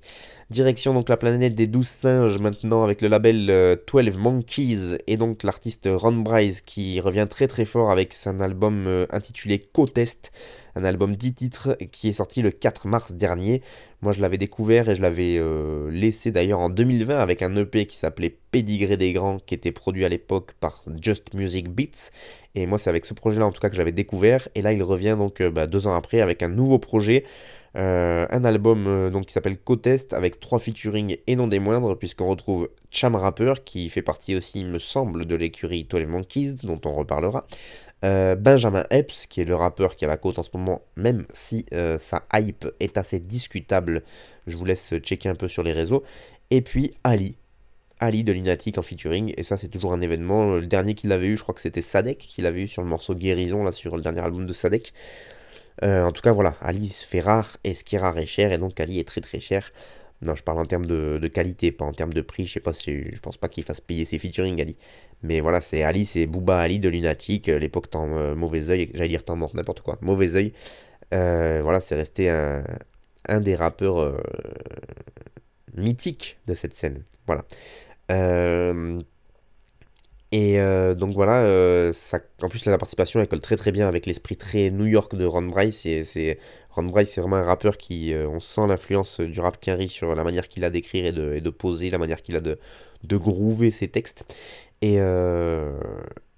Direction 0.50 0.92
donc 0.92 1.08
la 1.08 1.16
planète 1.16 1.54
des 1.54 1.66
douze 1.66 1.88
singes 1.88 2.38
maintenant 2.38 2.84
avec 2.84 3.00
le 3.00 3.08
label 3.08 3.48
euh, 3.48 3.76
12 3.90 4.18
Monkeys 4.18 4.98
et 5.06 5.16
donc 5.16 5.42
l'artiste 5.42 5.88
Ron 5.90 6.16
Bryce 6.16 6.60
qui 6.60 7.00
revient 7.00 7.26
très 7.28 7.48
très 7.48 7.64
fort 7.64 7.90
avec 7.90 8.12
son 8.12 8.40
album 8.40 8.86
euh, 8.86 9.06
intitulé 9.10 9.58
Co-Test, 9.58 10.32
un 10.74 10.84
album 10.84 11.16
10 11.16 11.34
titres 11.34 11.76
qui 11.90 12.08
est 12.08 12.12
sorti 12.12 12.42
le 12.42 12.50
4 12.50 12.86
mars 12.86 13.12
dernier. 13.12 13.62
Moi 14.00 14.12
je 14.12 14.20
l'avais 14.20 14.38
découvert 14.38 14.88
et 14.88 14.94
je 14.94 15.02
l'avais 15.02 15.36
euh, 15.38 15.90
laissé 15.90 16.30
d'ailleurs 16.30 16.60
en 16.60 16.70
2020 16.70 17.18
avec 17.18 17.42
un 17.42 17.54
EP 17.56 17.86
qui 17.86 17.96
s'appelait 17.96 18.36
Pédigré 18.50 18.96
des 18.96 19.12
Grands 19.12 19.38
qui 19.38 19.54
était 19.54 19.72
produit 19.72 20.04
à 20.04 20.08
l'époque 20.08 20.52
par 20.60 20.82
Just 21.00 21.34
Music 21.34 21.68
Beats. 21.68 22.10
Et 22.54 22.66
moi 22.66 22.78
c'est 22.78 22.90
avec 22.90 23.06
ce 23.06 23.14
projet 23.14 23.40
là 23.40 23.46
en 23.46 23.52
tout 23.52 23.60
cas 23.60 23.68
que 23.68 23.76
j'avais 23.76 23.92
découvert 23.92 24.48
et 24.54 24.62
là 24.62 24.72
il 24.72 24.82
revient 24.82 25.16
donc 25.18 25.40
euh, 25.40 25.50
bah, 25.50 25.66
deux 25.66 25.86
ans 25.86 25.94
après 25.94 26.20
avec 26.20 26.42
un 26.42 26.48
nouveau 26.48 26.78
projet. 26.78 27.24
Euh, 27.74 28.26
un 28.28 28.44
album 28.44 29.10
donc 29.10 29.24
qui 29.24 29.32
s'appelle 29.32 29.56
Co-Test 29.56 30.12
avec 30.12 30.40
trois 30.40 30.58
featuring 30.58 31.16
et 31.26 31.36
non 31.36 31.46
des 31.46 31.58
moindres 31.58 31.96
puisqu'on 31.96 32.28
retrouve 32.28 32.68
Cham 32.90 33.14
Rapper 33.14 33.54
qui 33.64 33.88
fait 33.88 34.02
partie 34.02 34.36
aussi 34.36 34.62
me 34.62 34.78
semble 34.78 35.24
de 35.24 35.34
l'écurie 35.34 35.86
Toilet 35.86 36.04
Monkeys 36.04 36.56
dont 36.64 36.78
on 36.84 36.92
reparlera 36.92 37.46
euh, 38.04 38.34
Benjamin 38.34 38.84
Epps 38.90 39.26
qui 39.26 39.40
est 39.40 39.44
le 39.44 39.54
rappeur 39.54 39.96
qui 39.96 40.04
a 40.04 40.08
la 40.08 40.16
côte 40.16 40.38
en 40.38 40.42
ce 40.42 40.50
moment 40.54 40.82
même 40.96 41.26
si 41.32 41.66
euh, 41.72 41.98
sa 41.98 42.22
hype 42.34 42.66
est 42.80 42.98
assez 42.98 43.20
discutable 43.20 44.02
je 44.46 44.56
vous 44.56 44.64
laisse 44.64 44.94
checker 44.98 45.28
un 45.28 45.34
peu 45.34 45.48
sur 45.48 45.62
les 45.62 45.72
réseaux. 45.72 46.02
Et 46.50 46.62
puis 46.62 46.94
Ali. 47.04 47.36
Ali 48.00 48.24
de 48.24 48.32
Lunatic 48.32 48.78
en 48.78 48.82
featuring 48.82 49.32
et 49.36 49.42
ça 49.42 49.56
c'est 49.56 49.68
toujours 49.68 49.92
un 49.92 50.00
événement. 50.00 50.56
Le 50.56 50.66
dernier 50.66 50.94
qu'il 50.94 51.12
avait 51.12 51.28
eu 51.28 51.36
je 51.36 51.42
crois 51.42 51.54
que 51.54 51.60
c'était 51.60 51.82
Sadek 51.82 52.18
qu'il 52.18 52.46
avait 52.46 52.62
eu 52.62 52.68
sur 52.68 52.82
le 52.82 52.88
morceau 52.88 53.14
Guérison 53.14 53.62
là 53.62 53.72
sur 53.72 53.96
le 53.96 54.02
dernier 54.02 54.20
album 54.20 54.46
de 54.46 54.52
Sadek. 54.52 54.92
Euh, 55.82 56.04
en 56.04 56.12
tout 56.12 56.22
cas, 56.22 56.32
voilà, 56.32 56.54
Ali 56.60 56.88
se 56.88 57.04
fait 57.04 57.20
rare, 57.20 57.56
et 57.64 57.74
ce 57.74 57.82
qui 57.84 57.96
est 57.96 57.98
rare 57.98 58.18
est 58.18 58.26
cher, 58.26 58.52
et 58.52 58.58
donc 58.58 58.78
Ali 58.78 58.98
est 58.98 59.08
très 59.08 59.20
très 59.20 59.40
cher. 59.40 59.72
Non, 60.22 60.36
je 60.36 60.42
parle 60.44 60.60
en 60.60 60.64
termes 60.64 60.86
de, 60.86 61.18
de 61.20 61.28
qualité, 61.28 61.72
pas 61.72 61.84
en 61.84 61.92
termes 61.92 62.12
de 62.12 62.20
prix. 62.20 62.46
Je 62.46 62.52
sais 62.52 62.60
pas 62.60 62.72
si, 62.72 63.12
je 63.12 63.20
pense 63.20 63.36
pas 63.36 63.48
qu'il 63.48 63.64
fasse 63.64 63.80
payer 63.80 64.04
ses 64.04 64.18
featuring 64.18 64.60
Ali. 64.60 64.76
Mais 65.22 65.40
voilà, 65.40 65.60
c'est 65.60 65.82
Ali, 65.82 66.06
c'est 66.06 66.26
Booba 66.26 66.58
Ali 66.58 66.78
de 66.80 66.88
Lunatic, 66.88 67.48
euh, 67.48 67.58
l'époque 67.58 67.90
temps 67.90 68.08
euh, 68.16 68.34
mauvais 68.34 68.70
oeil, 68.70 68.90
j'allais 68.94 69.08
dire 69.08 69.24
temps 69.24 69.36
mort, 69.36 69.54
n'importe 69.54 69.80
quoi, 69.80 69.98
mauvais 70.00 70.34
oeil. 70.36 70.52
Euh, 71.12 71.60
voilà, 71.62 71.80
c'est 71.80 71.96
resté 71.96 72.30
un, 72.30 72.64
un 73.28 73.40
des 73.40 73.54
rappeurs 73.54 74.16
mythiques 75.74 76.38
de 76.46 76.54
cette 76.54 76.74
scène. 76.74 77.02
Voilà. 77.26 77.44
Et 80.34 80.56
donc 80.96 81.14
voilà, 81.14 81.92
ça, 81.92 82.18
en 82.40 82.48
plus 82.48 82.64
la 82.64 82.78
participation 82.78 83.20
elle 83.20 83.28
colle 83.28 83.40
très 83.40 83.56
très 83.56 83.70
bien 83.70 83.86
avec 83.86 84.06
l'esprit 84.06 84.36
très 84.36 84.70
New 84.70 84.86
York 84.86 85.14
de 85.14 85.26
Ron 85.26 85.42
Bryce. 85.42 85.86
C'est 86.04 86.38
Ron 86.74 86.84
Bryce 86.84 87.10
c'est 87.10 87.20
vraiment 87.20 87.36
un 87.36 87.44
rappeur 87.44 87.76
qui, 87.76 88.12
euh, 88.12 88.28
on 88.28 88.40
sent 88.40 88.66
l'influence 88.66 89.20
du 89.20 89.40
rap 89.40 89.60
Quinry 89.60 89.88
sur 89.88 90.14
la 90.14 90.24
manière 90.24 90.48
qu'il 90.48 90.64
a 90.64 90.70
d'écrire 90.70 91.06
et 91.06 91.12
de, 91.12 91.38
de 91.38 91.50
poser, 91.50 91.90
la 91.90 91.98
manière 91.98 92.22
qu'il 92.22 92.36
a 92.36 92.40
de, 92.40 92.58
de 93.04 93.16
groover 93.16 93.70
ses 93.70 93.88
textes. 93.88 94.24
Et, 94.80 94.96
euh, 94.98 95.78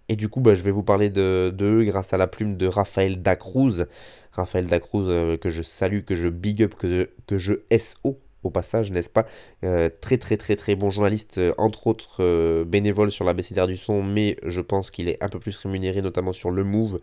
et 0.08 0.16
du 0.16 0.28
coup, 0.28 0.40
bah, 0.40 0.54
je 0.54 0.62
vais 0.62 0.70
vous 0.70 0.82
parler 0.82 1.08
de, 1.10 1.52
de 1.56 1.64
eux 1.66 1.84
grâce 1.84 2.12
à 2.12 2.16
la 2.16 2.26
plume 2.26 2.56
de 2.56 2.66
Raphaël 2.66 3.22
Dacruz. 3.22 3.86
Raphaël 4.32 4.66
Dacruz 4.66 5.08
euh, 5.08 5.36
que 5.36 5.50
je 5.50 5.62
salue, 5.62 6.00
que 6.04 6.14
je 6.14 6.28
big 6.28 6.62
up, 6.62 6.74
que 6.74 6.88
je, 6.88 7.06
que 7.26 7.38
je 7.38 7.54
SO 7.78 8.18
au 8.42 8.50
passage, 8.50 8.90
n'est-ce 8.90 9.08
pas? 9.08 9.24
Euh, 9.64 9.88
Très 10.00 10.18
très 10.18 10.36
très 10.36 10.56
très 10.56 10.74
bon 10.74 10.90
journaliste, 10.90 11.38
euh, 11.38 11.54
entre 11.56 11.86
autres 11.86 12.16
euh, 12.20 12.64
bénévole 12.64 13.10
sur 13.10 13.24
l'ABCDR 13.24 13.66
du 13.66 13.76
son, 13.78 14.02
mais 14.02 14.36
je 14.44 14.60
pense 14.60 14.90
qu'il 14.90 15.08
est 15.08 15.22
un 15.22 15.28
peu 15.28 15.38
plus 15.38 15.56
rémunéré, 15.56 16.02
notamment 16.02 16.32
sur 16.34 16.50
le 16.50 16.62
Move, 16.64 16.96
euh, 16.96 16.98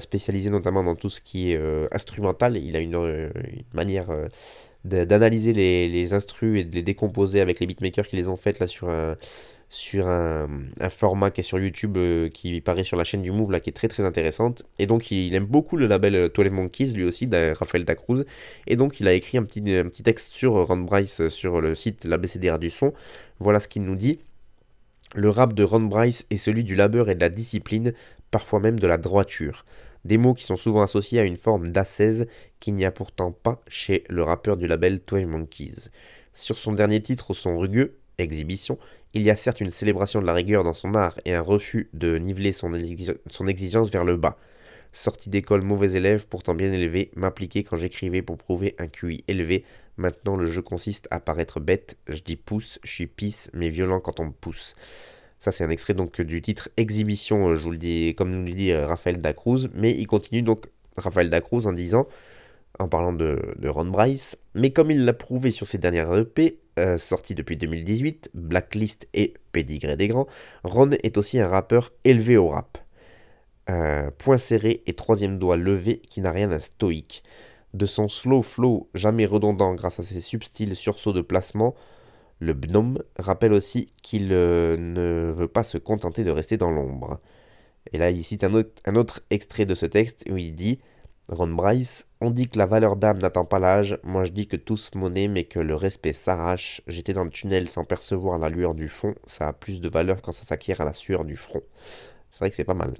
spécialisé 0.00 0.50
notamment 0.50 0.82
dans 0.84 0.94
tout 0.94 1.10
ce 1.10 1.20
qui 1.20 1.52
est 1.52 1.56
euh, 1.56 1.86
instrumental. 1.92 2.56
Il 2.56 2.76
a 2.76 2.80
une, 2.80 2.94
euh, 2.96 3.30
manière 3.72 4.10
euh, 4.10 4.28
d'analyser 4.84 5.52
les, 5.52 5.88
les 5.88 6.14
instrus 6.14 6.60
et 6.60 6.64
de 6.64 6.74
les 6.74 6.82
décomposer 6.82 7.40
avec 7.40 7.60
les 7.60 7.66
beatmakers 7.66 8.06
qui 8.06 8.16
les 8.16 8.28
ont 8.28 8.36
faites 8.36 8.58
là 8.60 8.66
sur 8.66 8.88
un, 8.88 9.16
sur 9.70 10.08
un, 10.08 10.48
format 10.90 11.30
qui 11.30 11.40
est 11.40 11.44
sur 11.44 11.58
YouTube, 11.58 11.96
euh, 11.96 12.28
qui 12.28 12.60
paraît 12.60 12.82
sur 12.82 12.96
la 12.96 13.04
chaîne 13.04 13.22
du 13.22 13.30
Move, 13.30 13.52
là, 13.52 13.60
qui 13.60 13.70
est 13.70 13.72
très 13.72 13.86
très 13.86 14.04
intéressante. 14.04 14.64
Et 14.80 14.86
donc, 14.86 15.12
il, 15.12 15.32
aime 15.34 15.46
beaucoup 15.46 15.76
le 15.76 15.86
label 15.86 16.16
euh, 16.16 16.28
12 16.28 16.50
Monkeys, 16.50 16.92
lui 16.92 17.04
aussi, 17.04 17.28
de 17.28 17.52
Raphaël 17.56 17.84
Dacruz. 17.84 18.24
Et 18.66 18.74
donc, 18.76 18.98
il 18.98 19.06
a 19.06 19.12
écrit 19.12 19.38
un 19.38 19.44
petit, 19.44 19.60
un 19.72 19.84
petit 19.84 20.02
texte 20.02 20.32
sur 20.32 20.66
Ron 20.66 20.78
Bryce, 20.78 21.20
euh, 21.20 21.30
sur 21.30 21.60
le 21.60 21.76
site 21.76 22.04
l'ABCDR 22.04 22.58
du 22.58 22.68
son. 22.68 22.92
Voilà 23.38 23.60
ce 23.60 23.68
qu'il 23.68 23.82
nous 23.84 23.94
dit. 23.94 24.18
Le 25.14 25.28
rap 25.28 25.54
de 25.54 25.64
Ron 25.64 25.80
Bryce 25.80 26.24
est 26.30 26.36
celui 26.36 26.62
du 26.62 26.76
labeur 26.76 27.10
et 27.10 27.16
de 27.16 27.20
la 27.20 27.30
discipline, 27.30 27.94
parfois 28.30 28.60
même 28.60 28.78
de 28.78 28.86
la 28.86 28.96
droiture. 28.96 29.64
Des 30.04 30.18
mots 30.18 30.34
qui 30.34 30.44
sont 30.44 30.56
souvent 30.56 30.82
associés 30.82 31.18
à 31.18 31.24
une 31.24 31.36
forme 31.36 31.70
d'ascèse 31.70 32.26
qu'il 32.60 32.74
n'y 32.74 32.84
a 32.84 32.92
pourtant 32.92 33.32
pas 33.32 33.60
chez 33.66 34.04
le 34.08 34.22
rappeur 34.22 34.56
du 34.56 34.66
label 34.66 35.00
12 35.04 35.24
Monkeys. 35.26 35.90
Sur 36.32 36.58
son 36.58 36.72
dernier 36.72 37.02
titre, 37.02 37.34
son 37.34 37.58
rugueux, 37.58 37.96
Exhibition, 38.18 38.78
il 39.14 39.22
y 39.22 39.30
a 39.30 39.36
certes 39.36 39.60
une 39.60 39.70
célébration 39.70 40.20
de 40.20 40.26
la 40.26 40.34
rigueur 40.34 40.62
dans 40.62 40.74
son 40.74 40.94
art 40.94 41.18
et 41.24 41.34
un 41.34 41.40
refus 41.40 41.88
de 41.94 42.18
niveler 42.18 42.52
son, 42.52 42.70
son 43.28 43.46
exigence 43.46 43.90
vers 43.90 44.04
le 44.04 44.16
bas. 44.16 44.36
Sorti 44.92 45.30
d'école 45.30 45.62
mauvais 45.62 45.92
élève, 45.92 46.26
pourtant 46.26 46.54
bien 46.54 46.72
élevé, 46.72 47.10
m'appliquer 47.16 47.64
quand 47.64 47.76
j'écrivais 47.76 48.22
pour 48.22 48.36
prouver 48.36 48.74
un 48.78 48.88
QI 48.88 49.24
élevé. 49.28 49.64
Maintenant 50.00 50.34
le 50.34 50.46
jeu 50.46 50.62
consiste 50.62 51.08
à 51.10 51.20
paraître 51.20 51.60
bête, 51.60 51.98
je 52.08 52.22
dis 52.22 52.36
pouce, 52.36 52.78
je 52.82 52.90
suis 52.90 53.06
pisse, 53.06 53.50
mais 53.52 53.68
violent 53.68 54.00
quand 54.00 54.18
on 54.18 54.24
me 54.24 54.32
pousse. 54.32 54.74
Ça 55.38 55.52
c'est 55.52 55.62
un 55.62 55.68
extrait 55.68 55.92
donc 55.92 56.22
du 56.22 56.40
titre 56.40 56.70
Exhibition, 56.78 57.54
je 57.54 57.62
vous 57.62 57.70
le 57.70 57.76
dis, 57.76 58.14
comme 58.16 58.30
nous 58.30 58.46
le 58.46 58.54
dit 58.54 58.72
euh, 58.72 58.86
Raphaël 58.86 59.20
Dacruz, 59.20 59.68
mais 59.74 59.92
il 59.92 60.06
continue 60.06 60.40
donc 60.40 60.68
Raphaël 60.96 61.28
Dacruz 61.28 61.66
en 61.66 61.74
disant 61.74 62.08
en 62.78 62.88
parlant 62.88 63.12
de, 63.12 63.38
Ron 63.62 63.84
Bryce, 63.84 64.38
mais 64.54 64.70
comme 64.70 64.90
il 64.90 65.04
l'a 65.04 65.12
prouvé 65.12 65.50
sur 65.50 65.66
ses 65.66 65.76
dernières 65.76 66.16
EP, 66.16 66.58
euh, 66.78 66.96
sorties 66.96 67.34
depuis 67.34 67.58
2018, 67.58 68.30
Blacklist 68.32 69.06
et 69.12 69.34
Pédigré 69.52 69.98
des 69.98 70.08
Grands, 70.08 70.28
Ron 70.64 70.92
est 71.02 71.18
aussi 71.18 71.38
un 71.38 71.48
rappeur 71.48 71.92
élevé 72.04 72.38
au 72.38 72.48
rap. 72.48 72.78
Euh, 73.68 74.10
point 74.16 74.38
serré 74.38 74.82
et 74.86 74.94
troisième 74.94 75.38
doigt 75.38 75.58
levé 75.58 75.98
qui 75.98 76.22
n'a 76.22 76.32
rien 76.32 76.48
d'un 76.48 76.58
stoïque. 76.58 77.22
De 77.74 77.86
son 77.86 78.08
slow 78.08 78.42
flow 78.42 78.88
jamais 78.94 79.26
redondant 79.26 79.74
grâce 79.74 80.00
à 80.00 80.02
ses 80.02 80.20
subtils 80.20 80.74
sursauts 80.74 81.12
de 81.12 81.20
placement, 81.20 81.74
le 82.40 82.54
gnome 82.54 83.02
rappelle 83.18 83.52
aussi 83.52 83.92
qu'il 84.02 84.32
euh, 84.32 84.76
ne 84.76 85.30
veut 85.30 85.48
pas 85.48 85.62
se 85.62 85.78
contenter 85.78 86.24
de 86.24 86.30
rester 86.30 86.56
dans 86.56 86.70
l'ombre. 86.70 87.20
Et 87.92 87.98
là, 87.98 88.10
il 88.10 88.24
cite 88.24 88.44
un 88.44 88.54
autre, 88.96 89.20
extrait 89.30 89.66
de 89.66 89.74
ce 89.74 89.86
texte 89.86 90.24
où 90.30 90.36
il 90.36 90.54
dit 90.54 90.80
Ron 91.28 91.48
Bryce, 91.48 92.06
on 92.20 92.30
dit 92.30 92.48
que 92.48 92.58
la 92.58 92.66
valeur 92.66 92.96
d'âme 92.96 93.18
n'attend 93.18 93.44
pas 93.44 93.58
l'âge, 93.58 93.98
moi 94.02 94.24
je 94.24 94.32
dis 94.32 94.48
que 94.48 94.56
tout 94.56 94.76
se 94.76 94.96
monnaie 94.98 95.28
mais 95.28 95.44
que 95.44 95.60
le 95.60 95.74
respect 95.76 96.12
s'arrache. 96.12 96.82
J'étais 96.86 97.12
dans 97.12 97.24
le 97.24 97.30
tunnel 97.30 97.70
sans 97.70 97.84
percevoir 97.84 98.38
la 98.38 98.48
lueur 98.48 98.74
du 98.74 98.88
fond, 98.88 99.14
ça 99.26 99.48
a 99.48 99.52
plus 99.52 99.80
de 99.80 99.88
valeur 99.88 100.22
quand 100.22 100.32
ça 100.32 100.44
s'acquiert 100.44 100.80
à 100.80 100.84
la 100.84 100.94
sueur 100.94 101.24
du 101.24 101.36
front. 101.36 101.62
C'est 102.30 102.40
vrai 102.40 102.50
que 102.50 102.56
c'est 102.56 102.64
pas 102.64 102.74
mal. 102.74 102.94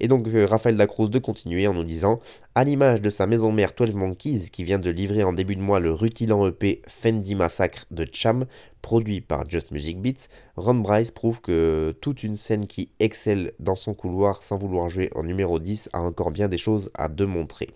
Et 0.00 0.08
donc 0.08 0.26
euh, 0.28 0.44
Raphaël 0.44 0.76
Dacruz 0.76 1.08
de 1.08 1.18
continuer 1.18 1.66
en 1.66 1.74
nous 1.74 1.84
disant 1.84 2.20
À 2.54 2.64
l'image 2.64 3.00
de 3.00 3.10
sa 3.10 3.26
maison 3.26 3.52
mère 3.52 3.72
12 3.76 3.94
Monkeys 3.94 4.50
qui 4.50 4.64
vient 4.64 4.78
de 4.78 4.90
livrer 4.90 5.22
en 5.22 5.32
début 5.32 5.56
de 5.56 5.62
mois 5.62 5.78
le 5.78 5.92
rutilant 5.92 6.46
EP 6.46 6.82
Fendi 6.88 7.34
Massacre 7.34 7.86
de 7.90 8.06
Cham, 8.12 8.46
produit 8.82 9.20
par 9.20 9.48
Just 9.48 9.70
Music 9.70 10.00
Beats, 10.00 10.28
Ron 10.56 10.74
Bryce 10.74 11.12
prouve 11.12 11.40
que 11.40 11.94
toute 12.00 12.24
une 12.24 12.36
scène 12.36 12.66
qui 12.66 12.90
excelle 12.98 13.52
dans 13.60 13.76
son 13.76 13.94
couloir 13.94 14.42
sans 14.42 14.58
vouloir 14.58 14.88
jouer 14.88 15.10
en 15.14 15.22
numéro 15.22 15.58
10 15.58 15.90
a 15.92 16.00
encore 16.00 16.32
bien 16.32 16.48
des 16.48 16.58
choses 16.58 16.90
à 16.94 17.08
démontrer. 17.08 17.68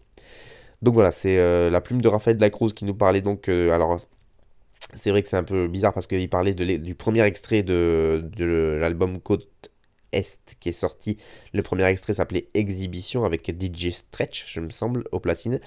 Donc 0.82 0.94
voilà, 0.94 1.11
c'est 1.11 1.38
euh, 1.38 1.70
la 1.70 1.80
plume 1.80 2.02
de 2.02 2.09
Raphaël 2.09 2.36
Dacruz 2.36 2.72
qui 2.72 2.84
nous 2.84 2.94
parlait 2.94 3.20
donc. 3.20 3.48
Euh, 3.48 3.70
alors, 3.70 3.98
c'est 4.94 5.11
vrai 5.11 5.22
que 5.22 5.28
c'est 5.28 5.36
un 5.36 5.44
peu 5.44 5.68
bizarre 5.68 5.92
parce 5.92 6.07
qu'il 6.07 6.28
parlait 6.28 6.54
du 6.54 6.94
premier 6.94 7.22
extrait 7.22 7.62
de, 7.62 8.28
de 8.36 8.78
l'album 8.80 9.18
Côte 9.20 9.70
est 10.12 10.57
qui 10.61 10.70
est 10.70 10.72
sorti. 10.72 11.18
Le 11.52 11.62
premier 11.62 11.84
extrait 11.86 12.14
s'appelait 12.14 12.48
Exhibition 12.54 13.24
avec 13.24 13.48
DJ 13.48 13.90
Stretch, 13.90 14.44
je 14.48 14.61
me 14.61 14.70
semble, 14.70 15.04
au 15.12 15.20
platine. 15.20 15.61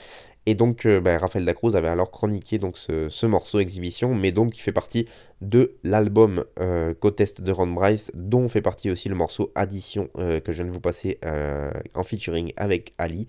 Et 0.45 0.55
donc, 0.55 0.85
euh, 0.85 0.99
ben, 0.99 1.17
Raphaël 1.17 1.45
Dacruz 1.45 1.75
avait 1.75 1.89
alors 1.89 2.09
chroniqué 2.09 2.57
donc, 2.57 2.77
ce, 2.77 3.25
morceau 3.25 3.59
Exhibition, 3.59 4.15
mais 4.15 4.31
donc 4.31 4.57
il 4.57 4.61
fait 4.61 4.71
partie 4.71 5.05
de 5.41 5.75
l'album 5.83 6.43
euh, 6.59 6.93
Co-Test 6.93 7.41
de 7.41 7.51
Ron 7.51 7.67
Bryce, 7.67 8.11
dont 8.15 8.47
fait 8.49 8.61
partie 8.61 8.89
aussi 8.89 9.09
le 9.09 9.15
morceau 9.15 9.51
Addition 9.55 10.09
euh, 10.17 10.39
que 10.39 10.51
je 10.51 10.63
viens 10.63 10.71
de 10.71 10.73
vous 10.73 10.81
passer 10.81 11.19
euh, 11.23 11.71
en 11.93 12.03
featuring 12.03 12.53
avec 12.57 12.93
Ali. 12.97 13.27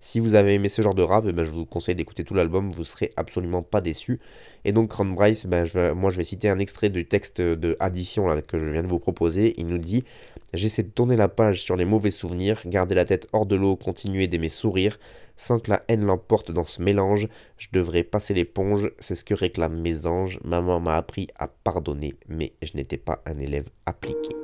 Si 0.00 0.18
vous 0.18 0.34
avez 0.34 0.54
aimé 0.54 0.68
ce 0.68 0.82
genre 0.82 0.94
de 0.94 1.02
rap, 1.02 1.26
eh 1.28 1.32
ben, 1.32 1.44
je 1.44 1.50
vous 1.50 1.64
conseille 1.64 1.94
d'écouter 1.94 2.24
tout 2.24 2.34
l'album, 2.34 2.72
vous 2.72 2.82
serez 2.82 3.12
absolument 3.16 3.62
pas 3.62 3.80
déçu. 3.80 4.18
Et 4.64 4.72
donc 4.72 4.92
Ron 4.92 5.04
Bryce, 5.04 5.46
ben, 5.46 5.66
moi 5.94 6.10
je 6.10 6.16
vais 6.16 6.24
citer 6.24 6.48
un 6.48 6.58
extrait 6.58 6.88
du 6.88 7.06
texte 7.06 7.40
de 7.40 7.76
Addition 7.78 8.40
que 8.48 8.58
je 8.58 8.64
viens 8.64 8.82
de 8.82 8.88
vous 8.88 8.98
proposer. 8.98 9.54
Il 9.58 9.66
nous 9.66 9.78
dit 9.78 10.04
J'essaie 10.52 10.82
de 10.82 10.90
tourner 10.90 11.16
la 11.16 11.28
page 11.28 11.62
sur 11.62 11.76
les 11.76 11.86
mauvais 11.86 12.10
souvenirs, 12.10 12.60
garder 12.66 12.94
la 12.94 13.06
tête 13.06 13.26
hors 13.32 13.46
de 13.46 13.56
l'eau, 13.56 13.76
continuer 13.76 14.26
d'aimer 14.26 14.50
sourire, 14.50 14.98
sans 15.36 15.58
que 15.58 15.70
la 15.70 15.82
haine 15.88 16.04
l'emporte 16.04 16.50
dans 16.50 16.64
ce 16.64 16.82
mélange. 16.82 17.28
Je 17.56 17.68
devrais 17.72 18.02
passer 18.02 18.34
l'éponge, 18.34 18.90
c'est 18.98 19.14
ce 19.14 19.24
que 19.24 19.34
réclament 19.34 19.80
mes 19.80 20.06
anges. 20.06 20.38
Maman 20.44 20.78
m'a 20.78 20.96
appris 20.96 21.28
à 21.38 21.48
pardonner, 21.48 22.14
mais 22.28 22.52
je 22.62 22.72
n'étais 22.74 22.98
pas 22.98 23.22
un 23.24 23.38
élève 23.38 23.70
appliqué. 23.86 24.41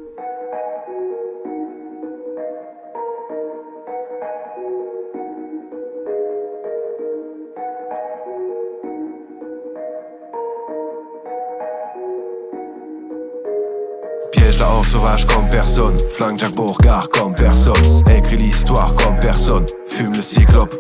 Sauvage 14.59 15.25
comme 15.27 15.49
personne, 15.51 15.97
flingue 16.17 16.39
Jack 16.39 16.55
Beauregard 16.55 17.09
comme 17.11 17.35
personne, 17.35 17.75
écrit 18.11 18.37
l'histoire 18.37 18.91
comme 18.97 19.19
personne, 19.21 19.65
fume 19.89 20.15
le 20.15 20.23
cyclope, 20.23 20.75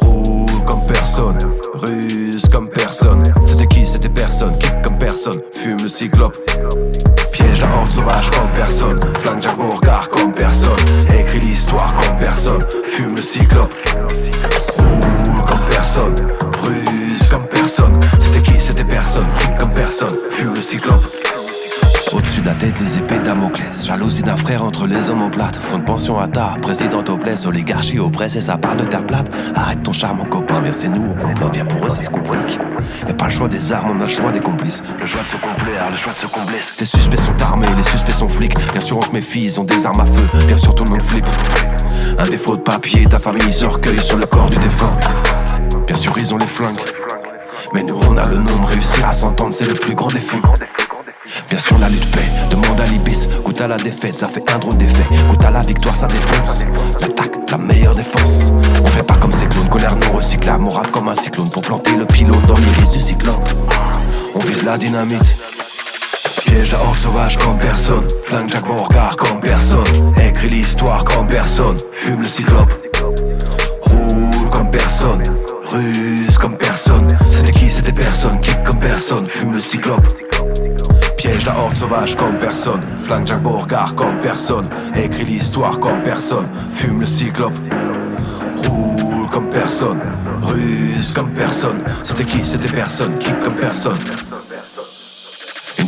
roule 0.00 0.64
comme 0.64 0.80
personne, 0.88 1.38
ruse 1.74 2.46
comme 2.52 2.68
personne. 2.68 3.22
C'était 3.46 3.66
qui 3.66 3.86
C'était 3.86 4.08
personne, 4.08 4.52
kick 4.58 4.82
comme 4.82 4.98
personne, 4.98 5.40
fume 5.54 5.80
le 5.80 5.86
cyclope. 5.86 6.36
Piège 7.32 7.60
la 7.60 7.68
horde 7.78 7.88
sauvage 7.88 8.30
comme 8.30 8.48
personne, 8.54 9.00
flingue 9.22 9.40
Jack 9.40 9.56
Beauregard 9.56 10.08
comme 10.08 10.32
personne, 10.32 10.76
écrit 11.18 11.40
l'histoire 11.40 11.92
comme 12.02 12.18
personne, 12.18 12.64
fume 12.88 13.14
le 13.16 13.22
cyclope. 13.22 13.72
Roule 14.76 15.44
comme 15.46 15.64
personne, 15.70 16.14
ruse 16.62 17.28
comme 17.30 17.46
personne. 17.46 17.98
C'était 18.18 18.42
qui 18.42 18.60
C'était 18.60 18.84
personne, 18.84 19.26
kick 19.40 19.56
comme 19.56 19.72
personne, 19.72 20.16
fume 20.30 20.54
le 20.54 20.60
cyclope. 20.60 21.23
Au-dessus 22.14 22.42
de 22.42 22.46
la 22.46 22.54
tête, 22.54 22.78
les 22.78 22.98
épées 22.98 23.18
Damoclès. 23.18 23.86
Jalousie 23.86 24.22
d'un 24.22 24.36
frère 24.36 24.62
entre 24.62 24.86
les 24.86 25.10
omoplates. 25.10 25.56
Fonds 25.56 25.80
de 25.80 25.84
pension 25.84 26.18
à 26.18 26.28
ta, 26.28 26.54
président 26.62 27.02
Topless, 27.02 27.44
oligarchie 27.44 27.98
oppresse 27.98 28.36
et 28.36 28.40
ça 28.40 28.56
part 28.56 28.76
de 28.76 28.84
terre 28.84 29.04
plate. 29.04 29.28
Arrête 29.56 29.82
ton 29.82 29.92
charme, 29.92 30.18
mon 30.18 30.24
copain, 30.24 30.60
versez-nous 30.60 31.10
au 31.10 31.14
complot. 31.16 31.50
Viens 31.52 31.64
pour 31.64 31.84
eux, 31.84 31.90
ça 31.90 32.04
se 32.04 32.10
complique. 32.10 32.60
Y'a 33.08 33.14
pas 33.14 33.24
le 33.26 33.32
choix 33.32 33.48
des 33.48 33.72
armes, 33.72 33.96
on 33.96 34.00
a 34.00 34.04
le 34.04 34.10
choix 34.10 34.30
des 34.30 34.38
complices. 34.38 34.82
Le 35.00 35.06
choix 35.08 35.22
de 35.22 35.26
se 35.26 35.36
complaire, 35.36 35.90
le 35.90 35.96
choix 35.96 36.12
de 36.12 36.18
se 36.18 36.26
combler. 36.26 36.58
Tes 36.76 36.84
suspects 36.84 37.18
sont 37.18 37.42
armés, 37.42 37.66
les 37.76 37.82
suspects 37.82 38.14
sont 38.14 38.28
flics. 38.28 38.54
Bien 38.72 38.80
sûr, 38.80 38.98
on 38.98 39.02
se 39.02 39.10
méfie, 39.10 39.42
ils 39.42 39.58
ont 39.58 39.64
des 39.64 39.84
armes 39.84 40.00
à 40.00 40.06
feu. 40.06 40.46
Bien 40.46 40.56
sûr, 40.56 40.72
tout 40.74 40.84
le 40.84 40.90
monde 40.90 41.02
flippe. 41.02 41.28
Un 42.16 42.28
défaut 42.28 42.56
de 42.56 42.62
papier, 42.62 43.06
ta 43.06 43.18
famille 43.18 43.52
s'orgueille 43.52 44.00
sur 44.00 44.18
le 44.18 44.26
corps 44.26 44.50
du 44.50 44.56
défunt. 44.58 44.96
Bien 45.88 45.96
sûr, 45.96 46.12
ils 46.16 46.32
ont 46.32 46.38
les 46.38 46.46
flingues. 46.46 46.78
Mais 47.72 47.82
nous, 47.82 47.98
on 48.08 48.16
a 48.16 48.28
le 48.28 48.36
nombre, 48.36 48.68
réussir 48.68 49.08
à 49.08 49.12
s'entendre, 49.12 49.52
c'est 49.52 49.66
le 49.66 49.74
plus 49.74 49.94
grand 49.94 50.10
défi. 50.12 50.36
Bien 51.48 51.58
sûr 51.58 51.78
la 51.78 51.88
lutte 51.88 52.10
paix, 52.10 52.28
demande 52.50 52.80
à 52.80 52.86
l'ibis. 52.86 53.28
Goûte 53.44 53.60
à 53.60 53.68
la 53.68 53.76
défaite, 53.76 54.14
ça 54.16 54.28
fait 54.28 54.50
un 54.52 54.58
drôle 54.58 54.76
d'effet. 54.76 55.04
Goûte 55.28 55.44
à 55.44 55.50
la 55.50 55.62
victoire, 55.62 55.96
ça 55.96 56.06
défonce. 56.06 56.64
L'attaque, 57.00 57.32
la 57.50 57.58
meilleure 57.58 57.94
défense. 57.94 58.52
On 58.82 58.86
fait 58.86 59.02
pas 59.02 59.16
comme 59.16 59.32
ces 59.32 59.46
clones, 59.46 59.68
colère 59.68 59.94
non 59.96 60.16
recyclable 60.16 60.64
Mon 60.64 60.70
rap 60.70 60.90
comme 60.90 61.08
un 61.08 61.14
cyclone 61.16 61.50
pour 61.50 61.62
planter 61.62 61.96
le 61.96 62.06
pylône 62.06 62.40
Dans 62.46 62.56
l'iris 62.56 62.90
du 62.90 63.00
cyclope. 63.00 63.48
On 64.34 64.38
vise 64.40 64.64
la 64.64 64.78
dynamite. 64.78 65.38
Piège 66.44 66.72
la 66.72 66.78
horde 66.80 66.96
sauvage 66.96 67.38
comme 67.38 67.58
personne. 67.58 68.06
Flingue 68.24 68.50
Jack 68.50 68.66
Beauregard 68.66 69.16
comme 69.16 69.40
personne. 69.40 70.14
Écrit 70.26 70.48
l'histoire 70.48 71.04
comme 71.04 71.28
personne. 71.28 71.76
Fume 71.92 72.20
le 72.20 72.28
cyclope. 72.28 72.74
Roule 73.82 74.48
comme 74.50 74.70
personne. 74.70 75.22
Ruse 75.66 76.38
comme 76.38 76.56
personne. 76.56 77.16
C'était 77.32 77.52
qui? 77.52 77.70
C'était 77.70 77.92
personne. 77.92 78.40
Kick 78.40 78.62
comme 78.64 78.80
personne. 78.80 79.26
Fume 79.28 79.52
le 79.52 79.60
cyclope 79.60 80.06
Piège 81.24 81.46
la 81.46 81.56
horde 81.58 81.74
sauvage 81.74 82.16
comme 82.16 82.36
personne. 82.36 82.82
Flingue 83.02 83.26
Jack 83.26 83.42
Beauregard 83.42 83.94
comme 83.94 84.18
personne. 84.18 84.68
Écrit 84.94 85.24
l'histoire 85.24 85.80
comme 85.80 86.02
personne. 86.02 86.46
Fume 86.70 87.00
le 87.00 87.06
cyclope. 87.06 87.56
Roule 88.58 89.30
comme 89.30 89.48
personne. 89.48 90.00
Ruse 90.42 91.14
comme 91.14 91.32
personne. 91.32 91.82
C'était 92.02 92.24
qui? 92.24 92.44
C'était 92.44 92.68
personne. 92.68 93.16
Kick 93.16 93.40
comme 93.40 93.54
personne. 93.54 93.96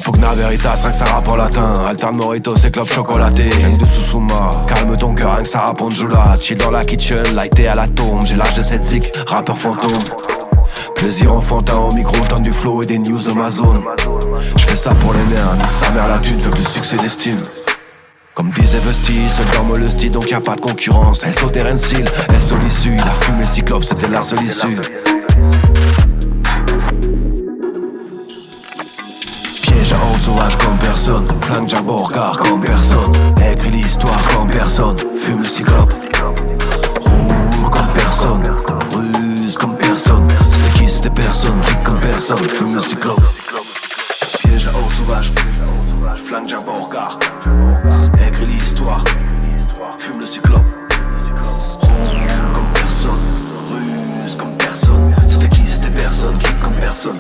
Pugna 0.03 0.33
veritas, 0.35 0.75
rien 0.75 0.91
que 0.91 0.97
ça 0.97 1.05
rappe 1.05 1.29
en 1.29 1.37
latin. 1.37 1.85
Alterne 1.87 2.17
morito, 2.17 2.55
c'est 2.57 2.71
club 2.71 2.87
chocolaté. 2.87 3.51
Gang 3.51 3.77
de 3.77 3.85
Susuma, 3.85 4.51
calme 4.69 4.97
ton 4.97 5.15
cœur, 5.15 5.35
rien 5.35 5.43
que 5.43 5.49
ça 5.49 5.61
rappe 5.61 5.83
en. 5.83 5.91
Chill 6.41 6.57
dans 6.57 6.71
la 6.71 6.85
kitchen, 6.87 7.23
lighté 7.35 7.69
à 7.69 7.75
la 7.75 7.87
tombe. 7.89 8.25
J'ai 8.25 8.37
l'âge 8.37 8.55
de 8.55 8.63
cette 8.63 8.85
zik, 8.85 9.13
rappeur 9.27 9.59
fantôme. 9.59 9.91
Plaisir 10.97 11.33
enfantin 11.33 11.77
au 11.77 11.95
micro, 11.95 12.17
donne 12.29 12.43
du 12.43 12.53
flow 12.53 12.83
et 12.83 12.87
des 12.87 12.99
news 12.99 13.23
de 13.23 13.33
ma 13.33 13.51
zone. 13.51 13.85
Je 14.57 14.67
fais 14.67 14.77
ça 14.77 14.95
pour 14.95 15.13
les 15.13 15.23
merdes, 15.35 15.71
sa 15.71 15.91
mère 15.91 16.09
la 16.09 16.19
thune 16.19 16.39
veut 16.41 16.51
que 16.51 16.57
le 16.57 16.65
succès 16.65 16.97
d'estime. 16.97 17.39
Comme 18.35 18.51
disait 18.51 18.81
Busty, 18.81 19.29
seul 19.29 19.47
dans 19.57 19.65
Molesty, 19.65 20.11
donc 20.11 20.31
y 20.31 20.35
a 20.35 20.41
pas 20.41 20.57
de 20.57 20.61
concurrence. 20.61 21.25
SO 21.33 21.49
Terence 21.49 21.93
Hill, 21.93 22.05
SO 22.41 22.57
l'issue, 22.59 22.97
la 22.97 23.05
fumée 23.05 23.41
le 23.41 23.47
cyclope, 23.47 23.85
c'était 23.85 24.09
la 24.09 24.23
seule 24.23 24.43
issue. 24.43 24.77
Piège 29.63 29.93
à 29.93 29.97
haute 30.13 30.23
sauvage 30.23 30.57
comme 30.59 30.79
personne. 30.79 31.27
Flingue 31.43 31.69
Jack 31.69 31.85
Borgard 31.85 32.39
comme 32.39 32.63
personne. 32.63 33.13
Écrit 33.53 33.71
l'histoire 33.71 34.21
comme 34.35 34.49
personne. 34.51 34.97
Fume 35.19 35.39
le 35.39 35.45
cyclope. 35.45 35.95
Roule 37.01 37.71
comme 37.71 37.93
personne. 37.95 38.43
Ruse 38.93 39.57
comme 39.57 39.77
personne. 39.77 40.27
Personne. 41.27 41.61
Comme 41.85 41.99
personne. 41.99 42.49
Fume 42.51 42.75
le 42.77 42.81
cyclope. 42.81 43.21
Piège 44.39 44.69
à 44.69 44.71
haut 44.71 44.91
sauvage. 44.93 45.33
Flingue 46.23 46.49
Jack 46.49 46.65
Borgard. 46.65 47.19
Écrit 48.29 48.47
l'histoire. 48.47 49.03
Fume 49.99 50.21
le 50.21 50.25
cyclope. 50.27 50.63
Roule 51.81 52.29
comme 52.53 52.73
personne. 52.75 53.11
Ruse 53.67 54.37
comme 54.37 54.57
personne. 54.57 55.13
C'était 55.27 55.49
qui? 55.49 55.63
C'était 55.67 55.91
personne. 55.91 56.39
Comme 56.63 56.75
personne. 56.75 57.19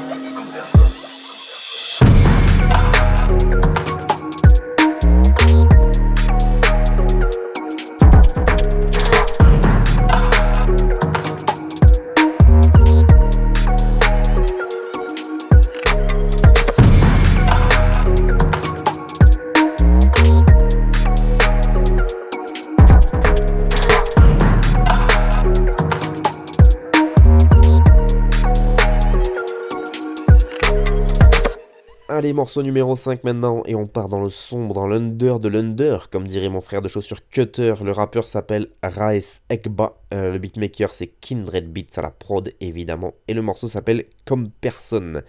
Morceau 32.33 32.62
numéro 32.62 32.97
5 32.97 33.24
maintenant, 33.24 33.62
et 33.66 33.74
on 33.74 33.87
part 33.87 34.09
dans 34.09 34.22
le 34.22 34.29
sombre, 34.29 34.74
dans 34.74 34.87
l'under 34.87 35.39
de 35.41 35.49
l'under, 35.49 36.09
comme 36.11 36.27
dirait 36.27 36.49
mon 36.49 36.61
frère 36.61 36.83
de 36.83 36.89
chaussures 36.89 37.29
Cutter. 37.29 37.74
Le 37.83 37.93
rappeur 37.93 38.27
s'appelle 38.27 38.68
Raes 38.83 39.41
Ekba, 39.49 39.97
euh, 40.14 40.33
le 40.33 40.39
beatmaker 40.39 40.93
c'est 40.93 41.09
Kindred 41.20 41.72
Beats 41.72 41.97
à 41.99 42.03
la 42.03 42.11
prod 42.11 42.53
évidemment, 42.61 43.14
et 43.29 43.35
le 43.35 43.43
morceau 43.43 43.68
s'appelle 43.68 44.05
Comme 44.24 44.51
Personne. 44.61 45.22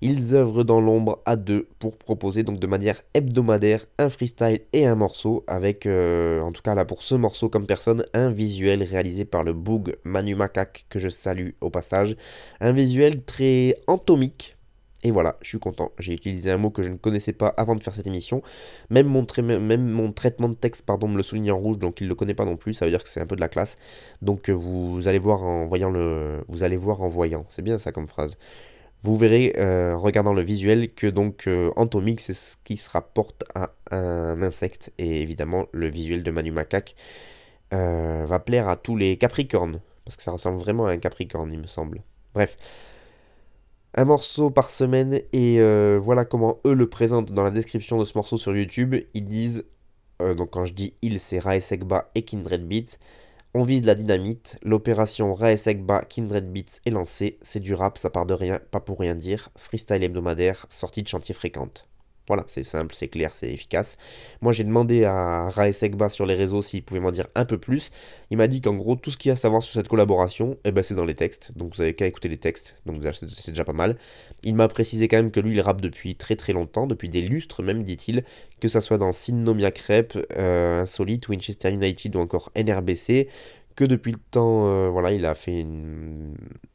Ils 0.00 0.34
œuvrent 0.34 0.64
dans 0.64 0.80
l'ombre 0.80 1.20
à 1.26 1.36
deux 1.36 1.68
pour 1.78 1.96
proposer 1.96 2.42
donc 2.42 2.58
de 2.58 2.66
manière 2.66 3.02
hebdomadaire 3.14 3.86
un 3.98 4.08
freestyle 4.08 4.60
et 4.72 4.84
un 4.84 4.96
morceau, 4.96 5.44
avec 5.46 5.86
euh, 5.86 6.40
en 6.40 6.50
tout 6.50 6.62
cas 6.62 6.74
là 6.74 6.84
pour 6.84 7.02
ce 7.02 7.14
morceau 7.14 7.48
Comme 7.48 7.66
Personne, 7.66 8.04
un 8.12 8.30
visuel 8.30 8.82
réalisé 8.82 9.24
par 9.24 9.44
le 9.44 9.52
Boog 9.52 9.96
Manu 10.02 10.34
Macaque 10.34 10.86
que 10.88 10.98
je 10.98 11.08
salue 11.08 11.50
au 11.60 11.70
passage. 11.70 12.16
Un 12.60 12.72
visuel 12.72 13.22
très 13.22 13.76
antomique 13.86 14.56
et 15.02 15.10
voilà, 15.10 15.36
je 15.42 15.48
suis 15.48 15.58
content. 15.58 15.90
J'ai 15.98 16.12
utilisé 16.12 16.50
un 16.50 16.56
mot 16.56 16.70
que 16.70 16.82
je 16.82 16.88
ne 16.88 16.96
connaissais 16.96 17.32
pas 17.32 17.48
avant 17.48 17.74
de 17.74 17.82
faire 17.82 17.94
cette 17.94 18.06
émission. 18.06 18.42
Même 18.90 19.08
mon, 19.08 19.24
traitement 19.24 20.48
de 20.48 20.54
texte 20.54 20.82
pardon, 20.82 21.08
me 21.08 21.16
le 21.16 21.22
souligne 21.22 21.50
en 21.50 21.58
rouge, 21.58 21.78
donc 21.78 22.00
il 22.00 22.04
ne 22.04 22.08
le 22.08 22.14
connaît 22.14 22.34
pas 22.34 22.44
non 22.44 22.56
plus. 22.56 22.74
Ça 22.74 22.84
veut 22.84 22.90
dire 22.90 23.02
que 23.02 23.08
c'est 23.08 23.20
un 23.20 23.26
peu 23.26 23.36
de 23.36 23.40
la 23.40 23.48
classe. 23.48 23.78
Donc 24.22 24.48
euh, 24.48 24.52
vous 24.52 25.08
allez 25.08 25.18
voir 25.18 25.42
en 25.42 25.66
voyant 25.66 25.90
le. 25.90 26.44
Vous 26.48 26.62
allez 26.62 26.76
voir 26.76 27.02
en 27.02 27.08
voyant. 27.08 27.46
C'est 27.50 27.62
bien 27.62 27.78
ça 27.78 27.90
comme 27.90 28.06
phrase. 28.06 28.38
Vous 29.02 29.16
verrez, 29.16 29.54
euh, 29.58 29.96
regardant 29.96 30.32
le 30.32 30.42
visuel, 30.42 30.92
que 30.94 31.08
donc 31.08 31.48
euh, 31.48 31.72
c'est 32.18 32.34
ce 32.34 32.56
qui 32.62 32.76
se 32.76 32.88
rapporte 32.88 33.44
à 33.56 33.72
un 33.90 34.40
insecte. 34.42 34.92
Et 34.98 35.22
évidemment, 35.22 35.66
le 35.72 35.88
visuel 35.88 36.22
de 36.22 36.30
Manu 36.30 36.52
Macaque 36.52 36.94
va 37.72 38.38
plaire 38.38 38.68
à 38.68 38.76
tous 38.76 38.96
les 38.96 39.16
Capricornes. 39.16 39.80
Parce 40.04 40.16
que 40.16 40.22
ça 40.22 40.30
ressemble 40.30 40.58
vraiment 40.58 40.86
à 40.86 40.92
un 40.92 40.98
Capricorne, 40.98 41.52
il 41.52 41.58
me 41.58 41.66
semble. 41.66 42.02
Bref 42.34 42.56
un 43.94 44.04
morceau 44.04 44.50
par 44.50 44.70
semaine 44.70 45.20
et 45.32 45.60
euh, 45.60 45.98
voilà 46.00 46.24
comment 46.24 46.60
eux 46.66 46.74
le 46.74 46.88
présentent 46.88 47.32
dans 47.32 47.42
la 47.42 47.50
description 47.50 47.98
de 47.98 48.04
ce 48.04 48.16
morceau 48.16 48.38
sur 48.38 48.56
YouTube. 48.56 48.94
Ils 49.14 49.26
disent, 49.26 49.64
euh, 50.22 50.34
donc 50.34 50.50
quand 50.50 50.64
je 50.64 50.72
dis 50.72 50.94
ils, 51.02 51.20
c'est 51.20 51.38
Raesekba 51.38 52.10
et 52.14 52.22
Kindred 52.22 52.66
Beats. 52.66 52.96
On 53.54 53.64
vise 53.64 53.84
la 53.84 53.94
dynamite, 53.94 54.56
l'opération 54.62 55.34
Raesekba 55.34 56.04
Kindred 56.06 56.50
Beats 56.50 56.80
est 56.86 56.90
lancée, 56.90 57.38
c'est 57.42 57.60
du 57.60 57.74
rap, 57.74 57.98
ça 57.98 58.08
part 58.08 58.24
de 58.24 58.32
rien, 58.32 58.58
pas 58.70 58.80
pour 58.80 58.98
rien 58.98 59.14
dire, 59.14 59.50
freestyle 59.56 60.02
hebdomadaire, 60.02 60.64
sortie 60.70 61.02
de 61.02 61.08
chantier 61.08 61.34
fréquente. 61.34 61.86
Voilà, 62.28 62.44
c'est 62.46 62.62
simple, 62.62 62.94
c'est 62.94 63.08
clair, 63.08 63.32
c'est 63.34 63.50
efficace. 63.50 63.96
Moi, 64.42 64.52
j'ai 64.52 64.62
demandé 64.62 65.04
à 65.04 65.50
Rae 65.50 65.72
Segba 65.72 66.08
sur 66.08 66.24
les 66.24 66.34
réseaux 66.34 66.62
s'il 66.62 66.84
pouvait 66.84 67.00
m'en 67.00 67.10
dire 67.10 67.26
un 67.34 67.44
peu 67.44 67.58
plus. 67.58 67.90
Il 68.30 68.36
m'a 68.36 68.46
dit 68.46 68.60
qu'en 68.60 68.74
gros, 68.74 68.94
tout 68.94 69.10
ce 69.10 69.16
qu'il 69.16 69.28
y 69.28 69.30
a 69.30 69.34
à 69.34 69.36
savoir 69.36 69.62
sur 69.62 69.74
cette 69.74 69.88
collaboration, 69.88 70.56
eh 70.64 70.70
ben, 70.70 70.84
c'est 70.84 70.94
dans 70.94 71.04
les 71.04 71.16
textes. 71.16 71.50
Donc, 71.56 71.74
vous 71.74 71.82
avez 71.82 71.94
qu'à 71.94 72.06
écouter 72.06 72.28
les 72.28 72.36
textes. 72.36 72.76
Donc, 72.86 73.02
c'est 73.26 73.50
déjà 73.50 73.64
pas 73.64 73.72
mal. 73.72 73.96
Il 74.44 74.54
m'a 74.54 74.68
précisé 74.68 75.08
quand 75.08 75.16
même 75.16 75.32
que 75.32 75.40
lui, 75.40 75.56
il 75.56 75.60
rappe 75.60 75.80
depuis 75.80 76.14
très 76.14 76.36
très 76.36 76.52
longtemps, 76.52 76.86
depuis 76.86 77.08
des 77.08 77.22
lustres 77.22 77.62
même, 77.62 77.82
dit-il. 77.82 78.22
Que 78.60 78.68
ça 78.68 78.80
soit 78.80 78.98
dans 78.98 79.10
Sinnomia 79.10 79.72
Crep, 79.72 80.16
euh, 80.36 80.82
Insolite, 80.82 81.28
Winchester 81.28 81.70
United 81.70 82.14
ou 82.14 82.20
encore 82.20 82.52
NRBC 82.54 83.28
que 83.76 83.84
depuis 83.84 84.12
le 84.12 84.18
temps, 84.30 84.66
euh, 84.66 84.88
voilà, 84.88 85.12
il 85.12 85.24
a 85.26 85.34
fait 85.34 85.64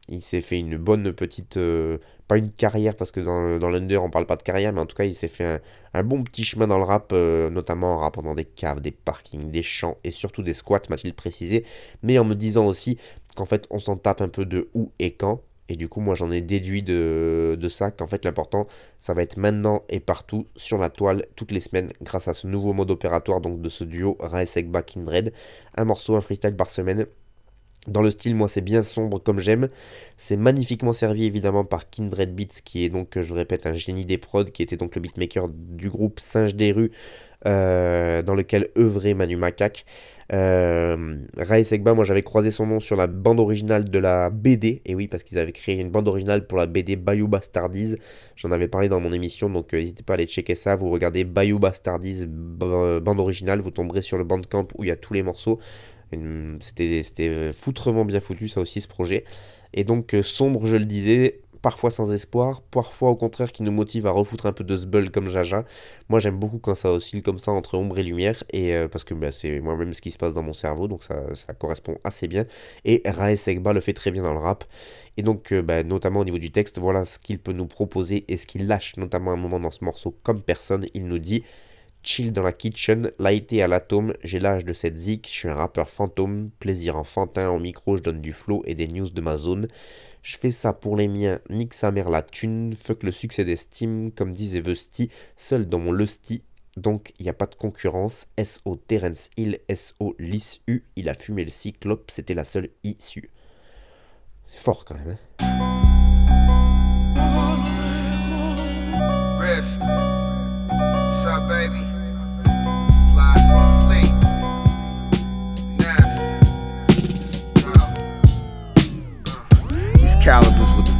il 0.10 0.22
s'est 0.22 0.42
fait 0.42 0.58
une 0.58 0.78
bonne 0.78 1.12
petite, 1.14 1.58
euh, 1.58 1.98
pas 2.28 2.38
une 2.38 2.52
carrière 2.52 2.96
parce 2.96 3.12
que 3.12 3.20
dans, 3.20 3.58
dans 3.60 3.70
l'under 3.70 3.98
on 3.98 4.10
parle 4.10 4.26
pas 4.26 4.38
de 4.38 4.44
carrière, 4.44 4.72
mais 4.74 4.82
en 4.82 4.86
tout 4.86 4.96
cas 4.96 5.04
il 5.04 5.16
s'est 5.16 5.28
fait 5.28 5.62
un, 5.94 6.04
bon 6.04 6.24
petit 6.24 6.44
chemin 6.44 6.68
dans 6.68 6.78
le 6.78 6.86
rap, 6.86 7.12
euh, 7.14 7.50
notamment 7.50 7.96
en 7.96 8.00
rappant 8.00 8.24
dans 8.24 8.36
des 8.36 8.46
caves, 8.46 8.80
des 8.80 8.92
parkings, 8.92 9.52
des 9.52 9.64
champs 9.64 9.98
et 10.04 10.12
surtout 10.12 10.44
des 10.44 10.54
squats, 10.54 10.82
m'a-t-il 10.90 11.14
précisé, 11.14 11.66
mais 12.04 12.18
en 12.20 12.24
me 12.26 12.36
disant 12.36 12.68
aussi 12.68 12.98
qu'en 13.36 13.46
fait 13.46 13.68
on 13.70 13.80
s'en 13.80 13.98
tape 13.98 14.22
un 14.22 14.30
peu 14.30 14.46
de 14.46 14.70
où 14.74 14.92
et 15.00 15.14
quand. 15.14 15.42
Et 15.70 15.76
du 15.76 15.90
coup, 15.90 16.00
moi, 16.00 16.16
j'en 16.16 16.32
ai 16.32 16.42
déduit 16.42 16.82
de, 16.82 17.58
ça 17.70 17.92
qu'en 17.92 18.08
fait, 18.08 18.24
l'important, 18.24 18.68
ça 19.00 19.14
va 19.14 19.22
être 19.22 19.38
maintenant 19.38 19.84
et 19.90 20.00
partout 20.00 20.48
sur 20.56 20.78
la 20.78 20.90
toile, 20.90 21.26
toutes 21.36 21.52
les 21.52 21.60
semaines, 21.60 21.92
grâce 22.02 22.28
à 22.28 22.34
ce 22.34 22.48
nouveau 22.48 22.74
mode 22.74 22.92
opératoire 22.92 23.42
donc 23.42 23.62
de 23.62 23.70
ce 23.70 23.84
duo 23.84 24.18
Raesegba 24.20 24.82
Kindred. 24.82 25.34
Un 25.76 25.86
morceau, 25.86 26.16
un 26.16 26.22
freestyle 26.22 26.56
par 26.56 26.70
semaine. 26.70 27.06
Dans 27.88 28.02
le 28.02 28.12
style, 28.12 28.36
moi, 28.36 28.48
c'est 28.48 28.62
bien 28.62 28.84
sombre 28.84 29.20
comme 29.20 29.40
j'aime. 29.40 29.70
C'est 30.18 30.36
magnifiquement 30.36 30.94
servi 30.94 31.26
évidemment 31.26 31.64
par 31.64 31.90
Kindred 31.90 32.36
Beats, 32.36 32.62
qui 32.64 32.84
est 32.84 32.90
donc, 32.90 33.20
je 33.20 33.34
répète, 33.34 33.66
un 33.66 33.74
génie 33.74 34.06
des 34.06 34.18
prods, 34.18 34.46
qui 34.46 34.62
était 34.62 34.78
donc 34.78 34.96
le 34.96 35.02
beatmaker 35.02 35.48
du 35.50 35.90
groupe 35.90 36.20
Singe 36.20 36.56
des 36.56 36.72
rues, 36.74 36.92
euh, 37.46 38.22
dans 38.24 38.36
lequel 38.36 38.70
œuvrait 38.78 39.14
Manu 39.14 39.38
Macaque. 39.38 39.86
Euh, 40.34 41.18
Segba, 41.64 41.94
moi 41.94 42.04
j'avais 42.04 42.24
croisé 42.24 42.52
son 42.52 42.66
nom 42.66 42.80
sur 42.80 42.96
la 42.96 43.08
bande 43.08 43.40
originale 43.40 43.90
de 43.90 44.00
la 44.00 44.30
BD, 44.30 44.82
et 44.86 44.96
oui, 44.96 45.08
parce 45.08 45.24
qu'ils 45.24 45.40
avaient 45.40 45.54
créé 45.54 45.80
une 45.80 45.90
bande 45.90 46.08
originale 46.08 46.48
pour 46.48 46.58
la 46.58 46.66
BD 46.66 46.96
Bayou 46.96 47.28
Bastardies. 47.28 47.96
J'en 48.36 48.52
avais 48.52 48.68
parlé 48.68 48.90
dans 48.90 49.00
mon 49.00 49.14
émission, 49.14 49.50
donc 49.50 49.74
euh, 49.74 49.80
n'hésitez 49.80 50.04
pas 50.04 50.14
à 50.14 50.16
aller 50.16 50.28
checker 50.28 50.56
ça. 50.56 50.76
Vous 50.76 50.90
regardez 50.90 51.24
Bayou 51.24 51.60
Bastardies 51.60 52.26
bande 52.28 53.20
originale, 53.20 53.62
vous 53.62 53.72
tomberez 53.72 54.02
sur 54.02 54.18
le 54.18 54.24
bandcamp 54.24 54.68
où 54.78 54.84
il 54.84 54.88
y 54.88 54.92
a 54.92 54.96
tous 54.96 55.14
les 55.14 55.24
morceaux. 55.24 55.60
C'était 56.62 57.52
foutrement 57.54 58.06
bien 58.06 58.20
foutu, 58.20 58.48
ça 58.48 58.62
aussi, 58.62 58.82
ce 58.82 58.88
projet. 58.88 59.26
Et 59.74 59.84
donc, 59.84 60.14
euh, 60.14 60.24
sombre, 60.24 60.66
je 60.66 60.76
le 60.76 60.86
disais, 60.86 61.42
parfois 61.62 61.92
sans 61.92 62.12
espoir, 62.14 62.62
parfois 62.62 63.10
au 63.10 63.16
contraire 63.16 63.52
qui 63.52 63.64
nous 63.64 63.72
motive 63.72 64.08
à 64.08 64.12
refoutre 64.12 64.46
un 64.46 64.54
peu 64.54 64.64
de 64.64 64.76
bull 64.86 65.12
comme 65.12 65.28
Jaja. 65.28 65.66
Moi 66.10 66.20
j'aime 66.20 66.38
beaucoup 66.38 66.60
quand 66.60 66.76
ça 66.76 66.92
oscille 66.92 67.22
comme 67.22 67.40
ça 67.40 67.52
entre 67.52 67.78
ombre 67.78 67.98
et 68.00 68.04
lumière, 68.04 68.44
et 68.52 68.76
euh, 68.76 68.88
parce 68.88 69.04
que 69.04 69.14
bah, 69.14 69.32
c'est 69.32 69.60
moi-même 69.60 69.94
ce 69.94 70.02
qui 70.02 70.12
se 70.12 70.18
passe 70.18 70.34
dans 70.34 70.44
mon 70.44 70.54
cerveau, 70.54 70.88
donc 70.88 71.04
ça, 71.04 71.16
correspond 71.58 71.98
assez 72.04 72.28
bien. 72.28 72.46
Et 72.86 73.02
Rae 73.06 73.36
Segba 73.36 73.74
le 73.74 73.80
fait 73.80 73.94
très 73.94 74.12
bien 74.12 74.24
dans 74.24 74.34
le 74.34 74.40
rap. 74.40 74.64
Et 75.18 75.24
donc, 75.24 75.52
euh, 75.52 75.62
bah, 75.62 75.84
notamment 75.84 76.20
au 76.20 76.26
niveau 76.26 76.38
du 76.38 76.52
texte, 76.52 76.78
voilà 76.78 77.04
ce 77.04 77.18
qu'il 77.18 77.40
peut 77.40 77.54
nous 77.54 77.66
proposer 77.66 78.26
et 78.28 78.38
ce 78.38 78.46
qu'il 78.46 78.68
lâche, 78.68 78.98
notamment 78.98 79.32
à 79.32 79.34
un 79.34 79.38
moment 79.38 79.60
dans 79.60 79.72
ce 79.72 79.84
morceau, 79.84 80.16
comme 80.24 80.42
personne. 80.42 80.86
Il 80.94 81.06
nous 81.06 81.18
dit 81.18 81.44
Chill 82.04 82.32
dans 82.32 82.44
la 82.44 82.54
kitchen, 82.54 83.12
lighté 83.20 83.62
à 83.62 83.68
l'atome, 83.68 84.14
j'ai 84.24 84.40
l'âge 84.40 84.64
de 84.64 84.72
cette 84.72 84.98
zik, 84.98 85.28
je 85.28 85.34
suis 85.34 85.50
un 85.50 85.56
rappeur 85.56 85.90
fantôme, 85.90 86.52
plaisir 86.60 86.96
enfantin, 86.96 87.50
en 87.50 87.60
micro 87.60 87.98
je 87.98 88.02
donne 88.02 88.22
du 88.22 88.32
flow 88.32 88.64
et 88.66 88.76
des 88.76 88.88
news 88.88 89.10
de 89.10 89.22
ma 89.22 89.36
zone. 89.36 89.68
Je 90.28 90.38
fais 90.38 90.52
ça 90.52 90.74
pour 90.74 90.98
les 90.98 91.08
miens, 91.08 91.40
nique 91.50 91.74
sa 91.74 91.90
mère 91.90 92.10
la 92.10 92.22
thune, 92.22 92.76
fuck 92.76 93.04
le 93.04 93.14
succès 93.14 93.46
d'estime, 93.46 94.12
comme 94.12 94.34
disait 94.34 94.60
Vesti, 94.60 95.10
seul 95.38 95.70
dans 95.70 95.80
mon 95.80 95.94
lusty, 95.94 96.44
donc 96.76 97.14
il 97.18 97.24
n'y 97.24 97.30
a 97.30 97.34
pas 97.34 97.46
de 97.46 97.56
concurrence. 97.56 98.28
SO 98.44 98.76
Terence 98.76 99.30
Hill, 99.38 99.62
SO 99.74 100.18
U, 100.20 100.84
il 100.98 101.08
a 101.08 101.14
fumé 101.14 101.46
le 101.46 101.50
cyclope, 101.50 102.12
c'était 102.12 102.34
la 102.34 102.44
seule 102.44 102.72
issue. 102.84 103.30
C'est 104.48 104.60
fort 104.60 104.84
quand 104.84 104.96
même. 104.96 105.16
Hein 105.40 105.47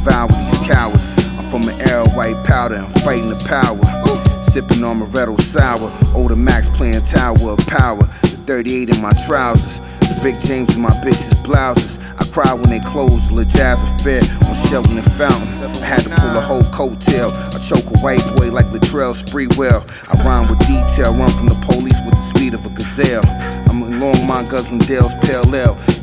these 0.08 0.58
cowards. 0.68 1.08
I'm 1.36 1.48
from 1.50 1.62
an 1.68 1.80
era 1.88 2.04
of 2.04 2.14
white 2.14 2.42
powder, 2.44 2.76
I'm 2.76 2.90
fighting 3.02 3.28
the 3.28 3.36
power. 3.46 3.78
Sipping 4.42 4.82
on 4.82 5.00
Moretto 5.00 5.38
sour, 5.40 5.92
older 6.14 6.36
Max 6.36 6.68
playing 6.68 7.04
Tower 7.04 7.50
of 7.50 7.58
Power. 7.66 8.02
The 8.22 8.42
38 8.46 8.90
in 8.90 9.02
my 9.02 9.12
trousers, 9.26 9.80
the 10.00 10.20
Rick 10.24 10.40
James 10.40 10.74
in 10.74 10.80
my 10.80 10.90
bitches' 11.04 11.36
blouses. 11.44 11.98
I 12.18 12.24
cry 12.32 12.54
when 12.54 12.70
they 12.70 12.80
close, 12.80 13.28
the 13.28 13.44
Jazz 13.44 13.82
affair 13.82 14.22
on 14.48 14.54
Shelton 14.54 14.96
and 14.96 15.12
Fountain. 15.12 15.48
I 15.82 15.84
had 15.84 16.02
to 16.02 16.10
pull 16.10 16.36
a 16.36 16.40
whole 16.40 16.62
coattail. 16.72 17.32
I 17.54 17.58
choke 17.58 17.86
a 17.94 17.98
white 17.98 18.24
boy 18.36 18.50
like 18.50 18.66
Latrell 18.66 19.14
Sprewell. 19.14 19.84
I 20.08 20.24
rhyme 20.24 20.48
with 20.48 20.60
detail, 20.60 21.14
run 21.14 21.30
from 21.30 21.48
the 21.48 21.58
police 21.60 22.00
with 22.04 22.14
the 22.14 22.24
speed 22.32 22.54
of 22.54 22.64
a 22.64 22.70
gazelle. 22.70 23.24
Longmont, 23.98 24.48
Guzzling 24.48 24.80
Dale's 24.80 25.14
Pale 25.16 25.44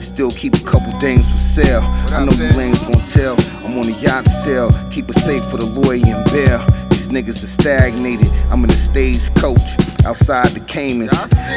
Still 0.05 0.31
keep 0.31 0.55
a 0.55 0.63
couple 0.63 0.91
things 0.99 1.31
for 1.31 1.37
sale. 1.37 1.81
I 2.15 2.23
know 2.23 2.31
you 2.31 2.49
lanes 2.55 2.81
gon' 2.83 3.01
tell. 3.03 3.35
I'm 3.65 3.77
on 3.77 3.87
a 3.87 3.97
yacht 3.99 4.25
sale. 4.25 4.71
Keep 4.91 5.09
it 5.09 5.15
safe 5.15 5.43
for 5.45 5.57
the 5.57 5.65
lawyer 5.65 6.03
and 6.05 6.23
bail. 6.31 6.59
These 6.89 7.09
niggas 7.09 7.43
are 7.43 7.47
stagnated. 7.47 8.29
I'm 8.49 8.63
in 8.63 8.69
a 8.69 8.77
stage 8.77 9.33
coach 9.35 9.75
outside 10.05 10.49
the 10.49 10.61
Caymans. 10.61 11.11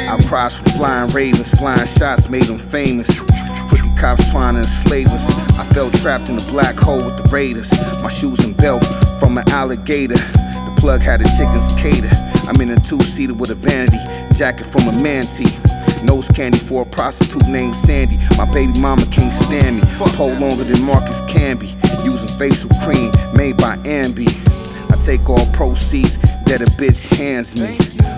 Outcries 0.09 0.59
from 0.59 0.71
flying 0.73 1.11
ravens, 1.11 1.51
flying 1.57 1.87
shots 1.87 2.29
made 2.29 2.43
them 2.43 2.57
famous. 2.57 3.21
Crooked 3.69 3.97
cops 3.97 4.29
trying 4.31 4.55
to 4.55 4.61
enslave 4.61 5.07
us. 5.07 5.29
I 5.57 5.63
felt 5.73 5.93
trapped 5.93 6.29
in 6.29 6.37
a 6.37 6.45
black 6.51 6.75
hole 6.75 7.03
with 7.03 7.15
the 7.15 7.29
Raiders. 7.29 7.71
My 8.03 8.09
shoes 8.09 8.39
and 8.39 8.57
belt 8.57 8.83
from 9.19 9.37
an 9.37 9.47
alligator. 9.49 10.15
The 10.15 10.75
plug 10.77 11.01
had 11.01 11.21
a 11.21 11.29
chicken's 11.37 11.69
cater. 11.81 12.09
I'm 12.47 12.59
in 12.59 12.71
a 12.71 12.79
two 12.79 13.01
seater 13.03 13.33
with 13.33 13.51
a 13.51 13.55
vanity 13.55 13.99
jacket 14.33 14.65
from 14.65 14.87
a 14.87 14.91
manatee. 14.91 15.55
Nose 16.03 16.27
candy 16.29 16.59
for 16.59 16.83
a 16.83 16.85
prostitute 16.85 17.47
named 17.47 17.75
Sandy. 17.75 18.17
My 18.37 18.45
baby 18.45 18.79
mama 18.79 19.05
can't 19.07 19.33
stand 19.33 19.77
me. 19.77 19.83
Pole 20.15 20.33
longer 20.35 20.63
than 20.63 20.81
Marcus 20.83 21.21
Camby. 21.21 21.73
Using 22.05 22.29
facial 22.37 22.69
cream 22.83 23.11
made 23.33 23.57
by 23.57 23.75
Ambi. 23.83 24.27
I 24.91 24.97
take 24.99 25.29
all 25.29 25.45
proceeds 25.53 26.17
that 26.45 26.61
a 26.61 26.65
bitch 26.65 27.07
hands 27.17 27.55
me. 27.55 27.77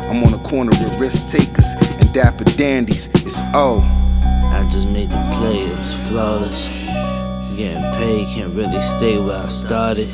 I'm 0.10 0.24
on 0.24 0.32
the 0.32 0.40
corner 0.40 0.72
with 0.72 1.00
risk 1.00 1.28
takers 1.28 1.74
and 1.82 2.14
dapper 2.14 2.44
dandies. 2.44 3.08
It's 3.16 3.40
O. 3.54 3.82
I 4.54 4.68
just 4.72 4.88
made 4.90 5.10
the 5.10 5.16
play, 5.36 5.60
it 5.60 5.78
was 5.78 6.10
flawless. 6.10 6.68
Getting 7.56 7.84
paid, 7.94 8.28
can't 8.28 8.54
really 8.54 8.82
stay 8.82 9.18
where 9.18 9.38
I 9.38 9.48
started. 9.48 10.14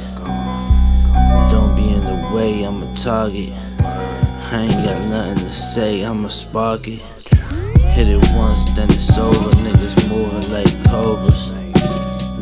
Don't 1.50 1.76
be 1.76 1.90
in 1.90 2.06
the 2.06 2.30
way, 2.34 2.64
I'm 2.64 2.84
a 2.84 2.94
target. 2.96 3.52
I 3.80 4.68
ain't 4.70 4.86
got 4.86 5.02
nothing 5.10 5.40
to 5.40 5.50
say, 5.50 6.06
I'ma 6.06 6.30
spark 6.30 6.88
it. 6.88 7.02
Hit 7.98 8.10
it 8.10 8.24
once, 8.36 8.64
then 8.76 8.88
it's 8.92 9.18
over. 9.18 9.50
Niggas 9.66 9.96
moving 10.08 10.52
like 10.52 10.72
cobras. 10.88 11.48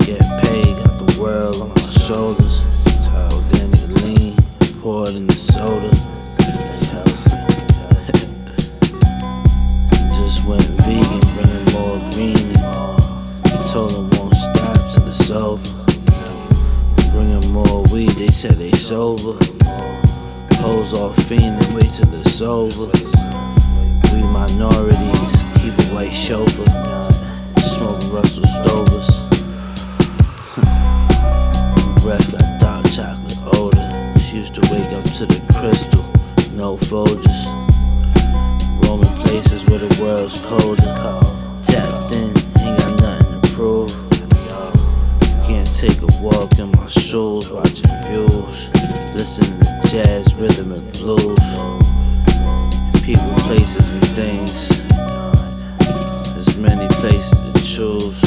Get 0.06 0.20
paid, 0.44 0.76
got 0.84 0.98
the 1.00 1.06
world 1.18 1.62
on 1.62 1.70
my 1.70 1.82
shoulders. 1.92 2.62
Organic 3.32 3.88
lean, 4.04 4.36
poured 4.82 5.16
in 5.16 5.28
the 5.28 5.34
soda. 5.34 5.88
Just 10.20 10.44
went 10.46 10.66
vegan, 10.84 11.24
bringing 11.36 11.66
more 11.72 12.00
green. 12.12 12.52
Told 13.72 13.92
them 13.92 14.10
won't 14.20 14.36
stop 14.36 14.78
till 14.94 15.08
it's 15.08 15.30
over. 15.32 15.86
Bringing 17.14 17.50
more 17.54 17.82
weed, 17.94 18.12
they 18.20 18.28
said 18.28 18.60
they 18.60 18.72
sober. 18.72 19.38
Hoes 20.56 20.94
all 20.94 21.12
fiending, 21.12 21.74
wait 21.74 21.92
till 21.92 22.14
it's 22.14 22.42
over. 22.42 22.92
We 24.14 24.22
minorities, 24.24 25.35
keep 25.66 25.80
a 25.80 25.84
white 25.96 26.14
chauffeur. 26.14 26.64
Smoking 27.60 28.12
Russell 28.12 28.44
Stovers. 28.44 29.10
Breath 32.04 32.32
got 32.32 32.60
dark 32.60 32.86
chocolate 32.92 33.40
odor. 33.58 34.20
She 34.20 34.38
used 34.38 34.54
to 34.56 34.62
wake 34.72 34.92
up 34.94 35.04
to 35.18 35.26
the 35.26 35.42
crystal, 35.58 36.06
no 36.54 36.78
Folgers. 36.78 37.46
Roaming 38.84 39.10
places 39.24 39.66
where 39.66 39.80
the 39.80 40.02
world's 40.02 40.40
colder. 40.46 40.94
Tapped 41.64 42.12
in, 42.12 42.30
ain't 42.62 42.78
got 42.78 43.02
nothing 43.02 43.42
to 43.42 43.50
prove. 43.56 43.92
Can't 45.48 45.72
take 45.76 46.00
a 46.02 46.22
walk 46.22 46.60
in 46.60 46.70
my 46.72 46.88
shoes, 46.90 47.52
watching 47.52 47.90
views. 48.06 48.70
Listening 49.16 49.60
to 49.62 49.88
jazz, 49.88 50.36
rhythm, 50.36 50.74
and 50.74 50.92
blues. 50.94 51.40
People, 53.04 53.34
places, 53.48 53.92
and 53.92 54.08
things 54.10 54.85
officials 57.78 58.25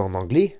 en 0.00 0.14
anglais 0.14 0.58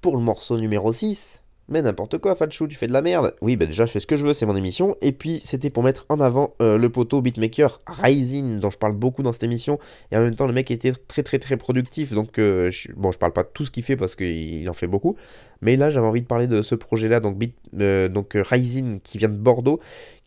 pour 0.00 0.16
le 0.16 0.22
morceau 0.22 0.58
numéro 0.58 0.92
6 0.92 1.40
mais 1.70 1.82
n'importe 1.82 2.18
quoi, 2.18 2.34
Fatchou, 2.34 2.66
tu 2.66 2.76
fais 2.76 2.88
de 2.88 2.92
la 2.92 3.00
merde. 3.00 3.32
Oui, 3.40 3.56
bah 3.56 3.64
déjà, 3.64 3.86
je 3.86 3.92
fais 3.92 4.00
ce 4.00 4.06
que 4.06 4.16
je 4.16 4.26
veux, 4.26 4.34
c'est 4.34 4.44
mon 4.44 4.56
émission. 4.56 4.96
Et 5.02 5.12
puis, 5.12 5.40
c'était 5.44 5.70
pour 5.70 5.84
mettre 5.84 6.04
en 6.08 6.18
avant 6.18 6.52
euh, 6.60 6.76
le 6.76 6.90
poteau 6.90 7.22
beatmaker 7.22 7.80
Rising, 7.86 8.58
dont 8.58 8.70
je 8.70 8.76
parle 8.76 8.94
beaucoup 8.94 9.22
dans 9.22 9.30
cette 9.30 9.44
émission. 9.44 9.78
Et 10.10 10.16
en 10.16 10.20
même 10.20 10.34
temps, 10.34 10.48
le 10.48 10.52
mec 10.52 10.72
était 10.72 10.92
très, 10.92 11.22
très, 11.22 11.38
très 11.38 11.56
productif. 11.56 12.12
Donc, 12.12 12.40
euh, 12.40 12.72
bon, 12.96 13.12
je 13.12 13.18
parle 13.18 13.32
pas 13.32 13.44
de 13.44 13.50
tout 13.54 13.64
ce 13.64 13.70
qu'il 13.70 13.84
fait 13.84 13.94
parce 13.94 14.16
qu'il 14.16 14.68
en 14.68 14.74
fait 14.74 14.88
beaucoup. 14.88 15.14
Mais 15.62 15.76
là, 15.76 15.90
j'avais 15.90 16.08
envie 16.08 16.22
de 16.22 16.26
parler 16.26 16.48
de 16.48 16.60
ce 16.60 16.74
projet-là, 16.74 17.20
donc, 17.20 17.40
euh, 17.78 18.08
donc 18.08 18.32
Rising, 18.34 18.98
qui 19.00 19.18
vient 19.18 19.28
de 19.28 19.36
Bordeaux, 19.36 19.78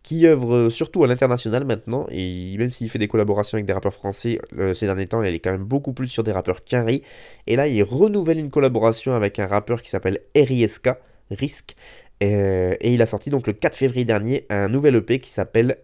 qui 0.03 0.27
œuvre 0.27 0.69
surtout 0.69 1.03
à 1.03 1.07
l'international 1.07 1.65
maintenant, 1.65 2.05
et 2.11 2.55
même 2.57 2.71
s'il 2.71 2.89
fait 2.89 2.99
des 2.99 3.07
collaborations 3.07 3.55
avec 3.55 3.65
des 3.65 3.73
rappeurs 3.73 3.93
français 3.93 4.37
euh, 4.57 4.73
ces 4.73 4.85
derniers 4.85 5.07
temps, 5.07 5.23
il 5.23 5.33
est 5.33 5.39
quand 5.39 5.51
même 5.51 5.63
beaucoup 5.63 5.93
plus 5.93 6.09
sur 6.09 6.23
des 6.23 6.33
rappeurs 6.33 6.63
qu'Henry. 6.65 7.01
Et 7.47 7.55
là, 7.55 7.67
il 7.67 7.81
renouvelle 7.83 8.37
une 8.37 8.49
collaboration 8.49 9.13
avec 9.13 9.39
un 9.39 9.47
rappeur 9.47 9.81
qui 9.81 9.89
s'appelle 9.89 10.19
RISK, 10.35 10.89
Risk, 11.31 11.75
euh, 12.21 12.75
et 12.79 12.93
il 12.93 13.01
a 13.01 13.05
sorti 13.05 13.29
donc 13.29 13.47
le 13.47 13.53
4 13.53 13.75
février 13.75 14.05
dernier 14.05 14.45
un 14.49 14.67
nouvel 14.67 14.95
EP 14.95 15.19
qui 15.19 15.31
s'appelle 15.31 15.77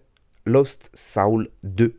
Lost 0.45 0.91
Soul 0.93 1.49
2. 1.63 1.93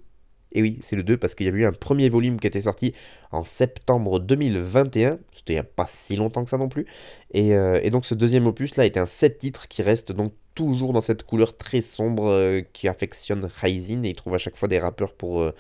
Et 0.52 0.62
oui, 0.62 0.78
c'est 0.82 0.96
le 0.96 1.02
2 1.02 1.16
parce 1.16 1.34
qu'il 1.34 1.46
y 1.46 1.48
a 1.48 1.52
eu 1.52 1.64
un 1.64 1.72
premier 1.72 2.08
volume 2.08 2.40
qui 2.40 2.46
était 2.46 2.62
sorti 2.62 2.94
en 3.30 3.44
septembre 3.44 4.18
2021. 4.18 5.18
C'était 5.32 5.52
il 5.52 5.56
n'y 5.56 5.60
a 5.60 5.64
pas 5.64 5.86
si 5.86 6.16
longtemps 6.16 6.44
que 6.44 6.50
ça 6.50 6.58
non 6.58 6.68
plus. 6.68 6.86
Et, 7.32 7.54
euh, 7.54 7.88
donc 7.90 8.04
ce 8.06 8.14
deuxième 8.14 8.46
opus 8.46 8.76
là 8.76 8.86
est 8.86 8.96
un 8.96 9.06
7 9.06 9.38
titres 9.38 9.68
qui 9.68 9.82
reste 9.82 10.12
donc 10.12 10.32
toujours 10.54 10.92
dans 10.92 11.00
cette 11.00 11.22
couleur 11.22 11.56
très 11.56 11.80
sombre 11.80 12.28
euh, 12.28 12.62
qui 12.72 12.88
affectionne 12.88 13.48
Ryzen 13.60 14.04
et 14.04 14.10
il 14.10 14.14
trouve 14.14 14.34
à 14.34 14.38
chaque 14.38 14.56
fois 14.56 14.68
des 14.68 14.78
rappeurs 14.78 15.14
pour, 15.14 15.40
euh, 15.40 15.54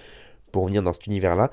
pour 0.52 0.66
venir 0.66 0.82
dans 0.82 0.92
cet 0.92 1.06
univers 1.06 1.36
là. 1.36 1.50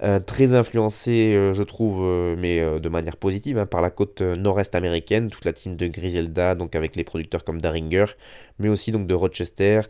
Euh, 0.00 0.20
très 0.20 0.52
influencé, 0.52 1.34
euh, 1.34 1.52
je 1.52 1.62
trouve, 1.64 2.02
euh, 2.04 2.36
mais 2.38 2.60
de 2.80 2.88
manière 2.88 3.16
positive, 3.16 3.58
hein, 3.58 3.66
par 3.66 3.80
la 3.82 3.90
côte 3.90 4.20
nord-est 4.20 4.74
américaine, 4.76 5.28
toute 5.28 5.44
la 5.44 5.52
team 5.52 5.74
de 5.76 5.88
Griselda, 5.88 6.54
donc 6.54 6.76
avec 6.76 6.94
les 6.94 7.02
producteurs 7.02 7.42
comme 7.44 7.60
Daringer, 7.60 8.04
mais 8.60 8.68
aussi 8.68 8.92
donc 8.92 9.06
de 9.08 9.14
Rochester. 9.14 9.80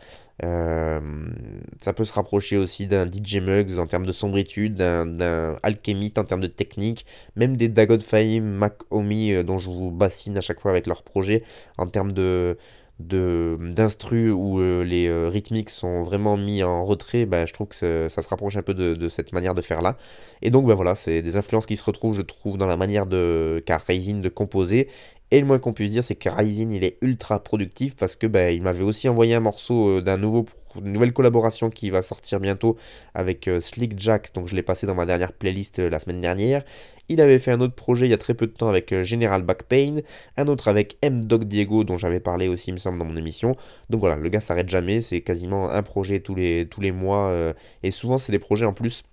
Ça 0.41 1.93
peut 1.93 2.05
se 2.05 2.13
rapprocher 2.13 2.57
aussi 2.57 2.87
d'un 2.87 3.05
DJ 3.05 3.37
Muggs 3.41 3.77
en 3.77 3.87
termes 3.87 4.05
de 4.05 4.11
sombritude, 4.11 4.75
d'un- 4.75 5.57
alchimiste 5.63 6.17
en 6.17 6.23
termes 6.23 6.41
de 6.41 6.47
technique, 6.47 7.05
même 7.35 7.57
des 7.57 7.67
Dagon 7.67 7.99
Fahim, 7.99 8.43
Mac 8.43 8.75
Omi, 8.89 9.43
dont 9.43 9.57
je 9.57 9.69
vous 9.69 9.91
bassine 9.91 10.37
à 10.37 10.41
chaque 10.41 10.59
fois 10.59 10.71
avec 10.71 10.87
leurs 10.87 11.03
projets, 11.03 11.43
en 11.77 11.87
termes 11.87 12.13
de 12.13 12.57
d'instru 12.99 14.29
où 14.29 14.59
euh, 14.59 14.83
les 14.83 15.07
euh, 15.07 15.29
rythmiques 15.29 15.69
sont 15.69 16.03
vraiment 16.03 16.35
mis 16.35 16.63
en 16.63 16.85
retrait, 16.85 17.25
bah, 17.25 17.45
je 17.45 17.53
trouve 17.53 17.67
que 17.67 17.75
ça, 18.09 18.21
se 18.21 18.27
rapproche 18.27 18.57
un 18.57 18.61
peu 18.61 18.73
de, 18.73 19.09
cette 19.09 19.31
manière 19.31 19.55
de 19.55 19.61
faire 19.61 19.81
là. 19.81 19.97
Et 20.41 20.51
donc 20.51 20.67
bah, 20.67 20.73
voilà, 20.73 20.95
c'est 20.95 21.21
des 21.21 21.37
influences 21.37 21.65
qui 21.65 21.77
se 21.77 21.83
retrouvent, 21.83 22.15
je 22.15 22.21
trouve, 22.21 22.57
dans 22.57 22.67
la 22.67 22.77
manière 22.77 23.05
de 23.05 23.63
qu'a 23.65 23.77
Ryzen 23.77 24.21
de 24.21 24.29
composer. 24.29 24.89
Et 25.31 25.39
le 25.39 25.45
moins 25.45 25.59
qu'on 25.59 25.73
puisse 25.73 25.91
dire, 25.91 26.03
c'est 26.03 26.15
que 26.15 26.29
Ryzen 26.29 26.71
il 26.71 26.83
est 26.83 26.97
ultra 27.01 27.41
productif 27.43 27.95
parce 27.95 28.15
que 28.15 28.27
bah, 28.27 28.51
il 28.51 28.61
m'avait 28.61 28.83
aussi 28.83 29.07
envoyé 29.07 29.35
un 29.35 29.39
morceau 29.39 29.89
euh, 29.89 30.01
d'un 30.01 30.17
nouveau 30.17 30.45
une 30.75 30.91
nouvelle 30.91 31.13
collaboration 31.13 31.69
qui 31.69 31.89
va 31.89 32.01
sortir 32.01 32.39
bientôt 32.39 32.77
avec 33.13 33.47
euh, 33.47 33.59
Slick 33.59 33.99
Jack, 33.99 34.33
donc 34.33 34.47
je 34.47 34.55
l'ai 34.55 34.63
passé 34.63 34.87
dans 34.87 34.95
ma 34.95 35.05
dernière 35.05 35.33
playlist 35.33 35.79
euh, 35.79 35.89
la 35.89 35.99
semaine 35.99 36.21
dernière. 36.21 36.63
Il 37.07 37.21
avait 37.21 37.39
fait 37.39 37.51
un 37.51 37.59
autre 37.59 37.73
projet 37.73 38.05
il 38.07 38.11
y 38.11 38.13
a 38.13 38.17
très 38.17 38.35
peu 38.35 38.45
de 38.47 38.51
temps 38.51 38.69
avec 38.69 38.93
euh, 38.93 39.03
General 39.03 39.41
Backpain, 39.41 40.01
un 40.37 40.47
autre 40.47 40.67
avec 40.67 40.97
M. 41.01 41.25
Dog 41.25 41.45
Diego 41.45 41.83
dont 41.83 41.97
j'avais 41.97 42.19
parlé 42.19 42.47
aussi 42.47 42.69
il 42.69 42.73
me 42.73 42.77
semble 42.77 42.99
dans 42.99 43.05
mon 43.05 43.17
émission. 43.17 43.55
Donc 43.89 43.99
voilà, 44.01 44.15
le 44.15 44.29
gars 44.29 44.39
s'arrête 44.39 44.69
jamais, 44.69 45.01
c'est 45.01 45.21
quasiment 45.21 45.69
un 45.71 45.83
projet 45.83 46.19
tous 46.19 46.35
les, 46.35 46.67
tous 46.67 46.81
les 46.81 46.91
mois 46.91 47.53
et 47.83 47.91
souvent 47.91 48.17
c'est 48.17 48.31
des 48.31 48.39
projets 48.39 48.65
en 48.65 48.73
plus 48.73 49.03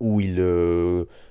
où 0.00 0.20
il 0.20 0.38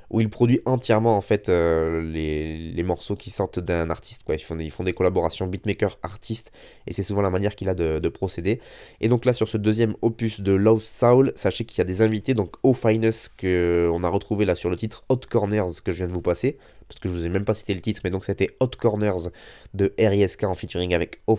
où 0.10 0.22
il 0.22 0.30
produit 0.30 0.62
entièrement 0.66 1.18
en 1.18 1.22
fait 1.22 1.49
euh, 1.49 2.01
les, 2.01 2.84
morceaux 2.84 3.16
qui 3.16 3.30
sortent 3.30 3.60
d'un 3.60 3.89
artiste. 3.89 4.24
Quoi. 4.24 4.36
Ils, 4.36 4.41
font 4.41 4.55
des, 4.55 4.66
ils 4.66 4.72
font 4.72 4.84
des 4.84 4.93
collaborations 4.93 5.47
beatmaker-artiste 5.47 6.51
et 6.88 6.93
c'est 6.93 7.03
souvent 7.03 7.22
la 7.22 7.30
manière 7.30 7.55
qu'il 7.55 7.70
a 7.70 7.74
de, 7.76 8.08
procéder. 8.10 8.62
Et 9.01 9.10
donc 9.10 9.26
là 9.26 9.34
sur 9.34 9.49
ce 9.49 9.58
deuxième 9.58 9.95
opus 10.01 10.39
de 10.39 10.53
Lost 10.53 10.88
Soul, 10.88 11.34
sachez 11.36 11.66
qu'il 11.66 11.80
y 11.80 11.82
a 11.82 11.86
des 11.86 12.01
invités, 12.01 12.34
donc 12.34 12.55
O 12.64 12.74
Finest 12.74 13.34
qu'on 13.39 14.03
a 14.03 14.10
retrouvé 14.10 14.45
là 14.45 14.55
sur 14.55 14.70
le 14.70 14.78
titre 14.78 15.03
Hot 15.10 15.22
Corners 15.30 15.82
que 15.84 15.91
je 15.91 15.97
viens 15.97 16.08
de 16.08 16.14
vous 16.14 16.22
passer. 16.22 16.58
Parce 16.88 17.01
que 17.01 17.10
je 17.10 17.14
vous 17.14 17.26
ai 17.26 17.30
même 17.30 17.43
pas 17.43 17.53
cité 17.53 17.74
le 17.74 17.82
titre, 17.82 17.99
mais 18.05 18.10
donc 18.10 18.24
c'était 18.24 18.55
Hot 18.62 18.72
Corners 18.80 19.30
de 19.74 19.93
RISK 19.99 20.45
en 20.45 20.55
featuring 20.55 20.93
avec 20.93 21.20
O 21.28 21.38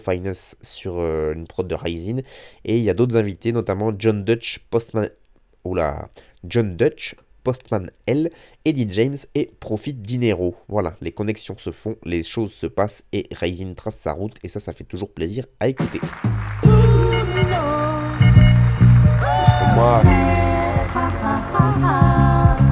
sur 0.61 0.99
euh, 0.99 1.33
une 1.33 1.47
prod 1.47 1.66
de 1.66 1.75
Rising. 1.75 2.21
Et 2.66 2.77
il 2.77 2.85
y 2.85 2.91
a 2.91 2.95
d'autres 2.95 3.16
invités, 3.16 3.53
notamment 3.53 3.93
John 3.99 4.25
Dutch, 4.25 4.59
Postman. 4.71 5.09
Oula, 5.64 6.09
John 6.45 6.77
Dutch, 6.77 7.14
Postman 7.49 7.91
L, 8.07 8.29
Eddie 8.67 8.89
James 8.91 9.17
et 9.35 9.51
Profit 9.59 9.95
Dinero. 9.95 10.55
Voilà, 10.69 10.97
les 11.01 11.13
connexions 11.13 11.57
se 11.57 11.71
font, 11.71 11.97
les 12.05 12.23
choses 12.23 12.53
se 12.53 12.67
passent 12.67 13.05
et 13.15 13.27
Rising 13.33 13.75
trace 13.75 13.97
sa 13.97 14.13
route 14.13 14.37
et 14.43 14.49
ça, 14.49 14.61
ça 14.61 14.75
fait 14.75 14.85
toujours 14.85 15.09
plaisir 15.15 15.47
à 15.59 15.69
écouter. 15.69 15.99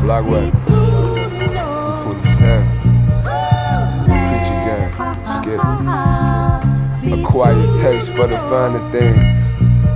Blackwell, 0.03 0.53
227, 0.69 2.65
Creature 4.29 4.61
Gang, 4.67 4.93
Skip, 5.39 5.61
Acquire 7.15 7.57
taste 7.81 8.11
for 8.15 8.27
the 8.27 8.37
finer 8.51 8.83
things, 8.93 9.47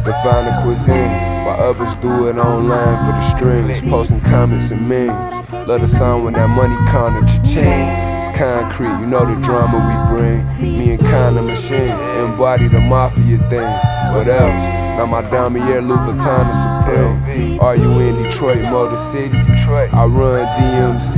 the 0.06 0.14
finer 0.22 0.56
cuisine. 0.62 1.29
While 1.44 1.60
others 1.60 1.94
do 1.96 2.28
it 2.28 2.36
online 2.36 2.96
for 3.04 3.12
the 3.12 3.20
strings, 3.36 3.80
posting 3.82 4.20
comments 4.20 4.70
and 4.70 4.88
memes. 4.88 5.50
Love 5.66 5.80
the 5.80 5.88
sound 5.88 6.24
when 6.24 6.34
that 6.34 6.48
money 6.48 6.76
counter 6.90 7.20
cha-ching. 7.26 7.88
It's 8.20 8.38
concrete, 8.38 8.96
you 9.00 9.06
know 9.06 9.24
the 9.24 9.40
drama 9.42 9.78
we 9.88 10.16
bring. 10.18 10.78
Me 10.78 10.92
and 10.92 11.00
Kinda 11.00 11.42
Machine 11.42 11.90
embody 12.24 12.68
the 12.68 12.80
mafia 12.80 13.38
thing. 13.48 13.70
What 14.14 14.28
else? 14.28 14.62
Now 14.98 15.06
my 15.06 15.22
Damier 15.22 15.80
Louboutin 15.80 16.50
is 16.50 16.60
supreme. 16.62 17.60
Are 17.60 17.76
you 17.76 17.90
in 18.00 18.22
Detroit, 18.22 18.62
Motor 18.64 18.96
City? 18.96 19.38
I 19.38 20.04
run 20.04 20.46
DMC. 20.58 21.16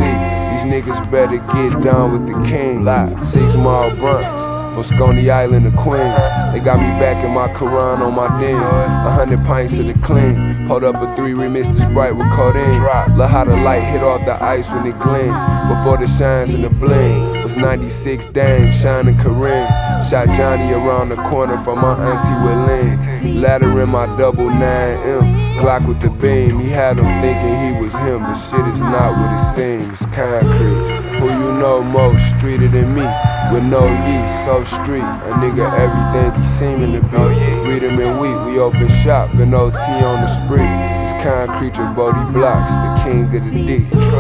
These 0.53 0.65
niggas 0.71 1.11
better 1.11 1.39
get 1.39 1.83
down 1.83 2.13
with 2.13 2.27
the 2.27 2.35
kings. 2.49 2.87
Six 3.27 3.57
Mile 3.57 3.97
Bronx. 3.97 4.29
From 4.73 4.83
Scony 4.85 5.29
Island 5.29 5.67
to 5.67 5.77
Queens, 5.77 6.25
they 6.53 6.61
got 6.61 6.79
me 6.81 6.89
back 6.99 7.23
in 7.23 7.31
my 7.33 7.47
Quran 7.49 8.01
on 8.01 8.15
my 8.15 8.41
den. 8.41 8.57
A 8.57 9.11
hundred 9.11 9.45
pints 9.45 9.77
of 9.77 9.87
the 9.87 9.93
clean. 10.01 10.35
Hold 10.67 10.85
up 10.85 10.97
a 10.97 11.15
three 11.15 11.33
remix 11.33 11.67
the 11.67 11.79
Sprite 11.79 12.17
with 12.17 12.31
codeine. 12.33 12.83
Love 13.19 13.31
how 13.31 13.45
the 13.45 13.55
light 13.57 13.83
hit 13.83 14.03
off 14.03 14.25
the 14.25 14.43
ice 14.43 14.71
when 14.71 14.87
it 14.87 14.99
gleam. 14.99 15.35
Before 15.69 15.99
the 15.99 16.07
shines 16.07 16.55
and 16.55 16.65
the 16.65 16.71
bling. 16.71 17.42
Was 17.53 17.61
96 17.61 18.27
Dame, 18.27 18.73
shining 18.73 19.17
Kareem. 19.17 19.69
Shot 20.09 20.27
Johnny 20.39 20.73
around 20.73 21.11
the 21.11 21.17
corner 21.17 21.63
from 21.63 21.81
my 21.81 21.93
auntie 21.93 22.39
Willene. 22.47 23.43
Ladder 23.43 23.83
in 23.83 23.91
my 23.91 24.07
double 24.17 24.47
9M. 24.47 25.59
Glock 25.59 25.87
with 25.87 26.01
the 26.01 26.09
beam. 26.09 26.61
He 26.61 26.71
had 26.71 26.99
him 26.99 27.05
thinking 27.21 27.75
he 27.75 27.83
was 27.83 27.95
him, 27.95 28.21
but 28.21 28.37
shit 28.37 28.67
is 28.69 28.81
not 28.81 29.13
what 29.19 29.37
it 29.37 29.55
seems. 29.55 29.99
Concrete. 30.15 31.19
Who 31.21 31.27
you 31.29 31.53
know 31.61 31.83
more 31.83 32.19
streeter 32.19 32.69
than 32.69 32.95
me? 32.95 33.05
With 33.53 33.65
no 33.65 33.85
yeast, 33.85 34.45
so 34.47 34.65
street. 34.65 35.05
A 35.05 35.33
nigga 35.37 35.69
everything 35.77 36.41
he 36.41 36.49
seeming 36.49 36.93
to 36.93 37.03
be. 37.03 37.69
Read 37.69 37.83
him 37.83 38.01
in 38.01 38.19
wheat, 38.19 38.51
we 38.51 38.61
open 38.61 38.89
shop, 39.05 39.35
and 39.35 39.55
OT 39.55 39.77
on 39.77 40.23
the 40.23 40.27
spree. 40.27 41.02
It's 41.03 41.13
concrete, 41.25 41.77
your 41.77 41.93
Bodie 41.95 42.33
blocks, 42.33 42.71
the 42.71 43.03
king 43.05 43.25
of 43.25 43.33
the 43.33 43.51
D. 43.51 43.79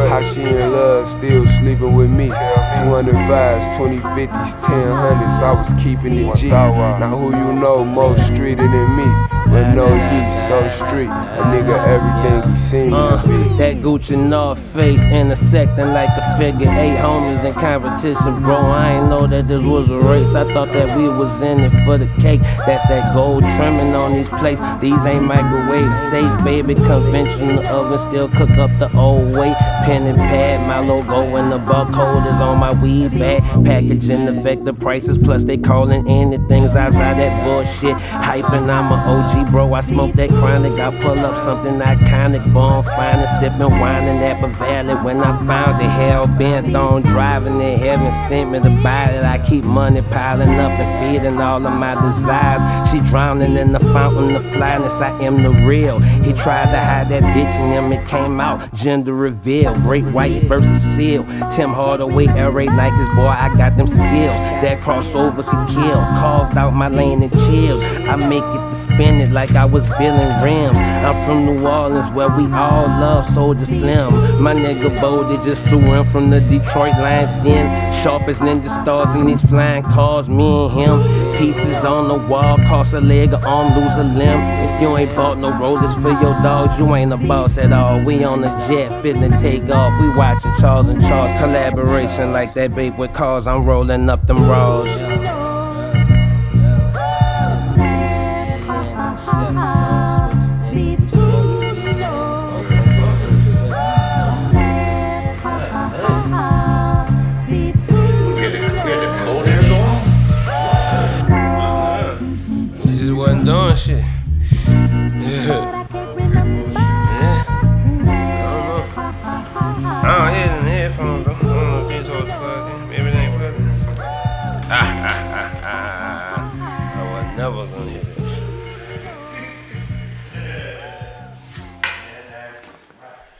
How 0.08 0.20
she 0.20 0.42
in 0.42 0.72
love, 0.72 1.06
still 1.06 1.46
sleeping 1.46 1.94
with 1.94 2.10
me. 2.10 2.26
200 2.26 3.14
vibes, 3.14 3.76
2050s, 3.76 4.60
1000s, 4.60 5.42
I 5.42 5.52
was 5.52 5.82
keeping 5.82 6.14
it 6.14 6.34
G. 6.36 6.48
Now 6.48 7.16
who 7.16 7.30
you 7.36 7.52
know 7.52 7.84
more 7.84 8.18
streeter 8.18 8.66
than 8.66 8.96
me? 8.96 9.04
With 9.52 9.74
no 9.74 9.86
yeast, 9.86 10.48
so 10.48 10.86
street. 10.86 11.08
A 11.08 11.42
nigga 11.52 11.76
everything 11.86 12.50
he 12.50 12.56
seeming 12.56 12.94
uh, 12.94 13.20
to 13.20 13.28
be. 13.28 13.56
That 13.58 13.76
Gucci 13.76 14.16
North 14.16 14.58
face 14.58 15.02
intersecting 15.02 15.92
like 15.92 16.08
a 16.16 16.38
figure 16.38 16.70
eight 16.70 16.96
homies 16.96 17.44
in 17.44 17.52
competition, 17.52 18.42
bro. 18.42 18.56
I 18.56 18.94
ain't 18.94 19.08
know 19.10 19.26
that 19.26 19.48
this 19.48 19.62
was 19.62 19.90
a 19.90 19.98
race. 20.00 20.34
I 20.34 20.50
thought 20.54 20.72
that 20.72 20.96
we 20.96 21.06
was 21.06 21.40
in 21.42 21.60
it 21.60 21.70
for 21.84 21.98
the 21.98 22.06
cake. 22.22 22.40
That's 22.64 22.82
that 22.88 23.14
gold 23.14 23.42
trimming 23.56 23.94
on 23.94 24.14
these 24.14 24.28
plates. 24.30 24.62
These 24.80 25.04
ain't 25.04 25.24
microwave 25.24 25.94
safe, 26.10 26.44
baby. 26.44 26.74
Conventional 26.74 27.66
oven 27.66 27.98
still 28.08 28.28
cook 28.28 28.50
up 28.56 28.70
the 28.78 28.90
old 28.96 29.32
way. 29.32 29.54
Pen 29.84 30.06
and 30.06 30.16
pad, 30.16 30.66
my 30.66 30.78
logo 30.78 31.36
and 31.36 31.52
the 31.52 31.58
barcode 31.58 32.26
is 32.32 32.40
on 32.40 32.58
my 32.58 32.72
weed 32.82 33.10
bag. 33.18 33.42
Packaging 33.66 34.28
affect 34.28 34.64
the 34.64 34.72
prices, 34.72 35.18
plus 35.18 35.44
they 35.44 35.58
calling 35.58 36.08
anything's 36.08 36.74
outside 36.74 37.18
that 37.18 37.44
bullshit. 37.44 37.96
Hyping, 37.96 38.70
I'm 38.70 38.90
a 38.90 38.96
OG, 39.12 39.41
bro. 39.50 39.72
I 39.74 39.80
smoke 39.80 40.12
that 40.14 40.30
chronic. 40.30 40.72
I 40.78 40.90
pull 41.00 41.18
up 41.18 41.36
something 41.42 41.78
iconic, 41.80 42.52
born 42.52 42.82
fine 42.82 43.26
sipping 43.40 43.60
wine 43.60 44.06
in 44.08 44.20
that 44.20 44.40
Valley. 44.50 44.94
When 45.04 45.20
I 45.20 45.36
found 45.46 45.82
it, 45.82 45.88
hell 45.88 46.26
bent 46.26 46.74
on 46.74 47.02
driving 47.02 47.60
it. 47.60 47.78
Heaven 47.78 48.12
sent 48.28 48.50
me 48.50 48.60
to 48.60 48.82
buy 48.82 49.04
it. 49.06 49.24
I 49.24 49.38
keep 49.44 49.64
money 49.64 50.02
piling 50.02 50.50
up 50.50 50.72
and 50.72 50.90
feeding 51.00 51.40
all 51.40 51.64
of 51.66 51.72
my 51.72 51.94
desires. 51.94 52.90
She 52.90 53.00
drowning 53.10 53.56
in 53.56 53.72
the 53.72 53.80
fountain 53.80 54.34
of 54.34 54.42
flyness. 54.52 54.92
I 54.94 55.10
am 55.22 55.42
the 55.42 55.50
real. 55.66 55.98
He 56.00 56.32
tried 56.32 56.70
to 56.72 56.78
hide 56.78 57.08
that 57.10 57.22
bitch 57.34 57.54
in 57.60 57.72
him. 57.72 57.92
It 57.92 58.06
came 58.08 58.40
out. 58.40 58.72
Gender 58.74 59.14
reveal. 59.14 59.74
Great 59.80 60.04
white 60.04 60.42
versus 60.44 60.82
seal. 60.96 61.24
Tim 61.52 61.72
Hardaway, 61.72 62.26
LA 62.26 62.66
Nikes, 62.70 63.14
boy. 63.16 63.26
I 63.26 63.54
got 63.56 63.76
them 63.76 63.86
skills. 63.86 64.40
That 64.62 64.78
crossover 64.78 65.44
could 65.44 65.74
kill. 65.74 66.00
Carved 66.20 66.56
out 66.56 66.72
my 66.72 66.88
lane 66.88 67.22
and 67.22 67.32
chills. 67.32 67.82
I 68.08 68.16
make 68.16 68.42
it 68.42 68.70
to 68.70 68.74
spin 68.74 69.20
it 69.20 69.31
like 69.32 69.52
I 69.52 69.64
was 69.64 69.86
billing 69.98 70.42
rims. 70.42 70.76
I'm 70.76 71.14
from 71.26 71.46
New 71.46 71.66
Orleans 71.66 72.10
where 72.12 72.28
we 72.28 72.44
all 72.52 72.86
love 72.86 73.24
Soldier 73.32 73.66
Slim. 73.66 74.42
My 74.42 74.54
nigga 74.54 75.00
Bo, 75.00 75.24
they 75.24 75.42
just 75.44 75.62
flew 75.66 75.80
in 75.94 76.04
from 76.04 76.30
the 76.30 76.40
Detroit 76.40 76.94
Lions 76.98 77.44
den. 77.44 78.02
Sharp 78.02 78.28
as 78.28 78.38
ninja 78.38 78.68
stars 78.82 79.14
in 79.14 79.26
these 79.26 79.40
flying 79.42 79.82
cars, 79.84 80.28
me 80.28 80.66
and 80.66 80.72
him. 80.72 81.38
Pieces 81.38 81.84
on 81.84 82.08
the 82.08 82.28
wall, 82.28 82.56
cost 82.58 82.92
a 82.92 83.00
leg, 83.00 83.32
or 83.32 83.44
arm, 83.46 83.74
lose 83.74 83.96
a 83.96 84.04
limb. 84.04 84.40
If 84.68 84.82
you 84.82 84.96
ain't 84.96 85.14
bought 85.16 85.38
no 85.38 85.50
rollers 85.58 85.94
for 85.94 86.10
your 86.10 86.34
dogs, 86.42 86.78
you 86.78 86.94
ain't 86.94 87.12
a 87.12 87.16
boss 87.16 87.58
at 87.58 87.72
all. 87.72 88.04
We 88.04 88.24
on 88.24 88.42
the 88.42 88.48
jet, 88.68 89.02
to 89.02 89.38
take 89.38 89.68
off. 89.70 90.00
We 90.00 90.08
watching 90.10 90.52
Charles 90.60 90.88
and 90.88 91.00
Charles 91.02 91.32
collaboration 91.40 92.32
like 92.32 92.54
that 92.54 92.74
babe 92.74 92.98
with 92.98 93.12
cars. 93.12 93.46
I'm 93.46 93.64
rolling 93.64 94.08
up 94.08 94.26
them 94.26 94.48
rolls. 94.48 95.51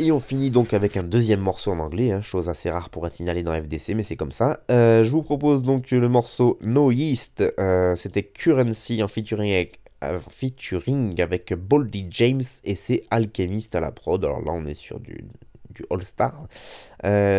Et 0.02 0.10
on 0.10 0.18
finit 0.18 0.50
donc 0.50 0.74
avec 0.74 0.96
un 0.96 1.04
deuxième 1.04 1.38
morceau 1.38 1.70
en 1.70 1.78
anglais, 1.78 2.10
hein, 2.10 2.22
chose 2.22 2.48
assez 2.48 2.68
rare 2.68 2.90
pour 2.90 3.06
être 3.06 3.12
signalé 3.12 3.44
dans 3.44 3.54
FDC, 3.54 3.94
mais 3.94 4.02
c'est 4.02 4.16
comme 4.16 4.32
ça. 4.32 4.58
Euh, 4.68 5.04
je 5.04 5.10
vous 5.12 5.22
propose 5.22 5.62
donc 5.62 5.92
le 5.92 6.08
morceau 6.08 6.58
No 6.60 6.90
Yeast, 6.90 7.44
euh, 7.60 7.94
c'était 7.94 8.24
Currency 8.24 9.00
en 9.00 9.06
featuring 9.06 9.52
avec, 10.00 11.52
euh, 11.52 11.56
Boldy 11.56 12.08
James 12.10 12.42
et 12.64 12.74
c'est 12.74 13.04
Alchemist 13.12 13.76
à 13.76 13.80
la 13.80 13.92
prod. 13.92 14.24
Alors 14.24 14.40
là 14.40 14.50
on 14.52 14.66
est 14.66 14.74
sur 14.74 14.98
du, 14.98 15.24
du 15.70 15.84
All-Star. 15.88 16.48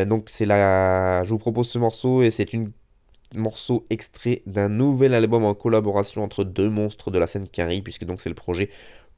donc 0.07 0.29
c'est 0.29 0.45
la... 0.45 1.25
je 1.25 1.31
vous 1.31 1.39
propose 1.39 1.67
ce 1.67 1.79
morceau 1.79 2.23
et 2.23 2.31
c'est 2.31 2.53
une 2.53 2.71
morceau 3.33 3.83
extrait 3.89 4.41
d'un 4.45 4.69
nouvel 4.69 5.13
album 5.13 5.43
en 5.43 5.53
collaboration 5.53 6.23
entre 6.23 6.45
deux 6.45 6.69
monstres 6.69 7.11
de 7.11 7.19
la 7.19 7.27
scène 7.27 7.49
Carrie, 7.49 7.81
puisque 7.81 8.05
donc 8.05 8.21
c'est 8.21 8.29
le 8.29 8.35
projet 8.35 8.69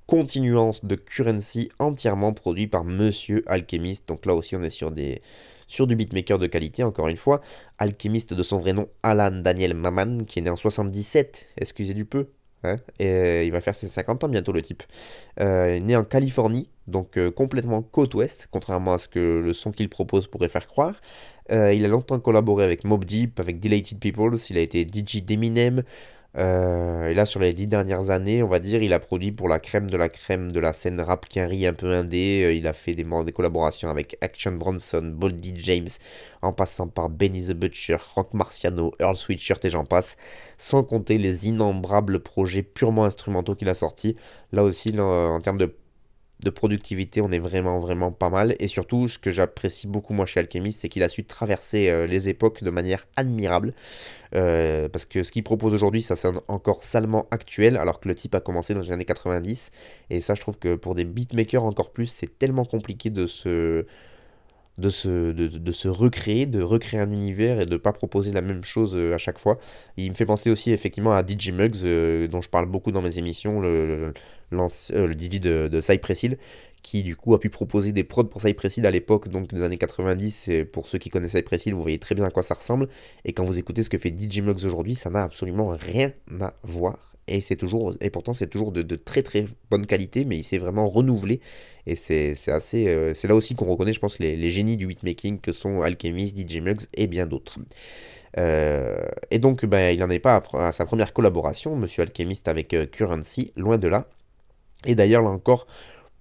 Continuance 0.08 0.86
de 0.86 0.96
Currency 0.96 1.70
entièrement 1.80 2.34
produit 2.34 2.68
par 2.68 2.84
Monsieur 2.84 3.44
Alchemist. 3.48 4.08
Donc 4.08 4.26
là 4.26 4.36
aussi 4.36 4.56
on 4.56 4.62
est 4.62 5.22
sur 5.68 5.88
du 5.88 5.96
beatmaker 5.96 6.38
de 6.38 6.48
qualité 6.48 6.84
encore 6.84 7.08
une 7.08 7.18
fois. 7.18 7.42
Alchemist 7.80 8.34
de 8.34 8.44
son 8.44 8.60
vrai 8.60 8.74
nom 8.74 8.88
Alan 9.04 9.32
Daniel 9.32 9.74
Maman 9.74 10.20
qui 10.26 10.40
est 10.40 10.42
né 10.44 10.50
en 10.50 10.56
77, 10.56 11.48
excusez 11.58 11.94
du 11.94 12.06
peu. 12.06 12.28
Hein, 12.66 12.78
et 13.00 13.08
euh, 13.08 13.44
il 13.44 13.52
va 13.52 13.62
faire 13.62 13.76
ses 13.76 13.88
50 13.88 14.24
ans 14.24 14.28
bientôt 14.28 14.52
le 14.52 14.62
type. 14.62 14.84
Euh, 15.40 15.80
né 15.80 15.96
en 15.96 16.04
Californie, 16.04 16.70
donc 16.88 17.18
euh, 17.18 17.32
complètement 17.32 17.82
côte 17.82 18.14
ouest, 18.16 18.48
contrairement 18.52 18.94
à 18.94 18.98
ce 18.98 19.08
que 19.08 19.42
le 19.44 19.54
son 19.54 19.72
qu'il 19.72 19.90
propose 19.90 20.28
pourrait 20.28 20.50
faire 20.50 20.68
croire. 20.68 21.02
il 21.50 21.86
a 21.86 21.88
longtemps 21.88 22.20
collaboré 22.20 22.64
avec 22.64 22.84
Mob 22.84 23.06
Deep, 23.06 23.40
avec 23.40 23.60
Delated 23.60 24.00
Peoples, 24.00 24.38
il 24.50 24.58
a 24.58 24.62
été 24.62 24.82
DJ 24.82 25.24
d'Eminem, 25.24 25.84
euh, 26.38 27.08
et 27.08 27.14
là, 27.14 27.26
sur 27.26 27.40
les 27.40 27.54
dix 27.54 27.68
dernières 27.68 28.10
années, 28.10 28.44
on 28.44 28.48
va 28.48 28.60
dire, 28.60 28.84
il 28.84 28.94
a 28.94 29.00
produit 29.00 29.32
pour 29.32 29.48
la 29.48 29.60
crème 29.60 29.90
de 29.90 29.96
la 29.96 30.10
crème 30.10 30.52
de 30.52 30.60
la 30.60 30.74
scène 30.74 31.00
rap 31.00 31.30
quinry 31.30 31.66
un 31.66 31.74
peu 31.74 31.94
indé. 31.94 32.44
Euh, 32.44 32.54
il 32.54 32.68
a 32.68 32.74
fait 32.74 32.94
des, 32.94 33.06
collaborations 33.32 33.90
avec 33.90 34.18
Action 34.22 34.52
Bronson, 34.52 35.14
Boldy 35.16 35.54
James, 35.58 35.88
en 36.42 36.52
passant 36.52 36.88
par 36.88 37.10
Benny 37.10 37.46
the 37.46 37.54
Butcher, 37.54 37.98
Rock 38.16 38.34
Marciano, 38.34 38.94
Earl 39.00 39.16
Sweatshirt 39.16 39.64
et 39.64 39.70
j'en 39.70 39.86
passe. 39.86 40.18
Sans 40.58 40.84
compter 40.84 41.18
les 41.18 41.48
innombrables 41.48 42.20
projets 42.20 42.64
purement 42.64 43.06
instrumentaux 43.06 43.56
qu'il 43.56 43.70
a 43.70 43.74
sortis. 43.74 44.16
Là 44.52 44.64
aussi, 44.64 44.98
en 45.00 45.40
termes 45.42 45.58
de 45.58 45.74
de 46.44 46.50
productivité, 46.50 47.22
on 47.22 47.32
est 47.32 47.40
vraiment 47.40 47.80
vraiment 47.80 48.12
pas 48.12 48.30
mal. 48.30 48.56
Et 48.60 48.68
surtout, 48.68 49.08
ce 49.08 49.18
que 49.18 49.32
j'apprécie 49.32 49.88
beaucoup 49.88 50.14
moi 50.14 50.26
chez 50.26 50.40
Alchemist, 50.42 50.82
c'est 50.82 50.90
qu'il 50.90 51.04
a 51.04 51.10
su 51.10 51.24
traverser 51.24 51.90
euh, 51.90 52.08
les 52.08 52.30
époques 52.30 52.64
de 52.64 52.70
manière 52.70 53.06
admirable. 53.16 53.74
Euh, 54.34 54.90
parce 54.90 55.06
que 55.06 55.24
ce 55.24 55.32
qu'il 55.32 55.44
propose 55.44 55.74
aujourd'hui, 55.74 56.02
ça 56.02 56.16
sonne 56.16 56.42
encore 56.48 56.84
salement 56.84 57.28
actuel, 57.32 57.78
alors 57.78 58.00
que 58.00 58.10
le 58.10 58.16
type 58.16 58.36
a 58.36 58.42
commencé 58.42 58.74
dans 58.74 58.82
les 58.82 58.92
années 58.92 59.06
90. 59.06 59.72
Et 60.10 60.20
ça, 60.20 60.36
je 60.36 60.42
trouve 60.42 60.60
que 60.60 60.76
pour 60.76 60.94
des 60.94 61.06
beatmakers 61.06 61.64
encore 61.64 61.92
plus, 61.92 62.08
c'est 62.08 62.38
tellement 62.38 62.66
compliqué 62.66 63.10
de 63.10 63.28
se 63.28 63.86
de 64.78 64.90
se, 64.90 65.32
de, 65.32 65.72
se 65.72 65.88
recréer, 65.88 66.46
de 66.46 66.62
recréer 66.62 67.00
un 67.00 67.12
univers 67.12 67.62
et 67.62 67.66
de 67.66 67.72
ne 67.72 67.78
pas 67.78 67.94
proposer 67.94 68.32
la 68.32 68.42
même 68.42 68.64
chose 68.64 68.96
euh, 68.96 69.14
à 69.14 69.18
chaque 69.18 69.40
fois. 69.40 69.58
Il 69.98 70.12
me 70.12 70.16
fait 70.16 70.26
penser 70.26 70.50
aussi 70.50 70.72
effectivement 70.72 71.14
à 71.14 71.26
DJ 71.26 71.52
euh, 71.54 72.28
dont 72.28 72.42
je 72.42 72.50
parle 72.50 72.66
beaucoup 72.66 72.92
dans 72.92 73.02
mes 73.02 73.18
émissions, 73.18 73.62
le, 73.62 74.14
le, 74.52 74.60
euh, 74.92 75.14
DJ 75.14 75.40
de, 75.40 75.68
de 75.68 75.82
Cypress 75.82 76.26
qui 76.84 77.02
du 77.02 77.16
coup 77.16 77.34
a 77.34 77.40
pu 77.40 77.50
proposer 77.50 77.94
des 77.94 78.04
prods 78.04 78.26
pour 78.26 78.42
Cypress 78.42 78.78
Hill 78.78 78.86
à 78.86 78.92
l'époque, 78.92 79.28
donc 79.30 79.48
des 79.48 79.64
années 79.64 79.78
90. 79.78 80.50
Et 80.50 80.66
pour 80.66 80.88
ceux 80.88 81.00
qui 81.00 81.10
connaissent 81.10 81.32
Cypress 81.32 81.66
Hill, 81.66 81.74
vous 81.74 81.82
voyez 81.82 81.98
très 81.98 82.14
bien 82.14 82.26
à 82.26 82.30
quoi 82.30 82.44
ça 82.44 82.54
ressemble. 82.54 82.90
Et 83.24 83.34
quand 83.34 83.44
vous 83.44 83.58
écoutez 83.58 83.82
ce 83.82 83.90
que 83.90 83.98
fait 83.98 84.14
DJ 84.16 84.42
aujourd'hui, 84.42 84.94
ça 84.94 85.10
n'a 85.10 85.24
absolument 85.24 85.70
rien 85.70 86.12
à 86.40 86.54
voir 86.64 87.16
et 87.28 87.42
toujours 87.56 87.96
et 88.02 88.10
pourtant 88.10 88.34
c'est 88.34 88.48
toujours 88.48 88.72
de, 88.72 88.96
très 88.96 89.24
très 89.24 89.46
bonne 89.72 89.86
qualité 89.86 90.26
mais 90.26 90.38
il 90.38 90.44
s'est 90.44 90.58
vraiment 90.58 90.88
renouvelé 90.88 91.40
et 91.88 91.96
c'est 91.96 92.34
assez 92.48 92.88
euh, 92.88 93.14
c'est 93.14 93.28
là 93.28 93.36
aussi 93.36 93.56
qu'on 93.56 93.66
reconnaît 93.66 93.94
je 93.94 94.00
pense 94.00 94.20
les, 94.20 94.50
génies 94.50 94.76
du 94.76 94.88
beatmaking 94.88 95.40
que 95.40 95.52
sont 95.52 95.82
Alchemist, 95.82 96.38
DJ 96.38 96.58
Muggs 96.62 96.86
et 96.94 97.08
bien 97.08 97.26
d'autres. 97.26 97.60
Euh, 98.38 99.06
et 99.32 99.40
donc 99.40 99.66
ben, 99.66 99.94
il 99.94 100.00
n'en 100.00 100.10
est 100.10 100.20
pas 100.20 100.44
à, 100.54 100.72
sa 100.72 100.86
première 100.86 101.14
collaboration 101.14 101.76
Monsieur 101.76 102.04
Alchemist 102.04 102.48
avec 102.48 102.74
euh, 102.74 102.86
Currency 102.86 103.54
loin 103.56 103.78
de 103.78 103.88
là. 103.88 104.08
Et 104.86 104.96
d'ailleurs 104.96 105.22
là 105.22 105.30
encore 105.30 105.68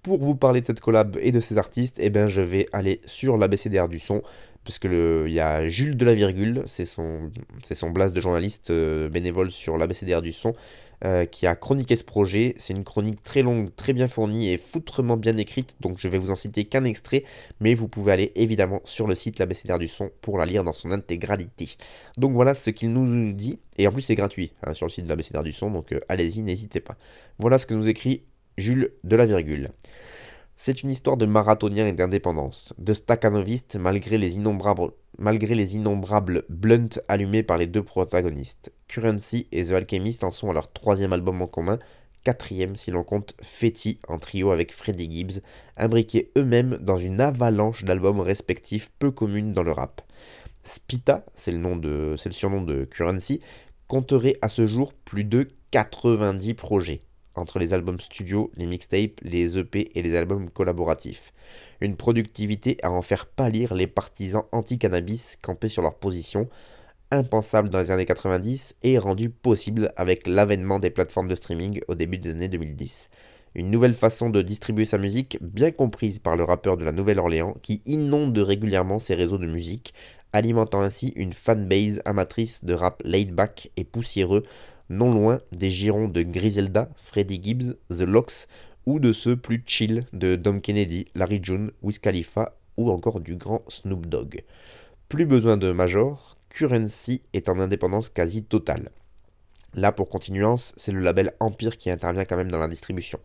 pour 0.05 0.19
vous 0.19 0.35
parler 0.35 0.61
de 0.61 0.67
cette 0.67 0.81
collab 0.81 1.17
et 1.19 1.31
de 1.31 1.39
ces 1.39 1.57
artistes, 1.57 1.97
eh 1.99 2.11
ben, 2.11 2.27
je 2.27 2.41
vais 2.41 2.67
aller 2.71 3.01
sur 3.07 3.37
l'ABCDR 3.37 3.87
du 3.87 3.97
son, 3.97 4.21
parce 4.63 4.77
que 4.77 5.25
il 5.27 5.33
y 5.33 5.39
a 5.39 5.67
Jules 5.67 5.97
de 5.97 6.05
la 6.05 6.13
virgule, 6.13 6.61
c'est 6.67 6.85
son, 6.85 7.31
c'est 7.63 7.73
son 7.73 7.89
blast 7.89 8.15
de 8.15 8.21
journaliste 8.21 8.71
bénévole 8.71 9.49
sur 9.49 9.79
l'ABCDR 9.79 10.21
du 10.21 10.31
son, 10.31 10.53
euh, 11.03 11.25
qui 11.25 11.47
a 11.47 11.55
chroniqué 11.55 11.95
ce 11.95 12.03
projet. 12.03 12.53
C'est 12.57 12.73
une 12.73 12.83
chronique 12.83 13.23
très 13.23 13.41
longue, 13.41 13.75
très 13.75 13.93
bien 13.93 14.07
fournie 14.07 14.51
et 14.51 14.59
foutrement 14.59 15.17
bien 15.17 15.37
écrite, 15.37 15.75
donc 15.79 15.97
je 15.97 16.07
vais 16.07 16.19
vous 16.19 16.29
en 16.29 16.35
citer 16.35 16.65
qu'un 16.65 16.83
extrait, 16.83 17.23
mais 17.59 17.73
vous 17.73 17.87
pouvez 17.87 18.11
aller 18.11 18.31
évidemment 18.35 18.81
sur 18.85 19.07
le 19.07 19.15
site 19.15 19.39
l'ABCDR 19.39 19.79
du 19.79 19.87
son 19.87 20.11
pour 20.21 20.37
la 20.37 20.45
lire 20.45 20.63
dans 20.63 20.73
son 20.73 20.91
intégralité. 20.91 21.77
Donc 22.19 22.33
voilà 22.33 22.53
ce 22.53 22.69
qu'il 22.69 22.93
nous 22.93 23.33
dit, 23.33 23.57
et 23.79 23.87
en 23.87 23.91
plus 23.91 24.03
c'est 24.03 24.13
gratuit 24.13 24.51
hein, 24.61 24.75
sur 24.75 24.85
le 24.85 24.91
site 24.91 25.05
de 25.05 25.09
l'ABCDR 25.09 25.41
du 25.41 25.51
son, 25.51 25.71
donc 25.71 25.93
euh, 25.93 25.99
allez-y, 26.09 26.43
n'hésitez 26.43 26.79
pas. 26.79 26.95
Voilà 27.39 27.57
ce 27.57 27.65
que 27.65 27.73
nous 27.73 27.89
écrit 27.89 28.21
Jules 28.57 28.93
de 29.03 29.17
la 29.17 29.25
virgule. 29.25 29.71
C'est 30.55 30.81
une 30.81 30.89
histoire 30.89 31.17
de 31.17 31.25
marathonien 31.25 31.87
et 31.87 31.91
d'indépendance, 31.91 32.73
de 32.77 32.93
staccanoviste 32.93 33.75
malgré 33.75 34.17
les 34.17 34.35
innombrables, 34.35 36.43
blunts 36.47 37.01
allumés 37.09 37.43
par 37.43 37.57
les 37.57 37.67
deux 37.67 37.83
protagonistes. 37.83 38.71
Currency 38.87 39.49
et 39.51 39.65
The 39.65 39.71
Alchemist 39.71 40.23
en 40.23 40.31
sont 40.31 40.49
à 40.49 40.53
leur 40.53 40.71
troisième 40.71 41.11
album 41.11 41.41
en 41.41 41.47
commun, 41.47 41.79
quatrième 42.23 42.77
si 42.77 42.91
l'on 42.91 43.03
compte 43.03 43.35
Fetty 43.41 43.99
en 44.07 44.19
trio 44.19 44.51
avec 44.51 44.73
Freddie 44.73 45.11
Gibbs, 45.11 45.41
imbriqués 45.75 46.31
eux-mêmes 46.37 46.77
dans 46.79 46.97
une 46.97 47.19
avalanche 47.19 47.83
d'albums 47.83 48.21
respectifs 48.21 48.89
peu 48.99 49.11
communes 49.11 49.51
dans 49.51 49.63
le 49.63 49.73
rap. 49.73 50.01
Spita, 50.63 51.25
c'est 51.35 51.51
le, 51.51 52.15
c'est 52.15 52.29
le 52.29 52.33
surnom 52.33 52.61
de 52.61 52.85
Currency, 52.85 53.41
compterait 53.89 54.37
à 54.41 54.47
ce 54.47 54.65
jour 54.65 54.93
plus 54.93 55.25
de 55.25 55.49
90 55.71 56.53
projets 56.53 57.01
entre 57.35 57.59
les 57.59 57.73
albums 57.73 57.99
studio, 57.99 58.51
les 58.55 58.65
mixtapes, 58.65 59.19
les 59.21 59.57
EP 59.57 59.91
et 59.95 60.01
les 60.01 60.15
albums 60.15 60.49
collaboratifs. 60.49 61.33
Une 61.81 61.95
productivité 61.95 62.77
à 62.83 62.91
en 62.91 63.01
faire 63.01 63.25
pâlir 63.25 63.73
les 63.73 63.87
partisans 63.87 64.43
anti-cannabis 64.51 65.37
campés 65.41 65.69
sur 65.69 65.81
leur 65.81 65.95
position, 65.95 66.47
impensable 67.11 67.69
dans 67.69 67.79
les 67.79 67.91
années 67.91 68.05
90 68.05 68.75
et 68.83 68.97
rendu 68.97 69.29
possible 69.29 69.91
avec 69.95 70.27
l'avènement 70.27 70.79
des 70.79 70.89
plateformes 70.89 71.27
de 71.27 71.35
streaming 71.35 71.81
au 71.87 71.95
début 71.95 72.17
des 72.17 72.31
années 72.31 72.47
2010. 72.47 73.09
Une 73.55 73.71
nouvelle 73.71 73.93
façon 73.93 74.29
de 74.29 74.41
distribuer 74.41 74.83
sa 74.83 74.97
musique, 74.97 75.37
bien 75.41 75.71
comprise 75.71 76.19
par 76.19 76.35
le 76.35 76.43
rappeur 76.43 76.75
de 76.75 76.83
la 76.83 76.91
Nouvelle-Orléans, 76.91 77.55
qui 77.61 77.81
inonde 77.85 78.37
régulièrement 78.37 78.99
ses 78.99 79.15
réseaux 79.15 79.37
de 79.37 79.47
musique, 79.47 79.93
alimentant 80.33 80.81
ainsi 80.81 81.13
une 81.15 81.31
fanbase 81.31 82.01
amatrice 82.03 82.65
de 82.65 82.73
rap 82.73 83.01
laid-back 83.05 83.71
et 83.77 83.85
poussiéreux 83.85 84.43
non 84.89 85.13
loin 85.13 85.39
des 85.51 85.69
girons 85.69 86.07
de 86.07 86.21
Griselda, 86.21 86.89
Freddie 86.95 87.41
Gibbs, 87.41 87.75
The 87.89 88.01
Locks, 88.01 88.47
ou 88.85 88.99
de 88.99 89.11
ceux 89.11 89.35
plus 89.35 89.63
chill 89.65 90.05
de 90.13 90.35
Dom 90.35 90.61
Kennedy, 90.61 91.07
Larry 91.15 91.39
June, 91.41 91.71
Wiz 91.81 91.99
Khalifa, 91.99 92.55
ou 92.77 92.91
encore 92.91 93.19
du 93.19 93.35
grand 93.35 93.63
Snoop 93.67 94.05
Dogg. 94.05 94.43
Plus 95.09 95.25
besoin 95.25 95.57
de 95.57 95.71
Major, 95.71 96.37
Currency 96.49 97.21
est 97.33 97.49
en 97.49 97.59
indépendance 97.59 98.09
quasi 98.09 98.43
totale. 98.43 98.89
Là, 99.73 99.91
pour 99.91 100.09
continuance, 100.09 100.73
c'est 100.77 100.91
le 100.91 101.01
label 101.01 101.33
Empire 101.39 101.77
qui 101.77 101.89
intervient 101.89 102.25
quand 102.25 102.37
même 102.37 102.51
dans 102.51 102.59
la 102.59 102.67
distribution. 102.67 103.19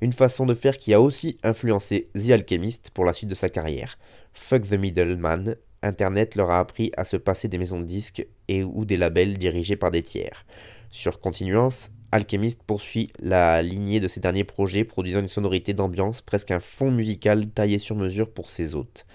Une 0.00 0.12
façon 0.12 0.46
de 0.46 0.54
faire 0.54 0.78
qui 0.78 0.94
a 0.94 1.00
aussi 1.00 1.36
influencé 1.42 2.08
The 2.14 2.30
Alchemist 2.30 2.90
pour 2.90 3.04
la 3.04 3.12
suite 3.12 3.28
de 3.28 3.34
sa 3.34 3.50
carrière. 3.50 3.98
Fuck 4.32 4.68
the 4.68 4.72
middleman, 4.72 5.56
Internet 5.82 6.36
leur 6.36 6.50
a 6.50 6.58
appris 6.58 6.92
à 6.96 7.04
se 7.04 7.16
passer 7.16 7.48
des 7.48 7.58
maisons 7.58 7.80
de 7.80 7.84
disques 7.84 8.26
et 8.48 8.62
ou 8.62 8.84
des 8.84 8.96
labels 8.96 9.36
dirigés 9.36 9.76
par 9.76 9.90
des 9.90 10.02
tiers. 10.02 10.46
Sur 10.94 11.20
Continuance, 11.20 11.90
Alchemist 12.12 12.62
poursuit 12.64 13.14
la 13.18 13.62
lignée 13.62 13.98
de 13.98 14.08
ses 14.08 14.20
derniers 14.20 14.44
projets, 14.44 14.84
produisant 14.84 15.20
une 15.20 15.28
sonorité 15.28 15.72
d'ambiance, 15.72 16.20
presque 16.20 16.50
un 16.50 16.60
fond 16.60 16.90
musical 16.90 17.48
taillé 17.48 17.78
sur 17.78 17.96
mesure 17.96 18.30
pour 18.30 18.50
ses 18.50 18.74
hôtes. 18.74 19.06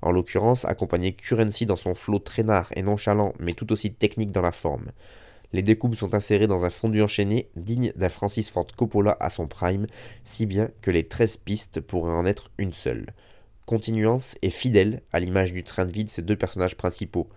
En 0.00 0.12
l'occurrence, 0.12 0.64
accompagné 0.64 1.12
Currency 1.12 1.66
dans 1.66 1.74
son 1.74 1.96
flot 1.96 2.20
traînard 2.20 2.70
et 2.76 2.84
nonchalant, 2.84 3.34
mais 3.40 3.54
tout 3.54 3.72
aussi 3.72 3.92
technique 3.92 4.30
dans 4.30 4.42
la 4.42 4.52
forme. 4.52 4.92
Les 5.52 5.62
découpes 5.62 5.96
sont 5.96 6.14
insérées 6.14 6.46
dans 6.46 6.64
un 6.64 6.70
fondu 6.70 7.02
enchaîné, 7.02 7.50
digne 7.56 7.92
d'un 7.96 8.08
Francis 8.08 8.48
Ford 8.48 8.68
Coppola 8.76 9.16
à 9.18 9.28
son 9.28 9.48
prime, 9.48 9.88
si 10.22 10.46
bien 10.46 10.70
que 10.82 10.92
les 10.92 11.02
13 11.02 11.38
pistes 11.38 11.80
pourraient 11.80 12.12
en 12.12 12.26
être 12.26 12.52
une 12.58 12.72
seule. 12.72 13.06
Continuance 13.66 14.36
est 14.42 14.50
fidèle 14.50 15.02
à 15.12 15.18
l'image 15.18 15.52
du 15.52 15.64
train 15.64 15.84
de 15.84 15.92
vie 15.92 16.04
de 16.04 16.10
ses 16.10 16.22
deux 16.22 16.36
personnages 16.36 16.76
principaux, 16.76 17.28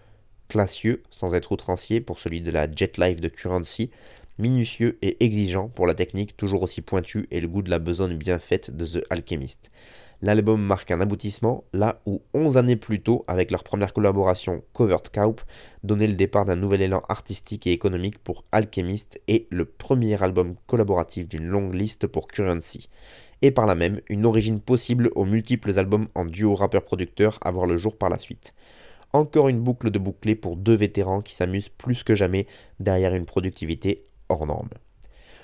classieux 0.48 1.04
sans 1.10 1.36
être 1.36 1.52
outrancier 1.52 2.02
pour 2.02 2.20
celui 2.20 2.42
de 2.42 2.52
la 2.52 2.72
Jet 2.72 2.98
Life 2.98 3.22
de 3.22 3.28
Currency, 3.28 3.92
minutieux 4.38 4.98
et 5.02 5.24
exigeant 5.24 5.68
pour 5.70 5.88
la 5.88 5.94
technique 5.94 6.38
toujours 6.38 6.64
aussi 6.64 6.82
pointue 6.82 7.28
et 7.32 7.42
le 7.42 7.48
goût 7.48 7.62
de 7.62 7.70
la 7.70 7.80
besogne 7.80 8.16
bien 8.16 8.40
faite 8.40 8.76
de 8.76 8.86
The 8.86 9.04
Alchemist. 9.10 9.72
L'album 10.24 10.60
marque 10.60 10.90
un 10.90 11.00
aboutissement, 11.00 11.64
là 11.74 12.02
où 12.08 12.24
11 12.34 12.58
années 12.58 12.76
plus 12.76 13.02
tôt, 13.02 13.24
avec 13.28 13.52
leur 13.52 13.64
première 13.64 13.94
collaboration 13.94 14.64
Covert 14.74 15.12
Cowp, 15.14 15.42
donnait 15.84 16.08
le 16.08 16.16
départ 16.16 16.46
d'un 16.46 16.56
nouvel 16.56 16.82
élan 16.82 17.04
artistique 17.08 17.68
et 17.68 17.72
économique 17.72 18.18
pour 18.18 18.44
Alchemist 18.52 19.22
et 19.28 19.48
le 19.52 19.66
premier 19.66 20.22
album 20.24 20.56
collaboratif 20.66 21.30
d'une 21.30 21.46
longue 21.46 21.76
liste 21.76 22.08
pour 22.08 22.28
Currency. 22.28 22.90
Et 23.44 23.52
par 23.52 23.68
là 23.68 23.76
même, 23.76 24.02
une 24.10 24.26
origine 24.26 24.60
possible 24.60 25.12
aux 25.14 25.26
multiples 25.26 25.78
albums 25.78 26.08
en 26.16 26.26
duo 26.26 26.56
rappeur-producteur 26.56 27.38
à 27.42 27.52
voir 27.52 27.68
le 27.68 27.78
jour 27.78 27.96
par 27.96 28.10
la 28.10 28.18
suite. 28.18 28.56
Encore 29.14 29.50
une 29.50 29.62
boucle 29.62 29.92
de 29.92 30.00
bouclés 30.00 30.36
pour 30.36 30.58
deux 30.58 30.76
vétérans 30.76 31.22
qui 31.22 31.34
s'amusent 31.34 31.70
plus 31.70 32.04
que 32.04 32.16
jamais 32.16 32.48
derrière 32.80 33.16
une 33.16 33.26
productivité 33.26 34.06
hors 34.30 34.46
norme. 34.46 34.70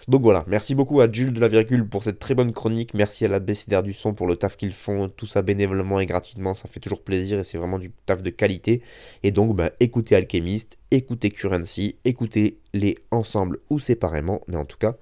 Donc 0.10 0.22
voilà, 0.22 0.44
merci 0.48 0.76
beaucoup 0.76 1.00
à 1.00 1.10
Jules 1.10 1.32
de 1.32 1.40
la 1.40 1.48
Virgule 1.48 1.88
pour 1.88 2.04
cette 2.04 2.20
très 2.20 2.36
bonne 2.36 2.52
chronique, 2.52 2.94
merci 2.94 3.24
à 3.24 3.30
la 3.30 3.40
BCDR 3.40 3.84
du 3.84 3.94
son 3.94 4.14
pour 4.14 4.28
le 4.28 4.36
taf 4.36 4.58
qu'ils 4.58 4.74
font, 4.74 5.08
tout 5.08 5.26
ça 5.26 5.42
bénévolement 5.42 6.02
et 6.02 6.06
gratuitement, 6.06 6.54
ça 6.54 6.68
fait 6.68 6.82
toujours 6.82 7.04
plaisir 7.04 7.40
et 7.40 7.46
c'est 7.46 7.58
vraiment 7.58 7.80
du 7.80 7.90
taf 8.06 8.22
de 8.22 8.30
qualité. 8.30 8.82
Et 9.24 9.32
donc 9.32 9.56
bah, 9.56 9.70
écoutez 9.80 10.16
Alchemist, 10.16 10.78
écoutez 10.92 11.32
Currency, 11.32 11.96
écoutez-les 12.04 12.98
ensemble 13.12 13.60
ou 13.70 13.80
séparément, 13.80 14.42
mais 14.48 14.58
en 14.58 14.66
tout 14.66 14.78
cas, 14.78 14.98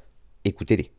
écoutez-les. 0.46 0.92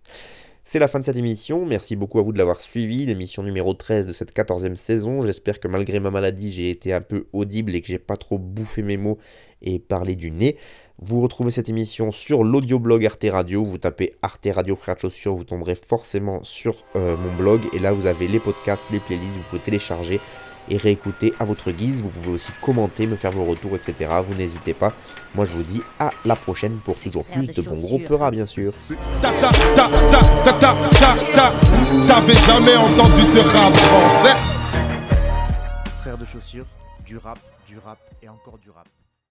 C'est 0.65 0.79
la 0.79 0.87
fin 0.87 1.01
de 1.01 1.05
cette 1.05 1.17
émission, 1.17 1.67
merci 1.67 1.97
beaucoup 1.97 2.21
à 2.21 2.23
vous 2.23 2.33
de 2.33 2.39
l'avoir 2.39 2.61
suivi, 2.61 3.05
l'émission 3.05 3.43
numéro 3.43 3.75
13 3.75 4.07
de 4.07 4.13
cette 4.13 4.35
14e 4.35 4.77
saison. 4.77 5.23
J'espère 5.23 5.59
que 5.59 5.67
malgré 5.67 5.99
ma 5.99 6.11
maladie, 6.11 6.53
j'ai 6.53 6.71
été 6.71 6.93
un 6.93 7.01
peu 7.01 7.27
audible 7.33 7.75
et 7.75 7.83
que 7.83 7.89
j'ai 7.89 7.99
pas 7.99 8.17
trop 8.17 8.39
bouffé 8.39 8.83
mes 8.83 8.97
mots 8.97 9.19
et 9.61 9.81
parlé 9.81 10.15
du 10.15 10.31
nez. 10.31 10.57
Vous 10.99 11.21
retrouvez 11.21 11.51
cette 11.51 11.69
émission 11.69 12.13
sur 12.13 12.45
l'audioblog 12.45 13.05
Arte 13.05 13.27
Radio, 13.29 13.65
vous 13.65 13.79
tapez 13.79 14.15
Arte 14.23 14.49
Radio 14.53 14.77
Frères 14.77 14.95
de 14.95 15.01
Chaussures, 15.01 15.35
vous 15.35 15.45
tomberez 15.45 15.75
forcément 15.75 16.45
sur 16.45 16.85
euh, 16.95 17.17
mon 17.17 17.35
blog. 17.35 17.61
Et 17.75 17.81
là 17.81 17.93
vous 17.93 18.07
avez 18.07 18.29
les 18.29 18.39
podcasts, 18.39 18.85
les 18.93 19.01
playlists, 19.01 19.35
vous 19.35 19.43
pouvez 19.51 19.63
télécharger 19.63 20.21
et 20.69 20.77
réécouter 20.77 21.33
à 21.39 21.45
votre 21.45 21.71
guise. 21.71 22.03
Vous 22.03 22.09
pouvez 22.09 22.35
aussi 22.35 22.51
commenter, 22.61 23.07
me 23.07 23.17
faire 23.17 23.33
vos 23.33 23.45
retours, 23.45 23.77
etc. 23.77 24.11
Vous 24.27 24.35
n'hésitez 24.35 24.75
pas. 24.75 24.93
Moi, 25.35 25.45
je 25.45 25.53
vous 25.53 25.63
dis 25.63 25.83
à 25.99 26.11
la 26.25 26.37
prochaine 26.37 26.77
pour 26.79 26.99
toujours 26.99 27.25
plus 27.25 27.47
de 27.47 27.63
bons 27.63 27.81
groupes 27.81 28.09
rap, 28.11 28.33
bien 28.33 28.47
sûr. 28.47 28.73
T'avais 32.07 32.35
jamais 32.35 32.77
entendu 32.77 33.23
de 33.23 33.41
rap 33.41 33.77
Frère 36.03 36.19
de 36.19 36.25
chaussures, 36.25 36.67
du 37.05 37.17
rap, 37.17 37.39
du 37.67 37.79
rap 37.79 37.99
et 38.23 38.29
encore 38.29 38.59
du 38.59 38.71
rap. 38.71 38.87